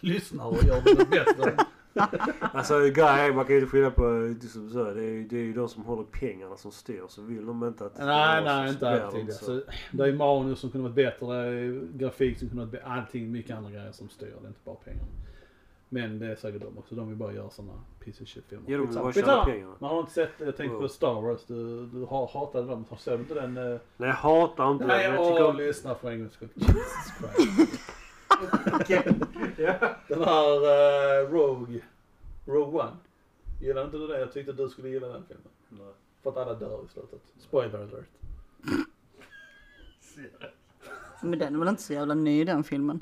lyssnar 0.00 0.46
och 0.46 0.64
gör 0.64 0.82
det 0.96 1.10
bättre. 1.10 1.56
Alltså 2.40 2.78
grejen 2.80 3.36
man 3.36 3.44
kan 3.44 3.54
ju 3.54 3.60
inte 3.60 3.70
skilja 3.70 3.90
på, 3.90 4.34
det 4.40 4.46
som 4.46 4.70
sa, 4.70 4.82
det 4.84 5.04
är, 5.04 5.28
det 5.30 5.36
är 5.36 5.42
ju 5.42 5.52
de 5.52 5.68
som 5.68 5.84
håller 5.84 6.04
pengarna 6.04 6.56
som 6.56 6.72
styr. 6.72 7.02
Så 7.08 7.22
vill 7.22 7.46
de 7.46 7.64
inte 7.64 7.86
att... 7.86 7.98
nej, 7.98 8.38
så 8.38 8.44
nej, 8.44 8.68
inte 8.70 9.04
alltid. 9.04 9.32
så. 9.32 9.52
Alltså, 9.52 9.70
det 9.92 10.08
är 10.08 10.12
manus 10.12 10.58
som 10.58 10.70
kunde 10.70 10.88
varit 10.88 10.96
bättre, 10.96 11.26
det 11.26 11.58
är 11.60 11.98
grafik 11.98 12.38
som 12.38 12.48
kunde 12.48 12.64
varit 12.64 12.72
bättre. 12.72 12.86
Allting, 12.86 13.32
mycket 13.32 13.56
andra 13.56 13.70
grejer 13.70 13.92
som 13.92 14.08
styr. 14.08 14.26
Det 14.40 14.46
är 14.46 14.48
inte 14.48 14.60
bara 14.64 14.74
pengar. 14.74 15.04
Men 15.88 16.18
det 16.18 16.26
är 16.26 16.36
säkert 16.36 16.62
de 16.62 16.78
också. 16.78 16.94
De 16.94 17.08
vill 17.08 17.16
bara 17.16 17.32
göra 17.32 17.50
sådana 17.50 17.72
piece 18.00 18.22
of 18.22 18.28
shit 18.28 18.44
filmer. 18.48 18.64
Ja, 18.70 18.78
de 18.78 18.86
vill 18.86 18.96
bara 18.98 19.12
tjäna 19.12 19.44
pengar. 19.44 19.68
Man 19.78 19.90
har 19.90 20.00
inte 20.00 20.12
sett, 20.12 20.30
jag 20.38 20.56
tänkte 20.56 20.78
på. 20.78 20.88
Star 20.88 21.20
Wars. 21.20 21.44
Du, 21.46 21.86
du 21.86 22.06
hatade 22.06 22.66
dem. 22.66 22.84
Såg 22.98 23.14
du 23.18 23.22
inte 23.22 23.34
den? 23.34 23.56
eh, 23.56 23.78
Nej, 23.96 24.08
jag 24.08 24.14
hatar 24.14 24.70
inte 24.70 24.84
det. 24.84 24.88
Nej, 24.88 25.04
jag 25.04 25.28
tycker 25.28 25.46
om... 25.46 25.56
lyssna 25.56 25.94
för 25.94 26.10
en 26.10 26.18
gångs 26.18 26.32
skull. 26.32 26.48
Jesus 26.54 26.74
Christ. 27.18 27.80
Den 30.08 30.22
här 30.22 31.24
uh, 31.24 31.30
Rogue, 31.32 31.80
Rogue 32.46 32.80
One. 32.82 32.96
Gillar 33.60 33.84
inte 33.84 33.96
du 33.96 34.06
det? 34.06 34.20
Jag 34.20 34.32
tyckte 34.32 34.50
att 34.50 34.56
du 34.56 34.68
skulle 34.68 34.88
gilla 34.88 35.08
den 35.08 35.24
filmen. 35.28 35.48
Nej. 35.68 35.92
För 36.22 36.30
att 36.30 36.36
alla 36.36 36.54
dör 36.54 36.84
i 36.84 36.92
slutet. 36.92 37.20
Spoiler 37.38 37.78
alert. 37.78 38.04
Men 41.22 41.38
den 41.38 41.54
är 41.54 41.58
väl 41.58 41.68
inte 41.68 41.82
så 41.82 41.92
jävla 41.92 42.14
ny 42.14 42.44
den 42.44 42.64
filmen. 42.64 43.00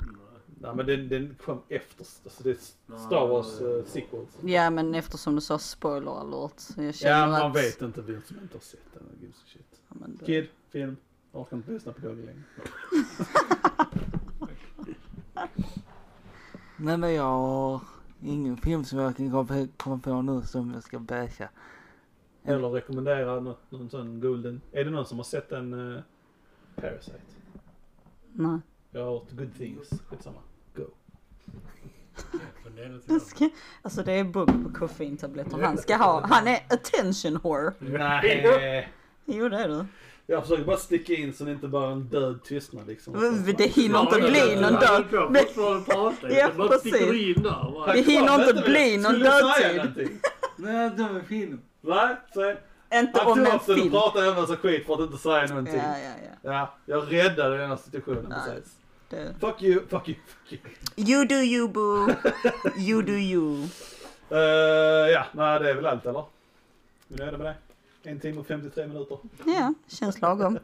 Nej 0.61 0.75
men 0.75 0.85
den, 0.85 1.09
den 1.09 1.35
kom 1.45 1.61
efter. 1.69 2.05
Alltså 2.23 2.43
det 2.43 2.49
är 2.49 2.57
Star 2.97 3.27
Wars 3.27 3.61
uh, 3.61 3.83
sequels. 3.85 4.29
Ja 4.43 4.69
men 4.69 4.95
eftersom 4.95 5.35
du 5.35 5.41
sa 5.41 5.59
spoiler 5.59 6.11
alert. 6.11 6.61
Jag 6.77 6.95
känner 6.95 7.19
Ja 7.19 7.27
man 7.27 7.51
att... 7.51 7.57
vet 7.57 7.81
inte 7.81 8.01
vem 8.01 8.21
som 8.25 8.39
inte 8.39 8.57
har 8.57 8.61
sett 8.61 8.93
den. 8.93 9.03
Gives 9.21 9.35
a 9.37 9.45
shit. 9.45 9.81
Ja, 9.89 9.95
men 9.99 10.17
då- 10.19 10.25
Kid, 10.25 10.47
film. 10.69 10.97
Orkar 11.31 11.57
inte 11.57 11.71
lyssna 11.71 11.93
på 11.93 12.01
det 12.07 12.13
längre. 12.13 12.43
Nej 16.77 16.97
men 16.97 17.13
jag 17.13 17.23
har 17.23 17.81
ingen 18.21 18.57
film 18.57 18.83
som 18.83 18.99
jag 18.99 19.17
kan 19.17 19.31
komma 19.77 19.97
på- 20.03 20.21
nu 20.21 20.41
som 20.41 20.73
jag 20.73 20.83
ska 20.83 20.99
basha. 20.99 21.49
Eller 22.45 22.69
rekommendera 22.69 23.39
något, 23.39 23.71
någon 23.71 23.89
sån 23.89 24.19
golden. 24.19 24.61
Är 24.71 24.85
det 24.85 24.91
någon 24.91 25.05
som 25.05 25.17
har 25.17 25.23
sett 25.23 25.51
en 25.51 25.73
uh, 25.73 26.01
Parasite? 26.75 27.17
Nej. 28.33 28.59
Jag 28.91 29.05
har 29.05 29.11
hört 29.11 29.31
good 29.31 29.57
things. 29.57 29.89
Skitsamma. 30.09 30.39
Go. 30.75 30.83
Ska- 33.21 33.49
Alltså 33.81 34.03
det 34.03 34.11
är 34.13 34.23
Bobby 34.23 34.53
på 34.63 34.69
koffeintabletter 34.73 35.57
han 35.61 35.77
ska 35.77 35.95
ha. 35.95 36.27
Han 36.27 36.47
är 36.47 36.59
attention 36.69 37.39
whore. 37.43 37.73
Nej. 37.79 38.89
Jo 39.25 39.49
det 39.49 39.57
är 39.57 39.67
du. 39.67 39.85
Jag 40.33 40.41
försöker 40.43 40.63
bara 40.63 40.77
sticka 40.77 41.13
in 41.13 41.33
så 41.33 41.43
det 41.43 41.51
inte 41.51 41.67
bara 41.67 41.87
är 41.87 41.91
en 41.91 42.03
död 42.03 42.43
tystnad 42.43 42.87
liksom. 42.87 43.13
Men 43.13 43.53
Det 43.57 43.63
hinner 43.67 43.99
inte 43.99 44.19
bli 44.31 44.55
någon 44.61 44.73
död. 44.73 45.05
Men- 45.29 45.43
Ja, 46.29 46.49
Bara 46.57 46.67
precis. 46.67 46.93
sticker 46.95 47.11
du 47.13 47.31
in 47.33 47.43
där. 47.43 47.49
va? 47.73 47.93
Det 47.93 48.01
hinner 48.01 48.49
inte 48.49 48.61
bli 48.69 48.97
någon 48.97 49.11
Skulle 49.11 49.25
du 49.29 49.53
säga 49.53 49.67
dödtid. 49.73 49.77
någonting? 49.77 50.19
Nej, 50.55 50.89
dum 50.89 51.21
film. 51.27 51.61
Va? 51.81 52.17
Säg. 52.33 52.55
Inte 52.99 53.19
om 53.21 53.39
en 53.45 53.59
film. 53.59 53.91
pratade 53.91 54.27
en 54.29 54.35
massa 54.35 54.55
skit 54.57 54.85
för 54.85 54.93
att 54.93 54.99
inte 54.99 55.17
säga 55.17 55.45
någonting. 55.45 55.75
Ja, 55.75 55.97
ja, 55.97 56.09
ja. 56.43 56.51
Ja, 56.53 56.73
jag 56.85 57.13
räddade 57.13 57.57
den 57.57 57.69
här 57.69 57.77
situationen 57.77 58.25
Nej. 58.29 58.39
precis. 58.55 58.73
Det. 59.09 59.33
Fuck 59.39 59.63
you, 59.63 59.81
fuck 59.89 60.09
you, 60.09 60.17
fuck 60.49 60.59
you. 60.97 61.09
You 61.09 61.25
do 61.25 61.35
you 61.35 61.67
boo. 61.67 62.09
You 62.77 63.01
do 63.01 63.11
you. 63.13 63.67
Uh, 64.31 64.37
ja, 65.11 65.25
nej 65.31 65.59
det 65.59 65.69
är 65.69 65.73
väl 65.75 65.85
allt 65.85 66.05
eller? 66.05 66.19
Är 66.19 66.25
du 67.07 67.23
nöjda 67.23 67.37
med 67.37 67.47
det? 67.47 67.55
En 68.05 68.19
timme 68.19 68.39
och 68.39 68.47
53 68.47 68.87
minuter. 68.87 69.17
Ja, 69.45 69.73
känns 69.87 70.21
lagom. 70.21 70.55
Uh, 70.55 70.59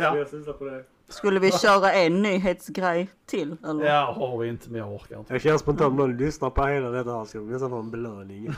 ja. 0.00 0.14
det. 0.60 0.84
Skulle 1.08 1.40
vi 1.40 1.52
köra 1.52 1.92
en 1.92 2.22
nyhetsgrej 2.22 3.08
till 3.26 3.56
eller? 3.64 3.84
ja, 3.84 4.12
har 4.18 4.38
vi 4.38 4.48
inte 4.48 4.70
men 4.70 4.80
jag 4.80 4.92
orkar 4.94 5.18
inte. 5.18 5.32
Jag 5.34 5.42
känner 5.42 5.58
spontant 5.58 5.90
om 5.90 5.96
någon 5.96 6.16
lyssnar 6.16 6.50
på 6.50 6.66
hela 6.66 6.90
detta 6.90 7.18
här 7.18 7.24
ska 7.24 7.38
de 7.38 7.50
nästan 7.52 7.72
ha 7.72 7.78
en 7.78 7.90
belöning. 7.90 8.48
Uh, 8.48 8.54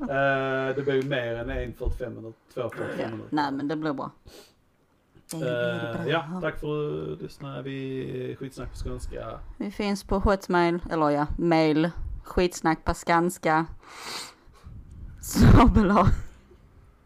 det 0.76 0.82
blir 0.84 0.94
ju 0.94 1.08
mer 1.08 1.34
än 1.36 1.50
en 1.50 1.72
45 1.74 2.14
minuter, 2.14 2.38
två 2.54 2.68
45 2.70 2.88
Ja. 3.00 3.08
minuter. 3.08 3.28
Nej 3.30 3.52
men 3.52 3.68
det 3.68 3.76
blir 3.76 3.92
bra. 3.92 4.10
Det 5.30 5.36
blir 5.36 5.48
Eh, 5.74 6.02
bra. 6.02 6.10
ja, 6.12 6.38
tack 6.42 6.60
för 6.60 6.66
att 6.66 7.18
du 7.18 7.24
lyssnade. 7.24 7.62
Vi 7.62 8.36
skitsnack 8.40 8.68
på 8.70 8.76
skånska. 8.88 9.38
Vi 9.56 9.70
finns 9.70 10.04
på 10.04 10.18
hotmail, 10.18 10.78
eller 10.90 11.10
ja, 11.10 11.26
mail. 11.38 11.90
Skitsnack 12.24 12.84
på 12.84 12.94
skanska. 12.94 13.66
Snabel 15.22 15.90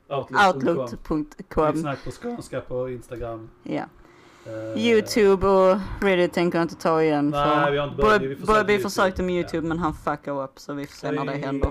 Outlook.com. 0.08 0.54
outlook.com. 0.54 1.26
Skitsnack 1.72 2.04
på 2.04 2.10
skånska 2.10 2.60
på 2.60 2.90
Instagram. 2.90 3.50
Ja. 3.62 3.84
Eh, 4.46 4.86
Youtube 4.86 5.46
och 5.46 5.78
Reddit 6.00 6.32
tänker 6.32 6.58
jag 6.58 6.64
inte 6.64 6.74
ta 6.76 7.02
igen. 7.02 7.30
Nej, 7.30 7.64
för 7.64 7.70
vi 7.72 7.78
har 7.78 7.88
inte 7.88 8.02
börjat. 8.02 8.22
Vi 8.22 8.36
försökte 8.36 8.72
YouTube. 8.72 8.78
försökte 8.88 9.22
med 9.22 9.34
Ja. 9.34 9.38
Youtube 9.38 9.68
men 9.68 9.78
han 9.78 9.94
fuckade 9.94 10.42
upp 10.42 10.58
så 10.58 10.72
vi 10.74 10.86
får 10.86 10.94
se 10.96 11.10
när 11.10 11.24
det 11.24 11.32
händer. 11.32 11.70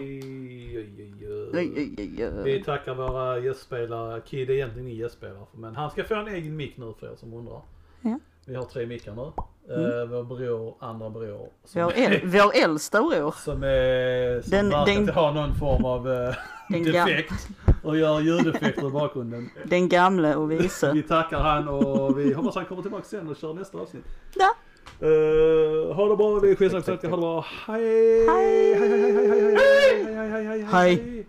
Vi 2.43 2.63
tackar 2.65 2.95
våra 2.95 3.39
gästspelare. 3.39 4.21
Kid 4.21 4.49
är 4.49 4.53
egentligen 4.53 4.87
ingen 4.87 4.99
gästspelare. 4.99 5.45
Men 5.51 5.75
han 5.75 5.91
ska 5.91 6.03
få 6.03 6.15
en 6.15 6.27
egen 6.27 6.55
mick 6.55 6.77
nu 6.77 6.93
för 6.99 7.11
er 7.11 7.15
som 7.15 7.33
undrar. 7.33 7.61
Ja. 8.01 8.19
Vi 8.45 8.55
har 8.55 8.63
tre 8.63 8.85
mickar 8.85 9.15
nu. 9.15 9.31
Mm. 9.70 10.09
Vår 10.09 10.24
bror, 10.24 10.76
andra 10.80 11.09
bror. 11.09 11.49
Vår, 11.74 11.93
äl, 11.95 12.22
vår 12.24 12.51
äldsta 12.63 13.01
bror. 13.01 13.36
Som, 13.38 13.63
är, 13.63 14.41
som 14.41 14.51
den, 14.51 14.70
verkar 14.70 14.93
den, 14.93 15.09
ha 15.09 15.32
någon 15.32 15.55
form 15.55 15.86
av 15.86 16.07
uh, 16.07 16.34
defekt. 16.70 17.47
Och 17.84 17.97
gör 17.97 18.20
ljudeffekter 18.20 18.88
i 18.88 18.91
bakgrunden. 18.91 19.49
Den 19.66 19.89
gamle 19.89 20.36
och 20.36 20.51
vise. 20.51 20.91
vi 20.93 21.03
tackar 21.03 21.39
han 21.39 21.68
och 21.68 22.20
vi 22.20 22.34
hoppas 22.34 22.55
han 22.55 22.66
kommer 22.66 22.82
tillbaka 22.82 23.03
sen 23.03 23.28
och 23.28 23.36
kör 23.36 23.53
nästa 23.53 23.78
avsnitt. 23.78 24.05
Ja. 24.36 24.55
Uh, 25.03 25.93
ha 25.93 26.09
det 26.09 26.16
bra, 26.16 26.39
vi 26.39 26.51
är 26.51 26.55
skitsnacksnackare. 26.55 27.09
Ha 27.09 27.18
det 27.18 27.22
bra. 27.22 27.45
Hej! 27.68 28.28
Hej! 28.28 28.74
Hej! 28.74 28.89
Hej! 28.89 29.13
Hej! 29.13 29.34
Hej! 29.34 29.55
Hej! 29.55 30.05
hej, 30.05 30.16
hej, 30.16 30.30
hej, 30.30 30.45
hej, 30.45 30.45
hej, 30.45 30.63
hej. 30.63 30.95
hej. 30.95 31.26